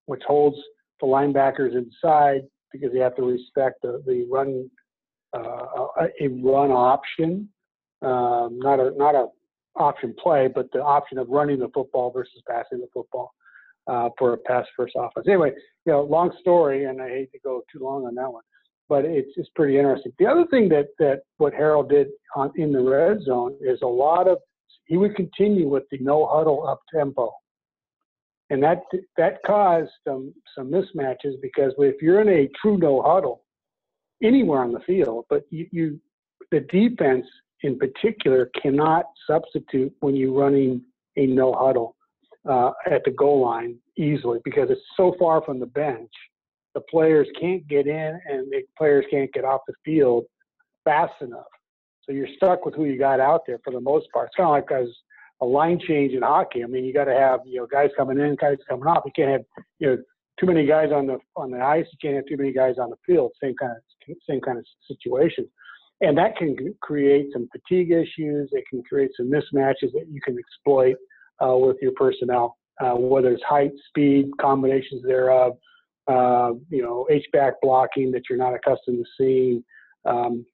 which 0.05 0.21
holds 0.27 0.57
the 0.99 1.07
linebackers 1.07 1.75
inside 1.75 2.41
because 2.71 2.91
they 2.93 2.99
have 2.99 3.15
to 3.15 3.23
respect 3.23 3.81
the, 3.81 4.03
the 4.05 4.27
run 4.31 4.69
uh, 5.33 5.87
a 6.21 6.27
run 6.27 6.71
option, 6.71 7.49
um, 8.01 8.57
not 8.59 8.79
a 8.79 8.91
not 8.97 9.15
a, 9.15 9.27
option 9.75 10.15
play, 10.21 10.47
but 10.47 10.71
the 10.71 10.81
option 10.81 11.17
of 11.17 11.27
running 11.29 11.59
the 11.59 11.69
football 11.73 12.11
versus 12.11 12.41
passing 12.49 12.79
the 12.79 12.87
football 12.93 13.31
uh, 13.87 14.09
for 14.17 14.33
a 14.33 14.37
pass 14.37 14.65
first 14.75 14.93
offense. 14.97 15.27
Anyway, 15.27 15.51
you 15.85 15.91
know, 15.91 16.01
long 16.01 16.31
story, 16.41 16.85
and 16.85 17.01
I 17.01 17.09
hate 17.09 17.31
to 17.31 17.39
go 17.43 17.61
too 17.71 17.79
long 17.83 18.05
on 18.05 18.15
that 18.15 18.31
one, 18.31 18.43
but 18.89 19.05
it's 19.05 19.31
it's 19.35 19.49
pretty 19.55 19.77
interesting. 19.77 20.11
The 20.19 20.25
other 20.25 20.45
thing 20.47 20.69
that 20.69 20.87
that 20.99 21.21
what 21.37 21.53
Harrell 21.53 21.87
did 21.87 22.07
on 22.35 22.51
in 22.55 22.71
the 22.71 22.81
red 22.81 23.21
zone 23.23 23.55
is 23.61 23.79
a 23.83 23.87
lot 23.87 24.27
of 24.27 24.39
he 24.85 24.97
would 24.97 25.15
continue 25.15 25.67
with 25.67 25.83
the 25.91 25.97
no 25.99 26.25
huddle 26.25 26.67
up 26.67 26.79
tempo. 26.93 27.31
And 28.49 28.63
that 28.63 28.83
that 29.17 29.39
caused 29.45 29.91
some 30.07 30.33
some 30.55 30.71
mismatches 30.71 31.41
because 31.41 31.73
if 31.77 32.01
you're 32.01 32.21
in 32.21 32.29
a 32.29 32.49
true 32.61 32.77
no 32.77 33.01
huddle 33.01 33.43
anywhere 34.23 34.61
on 34.61 34.71
the 34.71 34.79
field, 34.81 35.25
but 35.29 35.43
you, 35.49 35.67
you 35.71 35.99
the 36.51 36.61
defense 36.61 37.25
in 37.63 37.77
particular 37.77 38.49
cannot 38.61 39.05
substitute 39.29 39.93
when 39.99 40.15
you're 40.15 40.33
running 40.33 40.81
a 41.17 41.25
no 41.25 41.53
huddle 41.53 41.95
uh, 42.47 42.71
at 42.89 43.03
the 43.03 43.11
goal 43.11 43.41
line 43.41 43.77
easily 43.97 44.39
because 44.43 44.69
it's 44.69 44.81
so 44.95 45.15
far 45.19 45.41
from 45.43 45.59
the 45.59 45.65
bench. 45.65 46.11
The 46.73 46.81
players 46.89 47.27
can't 47.39 47.67
get 47.67 47.87
in 47.87 48.19
and 48.29 48.51
the 48.51 48.61
players 48.77 49.05
can't 49.09 49.33
get 49.33 49.43
off 49.43 49.61
the 49.67 49.73
field 49.83 50.25
fast 50.85 51.13
enough. 51.21 51.47
So 52.03 52.13
you're 52.13 52.27
stuck 52.37 52.65
with 52.65 52.75
who 52.75 52.85
you 52.85 52.97
got 52.97 53.19
out 53.19 53.41
there 53.45 53.59
for 53.63 53.73
the 53.73 53.81
most 53.81 54.07
part. 54.13 54.27
It's 54.27 54.35
kind 54.35 54.47
of 54.47 54.51
like 54.51 54.71
as 54.71 54.87
a 55.41 55.45
line 55.45 55.79
change 55.87 56.13
in 56.13 56.21
hockey. 56.21 56.63
I 56.63 56.67
mean, 56.67 56.85
you 56.85 56.93
got 56.93 57.05
to 57.05 57.13
have 57.13 57.41
you 57.45 57.59
know 57.59 57.67
guys 57.67 57.89
coming 57.97 58.19
in, 58.19 58.35
guys 58.35 58.57
coming 58.69 58.87
off. 58.87 59.03
You 59.05 59.11
can't 59.15 59.31
have 59.31 59.41
you 59.79 59.87
know 59.87 59.97
too 60.39 60.45
many 60.45 60.65
guys 60.65 60.89
on 60.93 61.07
the 61.07 61.17
on 61.35 61.51
the 61.51 61.59
ice. 61.59 61.85
You 61.91 61.97
can't 62.01 62.15
have 62.15 62.25
too 62.25 62.37
many 62.37 62.53
guys 62.53 62.75
on 62.79 62.89
the 62.89 62.97
field. 63.05 63.31
Same 63.41 63.55
kind 63.55 63.73
of 63.73 64.15
same 64.27 64.41
kind 64.41 64.57
of 64.57 64.65
situation 64.87 65.47
and 66.01 66.17
that 66.17 66.37
can 66.37 66.55
create 66.81 67.27
some 67.33 67.49
fatigue 67.51 67.91
issues. 67.91 68.49
It 68.51 68.65
can 68.69 68.83
create 68.83 69.11
some 69.17 69.31
mismatches 69.31 69.91
that 69.93 70.05
you 70.09 70.21
can 70.23 70.37
exploit 70.37 70.95
uh, 71.43 71.57
with 71.57 71.77
your 71.81 71.91
personnel, 71.93 72.57
uh, 72.79 72.93
whether 72.93 73.31
it's 73.31 73.43
height, 73.43 73.71
speed, 73.87 74.29
combinations 74.39 75.03
thereof, 75.03 75.53
uh, 76.07 76.51
you 76.69 76.83
know, 76.83 77.07
H-back 77.09 77.55
blocking 77.61 78.11
that 78.11 78.23
you're 78.29 78.37
not 78.37 78.53
accustomed 78.53 79.03
to 79.03 79.11
seeing, 79.17 79.63
um, 80.05 80.45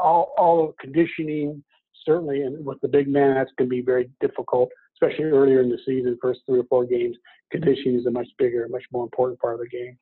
all, 0.00 0.32
all 0.38 0.74
conditioning, 0.80 1.62
certainly, 2.06 2.42
and 2.42 2.64
with 2.64 2.80
the 2.80 2.88
big 2.88 3.08
man, 3.08 3.34
that's 3.34 3.50
going 3.58 3.68
to 3.68 3.76
be 3.76 3.82
very 3.82 4.08
difficult, 4.20 4.70
especially 4.94 5.24
earlier 5.24 5.60
in 5.60 5.68
the 5.68 5.78
season, 5.84 6.16
first 6.22 6.40
three 6.46 6.60
or 6.60 6.64
four 6.64 6.86
games. 6.86 7.16
Conditioning 7.50 7.98
is 7.98 8.06
a 8.06 8.10
much 8.10 8.28
bigger, 8.38 8.66
much 8.70 8.84
more 8.92 9.04
important 9.04 9.38
part 9.40 9.54
of 9.54 9.60
the 9.60 9.68
game. 9.68 9.98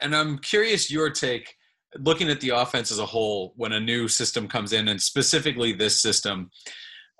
And 0.00 0.14
I'm 0.14 0.38
curious 0.38 0.90
your 0.90 1.10
take 1.10 1.54
looking 1.98 2.28
at 2.28 2.40
the 2.40 2.50
offense 2.50 2.90
as 2.90 2.98
a 2.98 3.06
whole 3.06 3.52
when 3.56 3.72
a 3.72 3.80
new 3.80 4.08
system 4.08 4.48
comes 4.48 4.72
in 4.72 4.88
and 4.88 5.00
specifically 5.00 5.72
this 5.72 6.00
system 6.00 6.50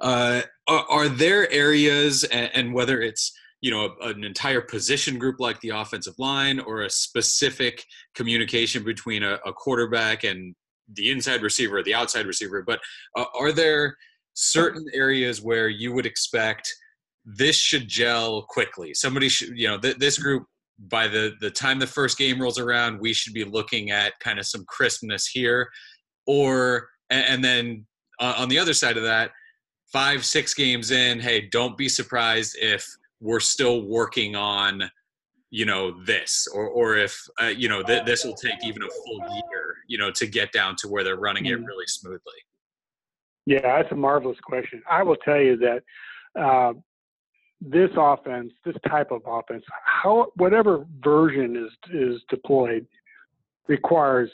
uh, 0.01 0.43
are, 0.67 0.85
are, 0.91 1.09
there 1.09 1.51
areas 1.53 2.25
and, 2.25 2.75
whether 2.75 3.01
it's 3.01 3.33
you 3.61 3.71
know 3.71 3.95
an 4.03 4.25
entire 4.25 4.61
position 4.61 5.19
group 5.19 5.37
like 5.39 5.61
the 5.61 5.69
offensive 5.69 6.15
line 6.19 6.59
or 6.61 6.83
a 6.83 6.91
specific 6.91 7.85
communication 8.15 8.83
between 8.83 9.23
a, 9.23 9.39
a 9.47 9.53
quarterback 9.53 10.25
and 10.25 10.55
the 10.93 11.11
inside 11.11 11.43
receiver 11.43 11.83
the 11.83 11.95
outside 11.95 12.27
receiver 12.27 12.63
but 12.63 12.79
uh, 13.17 13.25
are 13.35 13.53
there 13.53 13.97
certain 14.35 14.85
areas 14.93 15.41
where 15.41 15.69
you 15.69 15.93
would 15.93 16.07
expect 16.07 16.73
this 17.25 17.57
should 17.57 17.89
gel 17.89 18.43
quickly? 18.43 18.93
Somebody 18.95 19.29
should 19.29 19.59
you 19.59 19.69
know 19.69 19.79
th- 19.79 19.97
this 19.97 20.19
group 20.19 20.45
by 20.79 21.09
the 21.09 21.33
the 21.41 21.51
time 21.51 21.79
the 21.79 21.87
first 21.87 22.19
game 22.19 22.41
rolls 22.41 22.59
around, 22.59 23.01
we 23.01 23.13
should 23.13 23.33
be 23.33 23.45
looking 23.45 23.91
at 23.91 24.19
kind 24.21 24.39
of 24.39 24.47
some 24.47 24.65
crispness 24.67 25.27
here, 25.27 25.69
or 26.27 26.89
and, 27.11 27.45
then 27.45 27.87
on 28.19 28.49
the 28.49 28.59
other 28.59 28.75
side 28.75 28.97
of 28.97 29.05
that, 29.05 29.31
five 29.93 30.25
six 30.25 30.55
games 30.55 30.91
in, 30.91 31.21
hey, 31.21 31.49
don't 31.53 31.77
be 31.77 31.89
surprised 31.89 32.57
if 32.61 32.87
we're 33.21 33.41
still 33.41 33.83
working 33.83 34.35
on 34.35 34.83
you 35.51 35.65
know 35.65 35.95
this 36.05 36.49
or 36.53 36.67
or 36.69 36.97
if 36.97 37.17
uh, 37.41 37.47
you 37.47 37.69
know 37.69 37.83
th- 37.83 38.05
this 38.05 38.25
will 38.25 38.35
take 38.35 38.65
even 38.65 38.83
a 38.83 38.89
full 38.89 39.21
year 39.35 39.64
you 39.87 39.99
know 39.99 40.11
to 40.11 40.27
get 40.27 40.53
down 40.53 40.75
to 40.77 40.89
where 40.89 41.05
they're 41.05 41.17
running 41.17 41.47
it 41.47 41.55
mm-hmm. 41.55 41.65
really 41.65 41.87
smoothly 41.87 42.41
yeah 43.47 43.61
that's 43.61 43.93
a 43.93 43.97
marvelous 43.97 44.39
question 44.43 44.83
i 44.91 45.03
will 45.03 45.17
tell 45.17 45.41
you 45.41 45.57
that 45.57 45.83
uh, 46.41 46.73
this 47.61 47.91
offense, 47.97 48.53
this 48.65 48.77
type 48.89 49.11
of 49.11 49.23
offense, 49.27 49.65
how 49.85 50.33
whatever 50.37 50.85
version 51.03 51.57
is 51.57 51.73
is 51.95 52.21
deployed, 52.29 52.87
requires 53.69 54.31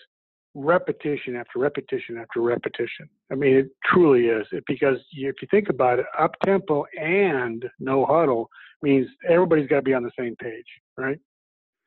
repetition 0.55 1.37
after 1.37 1.61
repetition 1.61 2.19
after 2.19 2.41
repetition. 2.41 3.09
I 3.31 3.37
mean, 3.37 3.57
it 3.57 3.71
truly 3.85 4.27
is 4.27 4.47
it, 4.51 4.65
because 4.67 4.99
you, 5.13 5.29
if 5.29 5.37
you 5.41 5.49
think 5.51 5.69
about 5.69 6.01
it, 6.01 6.07
up 6.19 6.33
tempo 6.45 6.85
and 7.01 7.65
no 7.79 8.05
huddle 8.05 8.51
means 8.83 9.07
everybody's 9.29 9.69
got 9.69 9.77
to 9.77 9.83
be 9.83 9.95
on 9.95 10.03
the 10.03 10.11
same 10.19 10.35
page, 10.37 10.67
right? 10.97 11.19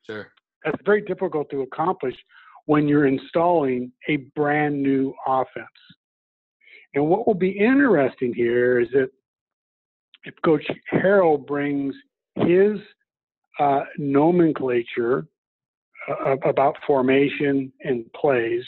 Sure. 0.06 0.28
That's 0.64 0.78
very 0.86 1.02
difficult 1.02 1.50
to 1.50 1.60
accomplish 1.60 2.14
when 2.66 2.88
you're 2.88 3.06
installing 3.06 3.92
a 4.08 4.16
brand 4.34 4.82
new 4.82 5.14
offense. 5.26 5.66
And 6.94 7.06
what 7.06 7.26
will 7.26 7.34
be 7.34 7.50
interesting 7.50 8.32
here 8.32 8.80
is 8.80 8.88
that 8.92 9.10
if 10.24 10.34
Coach 10.44 10.64
Harrell 10.92 11.44
brings 11.44 11.94
his 12.36 12.78
uh, 13.58 13.82
nomenclature 13.98 15.26
uh, 16.08 16.36
about 16.44 16.76
formation 16.86 17.72
and 17.82 18.10
plays 18.12 18.62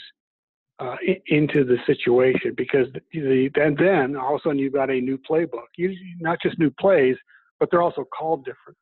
uh, 0.79 0.95
into 1.27 1.63
the 1.63 1.77
situation, 1.87 2.53
because 2.55 2.87
the, 3.11 3.49
and 3.55 3.77
then 3.77 4.15
all 4.15 4.35
of 4.35 4.41
a 4.41 4.43
sudden 4.43 4.59
you've 4.59 4.73
got 4.73 4.91
a 4.91 5.01
new 5.01 5.17
playbook. 5.29 5.67
You, 5.75 5.95
not 6.19 6.39
just 6.41 6.59
new 6.59 6.69
plays, 6.79 7.15
but 7.59 7.69
they're 7.71 7.81
also 7.81 8.05
called 8.17 8.45
different 8.45 8.77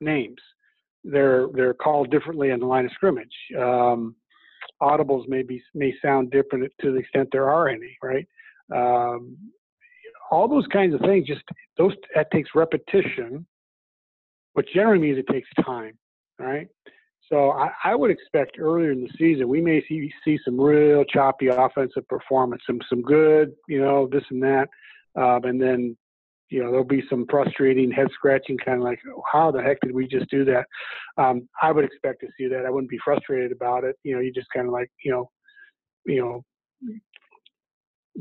names. 0.00 0.40
They're 1.04 1.46
they're 1.54 1.74
called 1.74 2.10
differently 2.10 2.50
in 2.50 2.60
the 2.60 2.66
line 2.66 2.84
of 2.84 2.92
scrimmage. 2.92 3.34
Um, 3.56 4.16
audibles 4.82 5.28
may 5.28 5.42
be 5.42 5.62
may 5.74 5.94
sound 6.02 6.30
different 6.30 6.72
to 6.80 6.92
the 6.92 6.98
extent 6.98 7.28
there 7.32 7.50
are 7.50 7.68
any, 7.68 7.96
right? 8.02 8.26
Um, 8.74 9.36
all 10.30 10.46
those 10.48 10.66
kinds 10.68 10.94
of 10.94 11.00
things 11.00 11.26
just 11.26 11.42
those 11.76 11.92
that 12.14 12.30
takes 12.30 12.50
repetition 12.54 13.46
which 14.54 14.68
generally 14.74 15.00
means 15.00 15.18
it 15.18 15.30
takes 15.32 15.48
time 15.64 15.92
right 16.38 16.68
so 17.28 17.50
I, 17.50 17.70
I, 17.84 17.94
would 17.94 18.10
expect 18.10 18.58
earlier 18.58 18.90
in 18.90 19.02
the 19.02 19.10
season 19.18 19.48
we 19.48 19.60
may 19.60 19.84
see 19.88 20.12
see 20.24 20.38
some 20.44 20.60
real 20.60 21.04
choppy 21.04 21.48
offensive 21.48 22.06
performance 22.08 22.62
some 22.66 22.80
some 22.88 23.02
good 23.02 23.52
you 23.68 23.80
know 23.80 24.08
this 24.10 24.24
and 24.30 24.42
that 24.42 24.68
um, 25.16 25.44
and 25.44 25.60
then 25.60 25.96
you 26.50 26.62
know 26.62 26.70
there'll 26.70 26.84
be 26.84 27.04
some 27.08 27.26
frustrating 27.30 27.90
head 27.90 28.08
scratching 28.12 28.58
kind 28.58 28.78
of 28.78 28.84
like 28.84 28.98
how 29.32 29.50
the 29.50 29.62
heck 29.62 29.78
did 29.80 29.94
we 29.94 30.06
just 30.06 30.28
do 30.30 30.44
that 30.44 30.66
um, 31.16 31.48
i 31.62 31.70
would 31.70 31.84
expect 31.84 32.20
to 32.20 32.26
see 32.36 32.48
that 32.48 32.66
i 32.66 32.70
wouldn't 32.70 32.90
be 32.90 32.98
frustrated 33.04 33.52
about 33.52 33.84
it 33.84 33.96
you 34.02 34.14
know 34.14 34.20
you 34.20 34.32
just 34.32 34.48
kind 34.54 34.66
of 34.66 34.72
like 34.72 34.90
you 35.04 35.12
know 35.12 35.30
you 36.06 36.20
know 36.20 36.44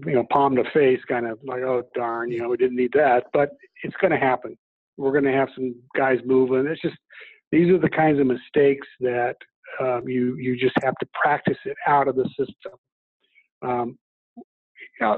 you 0.06 0.14
know, 0.14 0.26
palm 0.32 0.56
to 0.56 0.64
face, 0.72 1.00
kind 1.08 1.28
of 1.28 1.40
like, 1.44 1.62
oh 1.62 1.84
darn, 1.96 2.32
you 2.32 2.40
know, 2.40 2.50
we 2.50 2.58
didn't 2.58 2.78
need 2.78 2.92
that. 2.94 3.26
But 3.34 3.52
it's 3.84 3.96
going 4.02 4.12
to 4.12 4.18
happen. 4.18 4.58
We're 4.98 5.12
going 5.12 5.24
to 5.26 5.32
have 5.32 5.50
some 5.56 5.76
guys 5.96 6.20
moving. 6.26 6.68
It's 6.68 6.82
just 6.82 6.98
these 7.52 7.70
are 7.70 7.80
the 7.80 7.90
kinds 7.90 8.20
of 8.20 8.28
mistakes 8.28 8.88
that 9.00 9.36
um, 9.80 10.08
you 10.08 10.36
you 10.38 10.58
just 10.58 10.76
have 10.84 10.96
to 11.00 11.08
practice 11.22 11.58
it 11.66 11.78
out 11.88 12.08
of 12.08 12.16
the 12.16 12.28
system. 12.38 12.74
Um, 13.62 13.98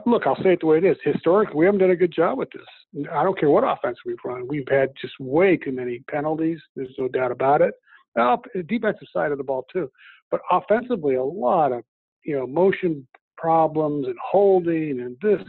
look, 0.06 0.24
I'll 0.26 0.42
say 0.44 0.54
it 0.54 0.60
the 0.60 0.68
way 0.68 0.78
it 0.78 0.86
is. 0.86 0.98
Historically, 1.04 1.56
we 1.56 1.66
haven't 1.66 1.82
done 1.82 1.92
a 1.92 1.96
good 1.96 2.14
job 2.14 2.38
with 2.38 2.50
this. 2.52 3.06
I 3.12 3.24
don't 3.24 3.40
care 3.40 3.50
what 3.50 3.64
offense 3.64 3.98
we've 4.06 4.18
run. 4.24 4.48
We've 4.48 4.68
had 4.70 4.90
just 5.00 5.14
way 5.20 5.58
too 5.58 5.72
many 5.72 6.00
penalties. 6.10 6.60
There's 6.76 6.94
no 6.98 7.08
doubt 7.08 7.32
about 7.32 7.62
it. 7.62 7.74
Well, 8.16 8.42
defensive 8.68 9.08
side 9.14 9.32
of 9.32 9.38
the 9.38 9.44
ball 9.44 9.66
too, 9.72 9.90
but 10.30 10.42
offensively, 10.52 11.16
a 11.16 11.24
lot 11.24 11.72
of 11.72 11.84
you 12.24 12.38
know 12.38 12.46
motion 12.46 13.08
problems 13.38 14.06
and 14.06 14.18
holding 14.22 15.00
and 15.00 15.18
this. 15.22 15.42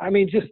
I 0.00 0.10
mean, 0.10 0.28
just 0.30 0.48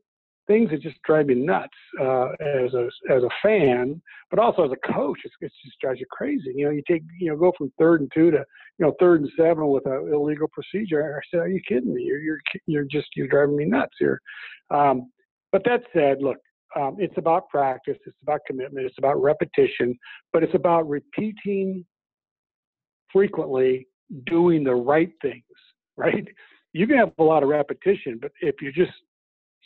things 0.49 0.70
that 0.70 0.82
just 0.82 1.01
drive 1.03 1.26
me 1.26 1.34
nuts 1.34 1.68
uh, 2.01 2.30
as 2.40 2.74
a 2.74 2.88
as 3.11 3.22
a 3.22 3.28
fan, 3.42 4.03
but 4.30 4.40
also 4.40 4.64
as 4.64 4.72
a 4.72 4.92
coach. 4.92 5.20
It's, 5.24 5.34
it 5.40 5.53
just 5.64 5.78
drives 5.80 6.01
you 6.01 6.07
crazy. 6.11 6.53
You 6.57 6.64
know, 6.64 6.70
you 6.72 6.82
take 6.88 7.05
you 7.20 7.30
know 7.30 7.36
go 7.36 7.53
from 7.57 7.72
third 7.78 8.01
and 8.01 8.11
two 8.12 8.32
to 8.32 8.38
you 8.78 8.86
know 8.86 8.94
third 8.99 9.20
and 9.20 9.30
seven 9.36 9.68
with 9.68 9.86
an 9.86 10.11
illegal 10.12 10.49
procedure. 10.49 11.16
I 11.16 11.20
said, 11.30 11.40
are 11.40 11.49
you 11.49 11.61
kidding 11.68 11.94
me? 11.94 12.03
You're 12.03 12.20
you're 12.20 12.40
you're 12.66 12.84
just 12.84 13.09
you're 13.14 13.28
driving 13.28 13.57
me 13.57 13.66
nuts 13.66 13.94
here. 14.01 14.20
Um, 14.70 15.12
but 15.53 15.62
that 15.64 15.82
said, 15.94 16.18
look, 16.20 16.38
um, 16.74 16.96
it's 16.99 17.16
about 17.16 17.49
practice. 17.49 17.99
It's 18.07 18.16
about 18.22 18.40
commitment. 18.46 18.86
It's 18.86 18.99
about 18.99 19.22
repetition. 19.22 19.96
But 20.32 20.42
it's 20.42 20.55
about 20.55 20.88
repeating 20.88 21.84
frequently, 23.12 23.86
doing 24.26 24.64
the 24.64 24.74
right 24.74 25.12
things. 25.22 25.44
Right 26.01 26.28
you 26.72 26.86
can 26.86 26.96
have 26.96 27.12
a 27.18 27.22
lot 27.22 27.42
of 27.42 27.49
repetition, 27.49 28.18
but 28.20 28.32
if 28.40 28.57
you're 28.61 28.72
just, 28.72 28.92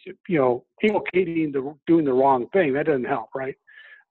you 0.04 0.38
know, 0.38 0.64
inculcating 0.82 1.52
the 1.52 1.74
doing 1.86 2.04
the 2.04 2.12
wrong 2.12 2.46
thing, 2.52 2.72
that 2.74 2.86
doesn't 2.86 3.04
help, 3.04 3.28
right? 3.34 3.54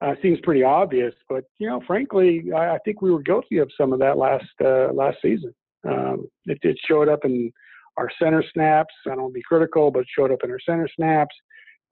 Uh, 0.00 0.14
seems 0.20 0.40
pretty 0.42 0.64
obvious, 0.64 1.14
but 1.28 1.44
you 1.58 1.68
know, 1.68 1.80
frankly, 1.86 2.50
I, 2.54 2.74
I 2.74 2.78
think 2.84 3.02
we 3.02 3.12
were 3.12 3.22
guilty 3.22 3.58
of 3.58 3.70
some 3.78 3.92
of 3.92 4.00
that 4.00 4.18
last 4.18 4.44
uh, 4.64 4.92
last 4.92 5.18
season. 5.22 5.54
Um, 5.88 6.28
it, 6.46 6.58
it 6.62 6.78
showed 6.88 7.08
up 7.08 7.20
in 7.24 7.52
our 7.96 8.08
center 8.20 8.44
snaps. 8.52 8.94
I 9.06 9.10
don't 9.10 9.22
want 9.22 9.34
to 9.34 9.38
be 9.38 9.42
critical, 9.42 9.90
but 9.90 10.00
it 10.00 10.08
showed 10.16 10.32
up 10.32 10.40
in 10.44 10.50
our 10.50 10.60
center 10.60 10.88
snaps. 10.96 11.34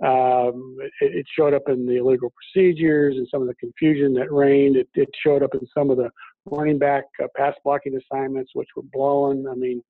Um, 0.02 0.78
it, 1.02 1.14
it, 1.16 1.26
showed 1.36 1.52
up 1.52 1.64
in 1.68 1.86
the 1.86 1.96
illegal 1.96 2.32
procedures 2.32 3.16
and 3.18 3.28
some 3.30 3.42
of 3.42 3.48
the 3.48 3.54
confusion 3.56 4.14
that 4.14 4.32
reigned. 4.32 4.76
It, 4.76 4.88
it 4.94 5.10
showed 5.22 5.42
up 5.42 5.54
in 5.54 5.60
some 5.76 5.90
of 5.90 5.98
the 5.98 6.08
running 6.46 6.78
back 6.78 7.04
uh, 7.22 7.26
pass 7.36 7.54
blocking 7.64 7.98
assignments, 7.98 8.52
which 8.54 8.68
were 8.74 8.82
blown. 8.94 9.46
I 9.46 9.54
mean, 9.54 9.82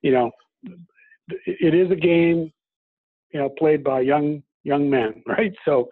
you 0.00 0.12
know, 0.12 0.30
it 1.44 1.74
is 1.74 1.90
a 1.90 1.96
game, 1.96 2.50
you 3.32 3.40
know, 3.40 3.48
played 3.48 3.84
by 3.84 4.00
young 4.00 4.42
young 4.64 4.88
men, 4.88 5.22
right? 5.26 5.52
So 5.64 5.88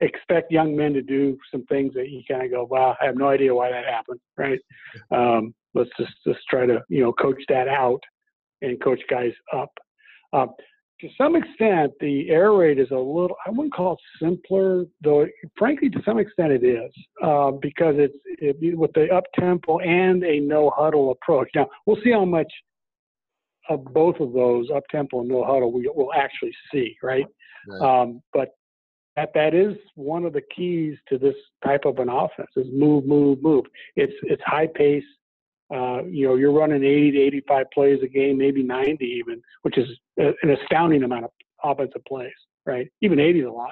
expect 0.00 0.50
young 0.50 0.74
men 0.74 0.94
to 0.94 1.02
do 1.02 1.36
some 1.50 1.64
things 1.66 1.92
that 1.94 2.08
you 2.08 2.22
kind 2.26 2.42
of 2.42 2.50
go, 2.50 2.64
wow, 2.64 2.96
I 3.00 3.06
have 3.06 3.16
no 3.16 3.28
idea 3.28 3.54
why 3.54 3.70
that 3.70 3.84
happened, 3.86 4.20
right? 4.36 4.60
Um, 5.10 5.54
let's 5.74 5.90
just 5.98 6.12
just 6.26 6.40
try 6.48 6.66
to 6.66 6.82
you 6.88 7.02
know 7.02 7.12
coach 7.12 7.40
that 7.48 7.68
out 7.68 8.00
and 8.62 8.82
coach 8.82 9.00
guys 9.08 9.32
up. 9.52 9.70
Uh, 10.32 10.46
to 11.00 11.08
some 11.16 11.34
extent, 11.34 11.92
the 12.00 12.28
air 12.28 12.52
raid 12.52 12.78
is 12.78 12.90
a 12.90 12.94
little, 12.94 13.36
I 13.46 13.50
wouldn't 13.50 13.72
call 13.72 13.94
it 13.94 13.98
simpler, 14.22 14.84
though, 15.02 15.26
frankly, 15.56 15.88
to 15.90 16.02
some 16.04 16.18
extent 16.18 16.52
it 16.52 16.62
is, 16.62 16.92
uh, 17.24 17.52
because 17.52 17.94
it's 17.96 18.16
it, 18.26 18.76
with 18.76 18.92
the 18.92 19.08
up 19.08 19.24
tempo 19.38 19.78
and 19.78 20.22
a 20.22 20.40
no 20.40 20.70
huddle 20.76 21.10
approach. 21.10 21.48
Now, 21.54 21.68
we'll 21.86 21.96
see 22.04 22.12
how 22.12 22.26
much 22.26 22.52
of 23.68 23.84
both 23.84 24.18
of 24.20 24.32
those 24.32 24.68
up 24.74 24.84
tempo 24.90 25.20
and 25.20 25.28
no 25.28 25.44
huddle 25.44 25.72
we 25.72 25.90
will 25.94 26.12
actually 26.14 26.52
see, 26.72 26.96
right? 27.02 27.26
right. 27.68 28.02
Um, 28.02 28.22
but 28.32 28.54
that, 29.16 29.30
that 29.34 29.54
is 29.54 29.76
one 29.94 30.24
of 30.24 30.32
the 30.32 30.42
keys 30.54 30.96
to 31.08 31.18
this 31.18 31.34
type 31.64 31.84
of 31.84 31.98
an 31.98 32.08
offense 32.08 32.50
is 32.56 32.66
move, 32.72 33.06
move, 33.06 33.42
move. 33.42 33.64
It's, 33.96 34.12
it's 34.22 34.42
high 34.44 34.68
pace, 34.74 35.04
uh, 35.72 36.04
you 36.04 36.26
know, 36.26 36.36
you're 36.36 36.52
running 36.52 36.82
80 36.82 37.12
to 37.12 37.18
85 37.18 37.66
plays 37.72 37.98
a 38.02 38.08
game, 38.08 38.38
maybe 38.38 38.62
90 38.62 39.04
even, 39.04 39.42
which 39.62 39.78
is 39.78 39.86
an 40.16 40.56
astounding 40.62 41.02
amount 41.04 41.24
of 41.24 41.30
offensive 41.62 42.04
plays, 42.06 42.32
right? 42.66 42.90
Even 43.02 43.20
80 43.20 43.40
is 43.40 43.46
a 43.46 43.50
lot. 43.50 43.70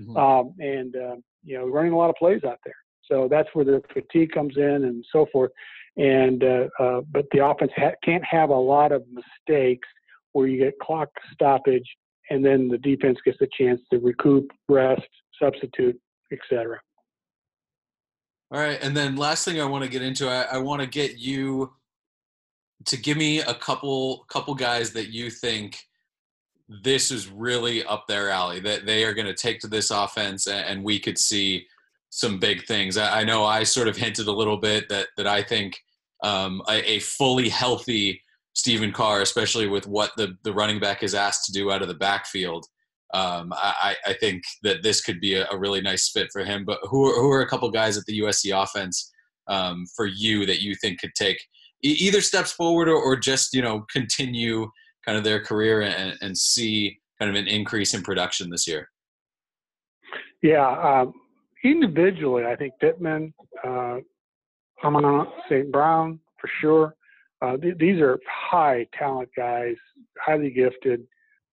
Mm-hmm. 0.00 0.16
Um, 0.16 0.54
and, 0.58 0.96
uh, 0.96 1.16
you 1.44 1.58
know, 1.58 1.66
running 1.66 1.92
a 1.92 1.96
lot 1.96 2.10
of 2.10 2.16
plays 2.16 2.42
out 2.44 2.58
there. 2.64 2.74
So 3.10 3.28
that's 3.30 3.48
where 3.52 3.64
the 3.64 3.82
fatigue 3.92 4.32
comes 4.32 4.56
in 4.56 4.84
and 4.84 5.04
so 5.12 5.26
forth. 5.32 5.50
And, 5.96 6.42
uh, 6.42 6.68
uh, 6.80 7.00
but 7.12 7.26
the 7.30 7.44
offense 7.44 7.72
ha- 7.76 7.94
can't 8.02 8.24
have 8.24 8.50
a 8.50 8.54
lot 8.54 8.92
of 8.92 9.04
mistakes 9.12 9.88
where 10.32 10.48
you 10.48 10.58
get 10.58 10.78
clock 10.80 11.08
stoppage 11.32 11.88
and 12.30 12.44
then 12.44 12.68
the 12.68 12.78
defense 12.78 13.18
gets 13.24 13.38
a 13.40 13.48
chance 13.56 13.80
to 13.92 13.98
recoup, 13.98 14.50
rest, 14.68 15.02
substitute, 15.40 15.98
etc. 16.32 16.80
All 18.50 18.60
right, 18.60 18.78
and 18.82 18.96
then 18.96 19.16
last 19.16 19.44
thing 19.44 19.60
I 19.60 19.64
want 19.64 19.84
to 19.84 19.90
get 19.90 20.02
into, 20.02 20.28
I, 20.28 20.42
I 20.42 20.58
want 20.58 20.80
to 20.80 20.86
get 20.86 21.18
you 21.18 21.72
to 22.86 22.96
give 22.96 23.16
me 23.16 23.40
a 23.40 23.54
couple 23.54 24.24
couple 24.28 24.54
guys 24.54 24.92
that 24.92 25.08
you 25.08 25.30
think 25.30 25.78
this 26.68 27.10
is 27.10 27.28
really 27.28 27.84
up 27.84 28.06
their 28.06 28.30
alley 28.30 28.60
that 28.60 28.86
they 28.86 29.04
are 29.04 29.14
going 29.14 29.26
to 29.26 29.34
take 29.34 29.60
to 29.60 29.68
this 29.68 29.90
offense 29.90 30.46
and 30.46 30.82
we 30.82 30.98
could 30.98 31.18
see 31.18 31.66
some 32.14 32.38
big 32.38 32.64
things 32.66 32.96
i 32.96 33.24
know 33.24 33.44
i 33.44 33.64
sort 33.64 33.88
of 33.88 33.96
hinted 33.96 34.28
a 34.28 34.32
little 34.32 34.56
bit 34.56 34.88
that 34.88 35.08
that 35.16 35.26
i 35.26 35.42
think 35.42 35.76
um, 36.22 36.62
a, 36.68 36.92
a, 36.92 36.98
fully 37.00 37.48
healthy 37.48 38.22
stephen 38.54 38.92
carr 38.92 39.20
especially 39.20 39.66
with 39.66 39.86
what 39.86 40.12
the, 40.16 40.36
the 40.44 40.52
running 40.52 40.78
back 40.78 41.02
is 41.02 41.14
asked 41.14 41.44
to 41.44 41.52
do 41.52 41.72
out 41.72 41.82
of 41.82 41.88
the 41.88 41.94
backfield 41.94 42.66
um, 43.12 43.52
I, 43.54 43.94
I, 44.06 44.12
think 44.14 44.42
that 44.64 44.82
this 44.82 45.00
could 45.00 45.20
be 45.20 45.34
a, 45.34 45.46
a, 45.48 45.56
really 45.56 45.80
nice 45.80 46.10
fit 46.10 46.30
for 46.32 46.44
him. 46.44 46.64
But 46.64 46.80
who 46.82 47.08
are, 47.08 47.14
who 47.14 47.30
are 47.30 47.42
a 47.42 47.48
couple 47.48 47.70
guys 47.70 47.96
at 47.96 48.04
the 48.06 48.18
USC 48.18 48.60
offense 48.60 49.12
um, 49.46 49.84
for 49.94 50.06
you 50.06 50.44
that 50.46 50.62
you 50.62 50.74
think 50.74 50.98
could 50.98 51.14
take 51.14 51.38
either 51.82 52.20
steps 52.20 52.50
forward 52.50 52.88
or, 52.88 52.96
or, 52.96 53.14
just 53.14 53.54
you 53.54 53.62
know 53.62 53.84
continue 53.92 54.68
kind 55.04 55.16
of 55.16 55.22
their 55.22 55.38
career 55.38 55.82
and, 55.82 56.18
and, 56.22 56.36
see 56.36 56.98
kind 57.20 57.30
of 57.30 57.36
an 57.40 57.46
increase 57.46 57.94
in 57.94 58.02
production 58.02 58.50
this 58.50 58.66
year? 58.66 58.90
Yeah, 60.42 60.66
um, 60.66 61.14
individually, 61.64 62.44
I 62.44 62.54
think 62.56 62.74
Pittman, 62.80 63.34
uh, 63.64 63.98
St. 65.48 65.72
Brown 65.72 66.20
for 66.40 66.50
sure. 66.60 66.94
Uh, 67.42 67.56
th- 67.56 67.78
these 67.78 68.00
are 68.00 68.18
high 68.28 68.86
talent 68.96 69.28
guys, 69.36 69.76
highly 70.24 70.50
gifted 70.50 71.06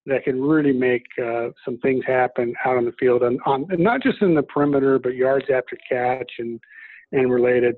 that 0.06 0.24
can 0.24 0.42
really 0.42 0.74
make 0.74 1.06
uh, 1.24 1.50
some 1.64 1.78
things 1.80 2.04
happen 2.06 2.54
out 2.66 2.78
on 2.78 2.86
the 2.86 2.94
field, 3.00 3.24
and 3.24 3.40
on 3.46 3.66
and 3.70 3.80
not 3.80 4.02
just 4.02 4.22
in 4.22 4.34
the 4.34 4.44
perimeter, 4.44 4.98
but 5.00 5.16
yards 5.16 5.46
after 5.54 5.78
catch 5.90 6.32
and 6.40 6.60
and 7.12 7.32
related. 7.32 7.76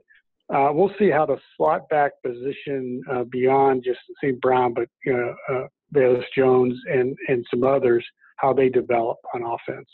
Uh, 0.53 0.69
we'll 0.71 0.91
see 0.99 1.09
how 1.09 1.25
the 1.25 1.37
slot 1.55 1.87
back 1.89 2.11
position 2.23 3.01
uh, 3.11 3.23
beyond 3.25 3.83
just 3.83 3.99
St. 4.21 4.39
Brown, 4.41 4.73
but 4.73 4.87
you 5.05 5.13
know, 5.13 5.35
uh, 5.49 5.67
Velus 5.93 6.23
Jones 6.35 6.77
and 6.91 7.15
and 7.27 7.45
some 7.49 7.63
others, 7.63 8.05
how 8.37 8.53
they 8.53 8.69
develop 8.69 9.17
on 9.33 9.43
offense. 9.43 9.89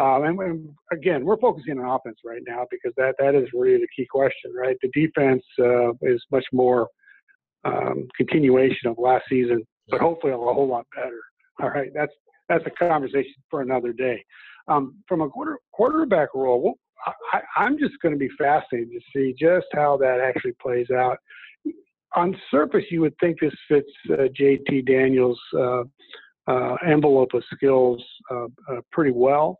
Um, 0.00 0.24
and, 0.24 0.40
and, 0.40 0.68
again, 0.90 1.24
we're 1.24 1.36
focusing 1.36 1.78
on 1.78 1.84
offense 1.84 2.18
right 2.24 2.40
now 2.46 2.66
because 2.70 2.94
that 2.96 3.14
that 3.18 3.34
is 3.34 3.48
really 3.52 3.76
the 3.76 3.88
key 3.94 4.06
question, 4.10 4.52
right? 4.56 4.76
The 4.80 4.88
defense 4.94 5.42
uh, 5.58 5.92
is 6.00 6.22
much 6.30 6.46
more 6.52 6.88
um, 7.64 8.08
continuation 8.16 8.88
of 8.88 8.96
last 8.98 9.24
season, 9.28 9.62
but 9.88 10.00
hopefully 10.00 10.32
a 10.32 10.36
whole 10.36 10.66
lot 10.66 10.86
better. 10.94 11.20
All 11.60 11.68
right, 11.68 11.90
that's 11.94 12.12
that's 12.48 12.64
a 12.66 12.70
conversation 12.70 13.34
for 13.50 13.60
another 13.60 13.92
day. 13.92 14.24
Um, 14.68 14.96
from 15.08 15.20
a 15.20 15.28
quarter, 15.28 15.58
quarterback 15.72 16.34
role, 16.34 16.62
well, 16.62 16.74
I, 17.32 17.66
am 17.66 17.78
just 17.78 17.94
going 18.00 18.12
to 18.14 18.18
be 18.18 18.30
fascinated 18.38 18.90
to 18.92 19.00
see 19.14 19.34
just 19.38 19.66
how 19.72 19.96
that 19.98 20.20
actually 20.20 20.54
plays 20.60 20.90
out. 20.90 21.18
On 22.14 22.36
surface, 22.50 22.84
you 22.90 23.00
would 23.00 23.14
think 23.20 23.40
this 23.40 23.54
fits 23.68 23.88
uh, 24.10 24.28
JT 24.38 24.86
Daniels' 24.86 25.40
uh, 25.58 25.82
uh, 26.46 26.76
envelope 26.86 27.34
of 27.34 27.42
skills 27.54 28.02
uh, 28.30 28.46
uh, 28.70 28.80
pretty 28.90 29.12
well. 29.12 29.58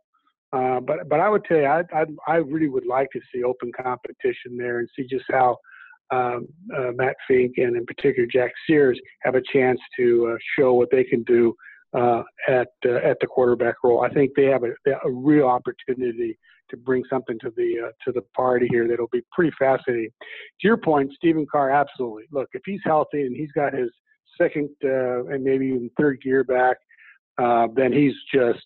Uh, 0.53 0.79
but 0.79 1.09
but 1.09 1.19
I 1.19 1.29
would 1.29 1.43
tell 1.45 1.57
you, 1.57 1.65
I, 1.65 1.83
I, 1.93 2.05
I 2.27 2.35
really 2.35 2.69
would 2.69 2.85
like 2.85 3.09
to 3.11 3.19
see 3.33 3.43
open 3.43 3.71
competition 3.71 4.55
there 4.57 4.79
and 4.79 4.89
see 4.95 5.05
just 5.09 5.25
how 5.31 5.57
um, 6.11 6.47
Matt 6.95 7.15
Fink 7.27 7.53
and 7.57 7.75
in 7.75 7.85
particular 7.85 8.27
Jack 8.31 8.51
Sears 8.67 8.99
have 9.23 9.35
a 9.35 9.41
chance 9.51 9.79
to 9.97 10.37
show 10.57 10.73
what 10.73 10.89
they 10.91 11.03
can 11.03 11.23
do 11.23 11.55
uh, 11.93 12.23
at 12.47 12.69
uh, 12.85 12.95
at 12.95 13.17
the 13.19 13.27
quarterback 13.27 13.75
role. 13.83 14.03
I 14.03 14.09
think 14.09 14.31
they 14.35 14.45
have 14.45 14.63
a, 14.63 14.73
a 15.05 15.11
real 15.11 15.47
opportunity 15.47 16.37
to 16.69 16.77
bring 16.77 17.03
something 17.09 17.37
to 17.39 17.51
the 17.55 17.87
uh, 17.87 17.91
to 18.05 18.11
the 18.11 18.23
party 18.35 18.67
here 18.69 18.87
that'll 18.87 19.07
be 19.11 19.23
pretty 19.31 19.53
fascinating. 19.57 20.09
To 20.61 20.67
your 20.67 20.77
point, 20.77 21.11
Stephen 21.15 21.45
Carr, 21.51 21.71
absolutely. 21.71 22.23
Look, 22.31 22.49
if 22.53 22.61
he's 22.65 22.81
healthy 22.83 23.23
and 23.23 23.35
he's 23.35 23.51
got 23.51 23.73
his 23.73 23.89
second 24.37 24.69
uh, 24.83 25.25
and 25.25 25.43
maybe 25.43 25.67
even 25.67 25.89
third 25.97 26.21
gear 26.21 26.43
back, 26.43 26.77
uh, 27.41 27.67
then 27.75 27.93
he's 27.93 28.13
just 28.33 28.65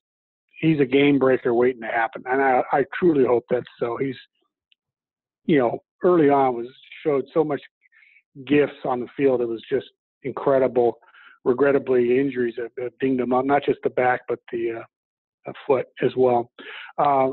he's 0.58 0.80
a 0.80 0.86
game 0.86 1.20
breaker 1.20 1.54
waiting 1.54 1.82
to 1.82 1.88
happen. 1.88 2.24
And 2.26 2.42
I, 2.42 2.62
I 2.72 2.86
truly 2.98 3.26
hope 3.26 3.46
that's 3.50 3.66
so. 3.80 3.98
He's 3.98 4.18
you 5.46 5.60
know 5.60 5.80
early 6.04 6.30
on 6.30 6.56
was 6.56 6.68
showed 7.04 7.26
so 7.34 7.44
much 7.44 7.62
gifts 8.46 8.86
on 8.86 9.00
the 9.00 9.08
field. 9.16 9.42
It 9.42 9.48
was 9.48 9.64
just 9.70 9.88
incredible 10.24 11.00
regrettably 11.48 12.20
injuries 12.20 12.56
have, 12.58 12.72
have 12.78 12.92
dinged 13.00 13.22
him 13.22 13.34
up, 13.34 13.46
not 13.46 13.64
just 13.64 13.80
the 13.84 13.90
back, 13.90 14.22
but 14.28 14.40
the 14.52 14.84
uh, 15.48 15.52
foot 15.66 15.88
as 16.04 16.12
well. 16.16 16.52
Uh, 16.98 17.30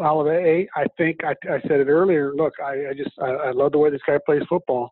Olive, 0.00 0.66
I 0.74 0.84
think 0.98 1.18
I, 1.24 1.34
I, 1.50 1.60
said 1.62 1.80
it 1.80 1.88
earlier. 1.88 2.34
Look, 2.34 2.54
I, 2.62 2.88
I 2.90 2.94
just 2.94 3.10
I, 3.20 3.26
I, 3.26 3.50
love 3.52 3.72
the 3.72 3.78
way 3.78 3.88
this 3.88 4.02
guy 4.06 4.18
plays 4.24 4.42
football. 4.48 4.90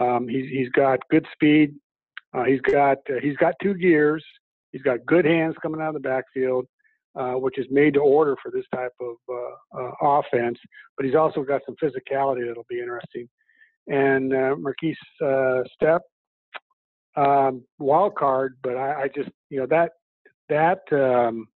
Um, 0.00 0.28
he's 0.28 0.48
he's 0.48 0.68
got 0.70 1.00
good 1.10 1.26
speed. 1.32 1.74
Uh, 2.32 2.44
he's 2.44 2.60
got 2.60 2.98
uh, 3.10 3.20
he's 3.20 3.36
got 3.36 3.54
two 3.60 3.74
gears. 3.74 4.24
He's 4.70 4.82
got 4.82 5.04
good 5.06 5.24
hands 5.24 5.56
coming 5.60 5.80
out 5.80 5.88
of 5.88 5.94
the 5.94 6.08
backfield, 6.08 6.66
uh, 7.16 7.32
which 7.32 7.58
is 7.58 7.66
made 7.70 7.94
to 7.94 8.00
order 8.00 8.36
for 8.42 8.50
this 8.50 8.64
type 8.74 8.92
of 9.00 9.16
uh, 9.28 9.80
uh, 9.80 9.90
offense. 10.02 10.58
But 10.96 11.06
he's 11.06 11.14
also 11.14 11.42
got 11.42 11.62
some 11.64 11.76
physicality 11.82 12.46
that'll 12.46 12.66
be 12.68 12.80
interesting. 12.80 13.28
And 13.88 14.32
uh, 14.32 14.56
Markese 14.56 14.94
Stepp, 15.80 16.00
um, 17.16 17.62
wild 17.78 18.14
card, 18.16 18.56
but 18.62 18.76
I, 18.76 19.04
I, 19.04 19.08
just 19.14 19.30
you 19.48 19.60
know 19.60 19.66
that 19.66 19.92
that 20.48 20.80
um, 20.92 21.48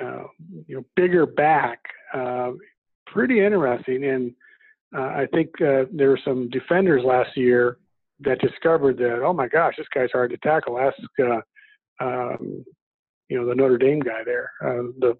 uh, 0.00 0.24
you 0.66 0.76
know 0.76 0.84
bigger 0.96 1.26
back, 1.26 1.80
uh, 2.14 2.52
pretty 3.06 3.44
interesting. 3.44 4.04
And 4.04 4.32
uh, 4.96 5.00
I 5.00 5.26
think 5.32 5.48
uh, 5.60 5.84
there 5.92 6.10
were 6.10 6.20
some 6.24 6.48
defenders 6.50 7.04
last 7.04 7.36
year 7.36 7.78
that 8.20 8.40
discovered 8.40 8.96
that 8.98 9.22
oh 9.22 9.32
my 9.32 9.48
gosh, 9.48 9.74
this 9.76 9.86
guy's 9.94 10.12
hard 10.12 10.30
to 10.30 10.38
tackle. 10.38 10.78
Ask 10.78 10.96
uh, 11.20 11.40
um, 12.02 12.64
you 13.32 13.40
know 13.40 13.46
the 13.46 13.54
Notre 13.54 13.78
Dame 13.78 14.00
guy 14.00 14.22
there, 14.24 14.50
uh, 14.64 14.82
the 14.98 15.16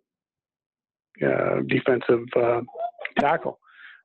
defensive 1.69 2.25
tackle. 3.19 3.59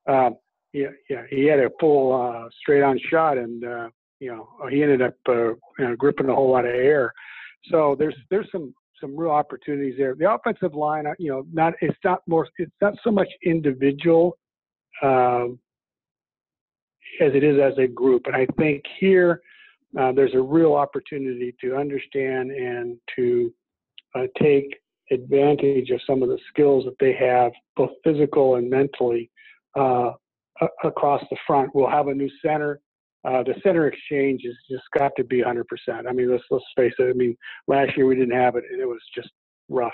Um, 0.06 0.36
yeah, 0.72 0.88
yeah, 1.08 1.22
he 1.30 1.44
had 1.44 1.58
a 1.58 1.70
full 1.80 2.48
straight 2.60 2.82
on 2.82 2.98
shot 3.10 3.38
and 3.38 3.90
you 4.20 4.30
know, 4.34 4.48
he 4.70 4.82
ended 4.82 5.02
up 5.02 5.14
uh, 5.28 5.48
you 5.52 5.58
know, 5.78 5.96
gripping 5.96 6.28
a 6.28 6.34
whole 6.34 6.50
lot 6.50 6.64
of 6.64 6.72
air. 6.74 7.12
So 7.70 7.96
there's 7.98 8.16
there's 8.30 8.48
some 8.50 8.74
some 9.00 9.16
real 9.16 9.30
opportunities 9.30 9.94
there. 9.96 10.14
The 10.14 10.32
offensive 10.32 10.74
line, 10.74 11.06
uh, 11.06 11.14
you 11.18 11.30
know, 11.30 11.46
not 11.52 11.74
it's 11.80 11.98
not 12.04 12.22
more 12.26 12.48
it's 12.58 12.72
not 12.80 12.94
so 13.04 13.10
much 13.10 13.28
individual 13.44 14.36
um, 15.02 15.58
as 17.20 17.32
it 17.34 17.44
is 17.44 17.60
as 17.60 17.78
a 17.78 17.86
group. 17.86 18.26
And 18.26 18.34
I 18.34 18.46
think 18.58 18.82
here 18.98 19.40
uh, 19.98 20.12
there's 20.12 20.34
a 20.34 20.40
real 20.40 20.74
opportunity 20.74 21.54
to 21.60 21.76
understand 21.76 22.50
and 22.50 22.98
to 23.16 23.52
uh, 24.14 24.26
take 24.40 24.78
advantage 25.10 25.90
of 25.90 26.00
some 26.06 26.22
of 26.22 26.28
the 26.28 26.38
skills 26.48 26.84
that 26.84 26.96
they 27.00 27.14
have, 27.14 27.52
both 27.76 27.90
physical 28.04 28.56
and 28.56 28.68
mentally, 28.68 29.30
uh, 29.78 30.12
across 30.84 31.22
the 31.30 31.36
front. 31.46 31.74
We'll 31.74 31.90
have 31.90 32.08
a 32.08 32.14
new 32.14 32.30
center. 32.44 32.80
Uh, 33.24 33.42
the 33.42 33.54
center 33.62 33.86
exchange 33.86 34.42
has 34.44 34.54
just 34.70 34.84
got 34.96 35.12
to 35.16 35.24
be 35.24 35.42
100%. 35.42 35.64
I 36.08 36.12
mean, 36.12 36.30
let's 36.30 36.44
let's 36.50 36.64
face 36.76 36.94
it. 36.98 37.10
I 37.10 37.12
mean, 37.12 37.36
last 37.66 37.96
year 37.96 38.06
we 38.06 38.14
didn't 38.14 38.36
have 38.36 38.56
it, 38.56 38.64
and 38.70 38.80
it 38.80 38.86
was 38.86 39.00
just 39.14 39.28
rough, 39.68 39.92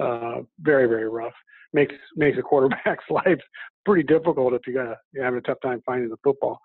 uh, 0.00 0.40
very 0.60 0.86
very 0.86 1.08
rough. 1.08 1.32
Makes 1.72 1.94
makes 2.16 2.38
a 2.38 2.42
quarterback's 2.42 3.04
life 3.10 3.40
pretty 3.84 4.04
difficult 4.04 4.54
if 4.54 4.66
you 4.66 4.74
got 4.74 4.96
you're 5.12 5.24
having 5.24 5.38
a 5.38 5.42
tough 5.42 5.58
time 5.62 5.82
finding 5.84 6.08
the 6.08 6.16
football. 6.22 6.58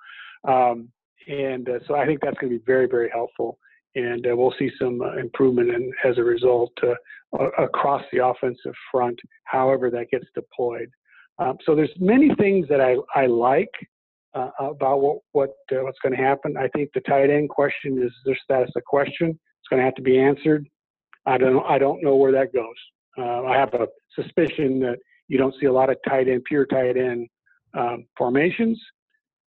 Um, 0.47 0.89
and 1.27 1.67
uh, 1.67 1.80
so 1.88 1.95
I 1.95 2.05
think 2.05 2.21
that's 2.21 2.38
going 2.38 2.53
to 2.53 2.59
be 2.59 2.65
very 2.65 2.88
very 2.88 3.09
helpful, 3.11 3.57
and 4.00 4.26
uh, 4.26 4.36
we'll 4.36 4.54
see 4.58 4.70
some 4.82 5.02
uh, 5.02 5.16
improvement 5.18 5.70
in, 5.70 5.91
as 6.06 6.18
a 6.18 6.24
result 6.24 6.72
uh, 6.84 7.45
across 7.58 8.04
the 8.12 8.26
offensive 8.26 8.74
front. 8.91 9.20
However, 9.45 9.89
that 9.91 10.10
gets 10.12 10.26
deployed. 10.34 10.89
Um, 11.39 11.58
so 11.66 11.76
there's 11.76 11.89
many 12.00 12.34
things 12.36 12.68
that 12.70 12.82
I, 12.82 12.95
I 13.16 13.26
like 13.28 13.72
uh, 14.34 14.50
about 14.60 15.02
what, 15.02 15.18
what 15.32 15.50
uh, 15.72 15.84
what's 15.84 16.00
going 16.00 16.16
to 16.16 16.24
happen. 16.24 16.58
I 16.58 16.68
think 16.70 16.89
the 16.93 17.02
tight 17.02 17.30
end 17.30 17.50
question 17.50 18.02
is 18.04 18.12
their 18.26 18.38
status 18.43 18.72
a 18.76 18.82
question. 18.82 19.30
It's 19.30 19.70
going 19.70 19.80
to 19.80 19.86
have 19.86 19.95
to 19.95 20.02
be 20.02 20.20
answered. 20.20 20.68
I 21.26 21.38
don't 21.38 21.66
I 21.66 21.78
don't 21.78 22.04
know 22.04 22.16
where 22.16 22.32
that 22.32 22.54
goes. 22.54 22.76
Uh, 23.18 23.43
I 23.43 23.58
have 23.58 23.74
a 23.74 23.88
suspicion 24.16 24.80
that 24.82 24.97
you 25.28 25.38
don't 25.38 25.54
see 25.60 25.68
a 25.68 25.74
lot 25.74 25.89
of 25.89 25.97
tight 26.08 26.28
end, 26.28 26.43
pure 26.45 26.66
tight 26.66 26.97
end 26.97 27.28
um, 27.78 28.06
formations. 28.18 28.80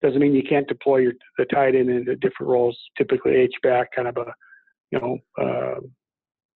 Doesn't 0.02 0.20
mean 0.20 0.34
you 0.34 0.43
can't 0.43 0.68
deploy 0.68 0.97
your 0.97 1.14
the 1.38 1.45
tight 1.45 1.76
end 1.76 1.89
into 1.89 2.16
different 2.16 2.50
roles. 2.50 2.78
Typically 2.97 3.36
H 3.36 3.54
back, 3.64 3.89
kind 3.95 4.08
of 4.08 4.18
a 4.18 4.34
you 4.91 5.00
know 5.00 5.18
uh, 5.41 5.80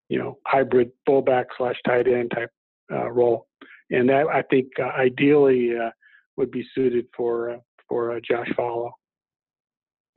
you 0.10 0.18
know 0.18 0.38
hybrid 0.48 0.92
fullback 1.06 1.48
slash 1.58 1.76
tight 1.86 2.08
end 2.08 2.32
type 2.34 2.50
uh, 2.92 3.10
role 3.12 3.48
and 3.94 4.10
that 4.10 4.28
I 4.28 4.42
think 4.44 4.68
uh, 4.80 4.90
ideally 5.00 5.72
uh, 5.78 5.92
would 6.38 6.52
be 6.52 6.66
suited 6.76 7.06
for 7.16 7.52
uh, 7.52 7.58
for 7.88 8.16
uh, 8.16 8.20
Josh 8.28 8.50
Falo. 8.58 8.92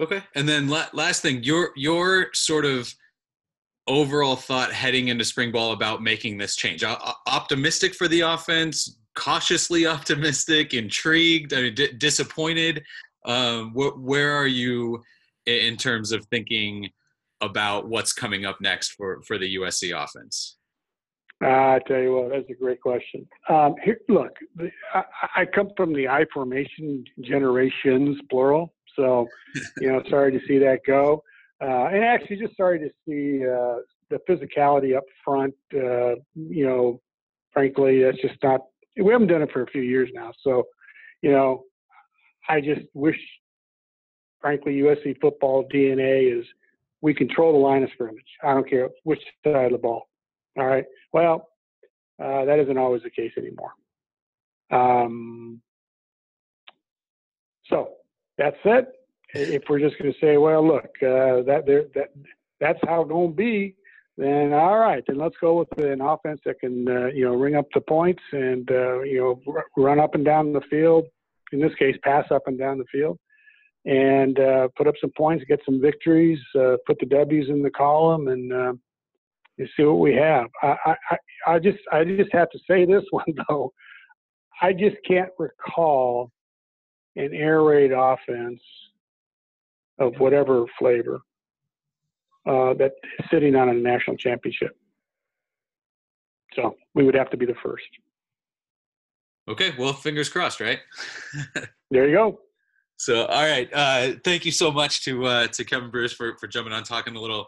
Okay, 0.01 0.22
and 0.35 0.49
then 0.49 0.68
la- 0.68 0.89
last 0.93 1.22
thing, 1.22 1.43
your 1.43 1.70
your 1.77 2.29
sort 2.35 2.64
of 2.64 2.93
overall 3.87 4.37
thought 4.37 4.72
heading 4.72 5.09
into 5.09 5.24
spring 5.24 5.53
ball 5.53 5.72
about 5.72 6.03
making 6.03 6.39
this 6.39 6.57
change. 6.57 6.83
O- 6.83 6.97
optimistic 7.27 7.95
for 7.95 8.09
the 8.09 8.20
offense, 8.20 8.99
cautiously 9.14 9.87
optimistic, 9.87 10.74
intrigued, 10.74 11.53
I 11.53 11.62
mean, 11.62 11.74
d- 11.74 11.93
disappointed. 11.93 12.83
Um, 13.27 13.70
wh- 13.72 13.99
where 14.03 14.33
are 14.37 14.47
you 14.47 15.03
in 15.47 15.77
terms 15.77 16.12
of 16.12 16.24
thinking 16.27 16.91
about 17.41 17.89
what's 17.89 18.12
coming 18.12 18.45
up 18.45 18.61
next 18.61 18.93
for 18.93 19.22
for 19.22 19.39
the 19.39 19.57
USC 19.57 19.93
offense? 19.93 20.57
I 21.43 21.81
tell 21.87 22.01
you 22.01 22.14
what, 22.14 22.31
that's 22.31 22.49
a 22.49 22.55
great 22.55 22.81
question. 22.81 23.29
Um, 23.49 23.74
here, 23.85 24.01
look, 24.09 24.33
I, 24.95 25.05
I, 25.37 25.45
come 25.45 25.68
from 25.77 25.93
the 25.93 26.09
I 26.09 26.24
formation 26.33 27.05
generations, 27.20 28.18
plural. 28.31 28.72
So, 28.95 29.29
you 29.81 29.93
know, 29.93 30.03
sorry 30.09 30.33
to 30.33 30.41
see 30.49 30.59
that 30.59 30.81
go. 30.87 31.22
Uh, 31.62 31.87
and 31.87 32.05
actually, 32.05 32.37
just 32.37 32.57
sorry 32.57 32.79
to 32.79 32.89
see 33.07 33.45
uh, 33.47 33.81
the 34.09 34.18
physicality 34.29 34.97
up 34.97 35.05
front. 35.24 35.55
Uh, 35.74 36.16
you 36.35 36.66
know, 36.66 37.03
frankly, 37.53 38.03
that's 38.03 38.20
just 38.20 38.43
not. 38.43 38.62
We 38.97 39.12
haven't 39.12 39.29
done 39.29 39.43
it 39.43 39.53
for 39.53 39.62
a 39.62 39.66
few 39.66 39.83
years 39.83 40.09
now. 40.14 40.33
So, 40.41 40.64
you 41.20 41.33
know, 41.33 41.64
I 42.49 42.61
just 42.61 42.82
wish, 42.94 43.18
frankly, 44.40 44.80
USC 44.80 45.20
football 45.20 45.68
DNA 45.72 46.38
is 46.38 46.44
we 47.01 47.14
control 47.14 47.53
the 47.53 47.59
line 47.59 47.82
of 47.82 47.90
scrimmage. 47.92 48.24
I 48.42 48.55
don't 48.55 48.68
care 48.68 48.88
which 49.05 49.22
side 49.44 49.66
of 49.66 49.72
the 49.72 49.78
ball. 49.78 50.09
All 50.59 50.66
right. 50.66 50.84
Well, 51.12 51.49
uh, 52.22 52.44
that 52.44 52.59
isn't 52.59 52.78
always 52.78 53.03
the 53.03 53.11
case 53.11 53.32
anymore. 53.36 53.72
Um, 54.70 55.61
so 57.68 57.90
that's 58.38 58.57
it. 58.64 58.88
If 59.34 59.64
we're 59.68 59.80
just 59.80 59.99
going 59.99 60.12
to 60.12 60.18
say, 60.18 60.36
well, 60.36 60.66
look, 60.66 60.90
uh, 61.03 61.42
that 61.44 61.64
that 61.66 62.11
that's 62.61 62.78
how 62.86 63.03
it's 63.03 63.11
going 63.11 63.30
to 63.30 63.36
be, 63.36 63.74
then 64.16 64.53
all 64.53 64.78
right, 64.78 65.03
then 65.07 65.18
let's 65.18 65.36
go 65.40 65.59
with 65.59 65.78
an 65.78 66.01
offense 66.01 66.40
that 66.47 66.61
can 66.61 66.88
uh, 66.88 67.07
you 67.07 67.24
know 67.24 67.34
ring 67.34 67.55
up 67.55 67.66
the 67.74 67.80
points 67.80 68.22
and 68.32 68.70
uh, 68.70 69.01
you 69.01 69.18
know 69.18 69.53
r- 69.53 69.66
run 69.76 70.01
up 70.01 70.14
and 70.14 70.24
down 70.24 70.53
the 70.53 70.62
field. 70.70 71.07
In 71.53 71.61
this 71.61 71.74
case, 71.78 71.97
pass 72.03 72.24
up 72.30 72.42
and 72.47 72.59
down 72.59 72.78
the 72.78 72.84
field, 72.90 73.18
and 73.84 74.38
uh, 74.38 74.68
put 74.76 74.86
up 74.86 74.94
some 75.01 75.12
points, 75.16 75.44
get 75.49 75.61
some 75.64 75.80
victories, 75.80 76.40
uh, 76.59 76.76
put 76.86 76.99
the 76.99 77.07
W's 77.07 77.49
in 77.49 77.62
the 77.62 77.70
column, 77.70 78.28
and 78.28 78.53
uh, 78.53 78.72
see 79.59 79.84
what 79.84 80.01
we 80.01 80.14
have. 80.14 80.47
I, 80.62 80.76
I, 80.86 81.16
I 81.47 81.59
just 81.59 81.78
I 81.92 82.05
just 82.05 82.32
have 82.32 82.51
to 82.51 82.59
say 82.68 82.84
this 82.84 83.05
one 83.11 83.32
though. 83.49 83.72
I 84.61 84.72
just 84.72 84.97
can't 85.07 85.30
recall 85.38 86.30
an 87.16 87.32
air 87.32 87.62
raid 87.62 87.92
offense 87.92 88.61
of 89.99 90.14
whatever 90.18 90.64
flavor 90.78 91.20
uh, 92.47 92.74
that 92.74 92.92
is 93.18 93.26
sitting 93.30 93.55
on 93.55 93.68
a 93.68 93.74
national 93.74 94.16
championship. 94.16 94.76
So 96.55 96.74
we 96.94 97.05
would 97.05 97.14
have 97.14 97.30
to 97.30 97.36
be 97.36 97.47
the 97.47 97.55
first. 97.62 97.84
Okay, 99.49 99.72
well, 99.78 99.92
fingers 99.92 100.28
crossed, 100.28 100.61
right? 100.61 100.80
there 101.90 102.09
you 102.09 102.14
go. 102.14 102.40
So, 102.97 103.26
all 103.26 103.44
right, 103.44 103.68
uh, 103.72 104.12
thank 104.24 104.44
you 104.44 104.53
so 104.53 104.72
much 104.72 105.05
to 105.05 105.26
uh, 105.26 105.47
to 105.49 105.64
Kevin 105.64 105.90
Bruce 105.90 106.12
for 106.12 106.36
for 106.38 106.47
jumping 106.47 106.72
on, 106.72 106.82
talking 106.82 107.14
a 107.14 107.20
little 107.20 107.47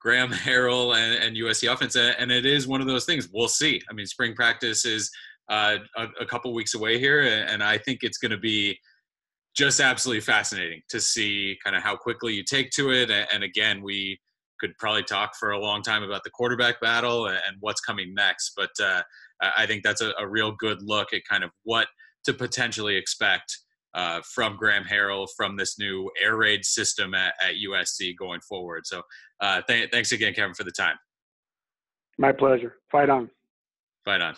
Graham 0.00 0.30
Harrell 0.32 0.96
and, 0.96 1.22
and 1.22 1.36
USC 1.36 1.72
offense, 1.72 1.96
and 1.96 2.30
it 2.30 2.44
is 2.44 2.66
one 2.66 2.80
of 2.80 2.86
those 2.86 3.04
things. 3.04 3.28
We'll 3.32 3.48
see. 3.48 3.80
I 3.88 3.92
mean, 3.92 4.06
spring 4.06 4.34
practice 4.34 4.84
is 4.84 5.10
uh, 5.48 5.76
a, 5.96 6.06
a, 6.20 6.26
couple 6.26 6.52
weeks 6.52 6.74
away 6.74 6.98
here, 6.98 7.22
and 7.22 7.62
I 7.62 7.78
think 7.78 8.00
it's 8.02 8.18
going 8.18 8.32
to 8.32 8.38
be 8.38 8.78
just 9.56 9.80
absolutely 9.80 10.20
fascinating 10.20 10.82
to 10.90 11.00
see 11.00 11.56
kind 11.64 11.74
of 11.74 11.82
how 11.82 11.96
quickly 11.96 12.34
you 12.34 12.44
take 12.44 12.70
to 12.72 12.92
it. 12.92 13.10
And 13.32 13.42
again, 13.42 13.82
we 13.82 14.20
could 14.60 14.76
probably 14.78 15.04
talk 15.04 15.36
for 15.36 15.52
a 15.52 15.58
long 15.58 15.82
time 15.82 16.02
about 16.02 16.22
the 16.24 16.30
quarterback 16.30 16.80
battle 16.80 17.28
and 17.28 17.56
what's 17.60 17.80
coming 17.80 18.14
next, 18.14 18.52
but 18.56 18.70
uh, 18.82 19.02
I 19.40 19.66
think 19.66 19.82
that's 19.82 20.00
a, 20.00 20.12
a 20.18 20.26
real 20.26 20.52
good 20.52 20.82
look 20.82 21.12
at 21.12 21.22
kind 21.28 21.44
of 21.44 21.50
what 21.64 21.88
to 22.24 22.34
potentially 22.34 22.96
expect 22.96 23.56
uh, 23.94 24.20
from 24.34 24.56
Graham 24.56 24.84
Harrell 24.84 25.26
from 25.36 25.56
this 25.56 25.78
new 25.78 26.10
air 26.22 26.36
raid 26.36 26.64
system 26.64 27.14
at, 27.14 27.34
at 27.42 27.54
USC 27.54 28.16
going 28.18 28.40
forward. 28.40 28.86
So 28.86 29.02
uh, 29.40 29.62
th- 29.62 29.90
thanks 29.90 30.12
again, 30.12 30.34
Kevin, 30.34 30.54
for 30.54 30.64
the 30.64 30.72
time. 30.72 30.96
My 32.18 32.32
pleasure. 32.32 32.76
Fight 32.90 33.08
on. 33.08 33.30
Fight 34.04 34.20
on. 34.20 34.34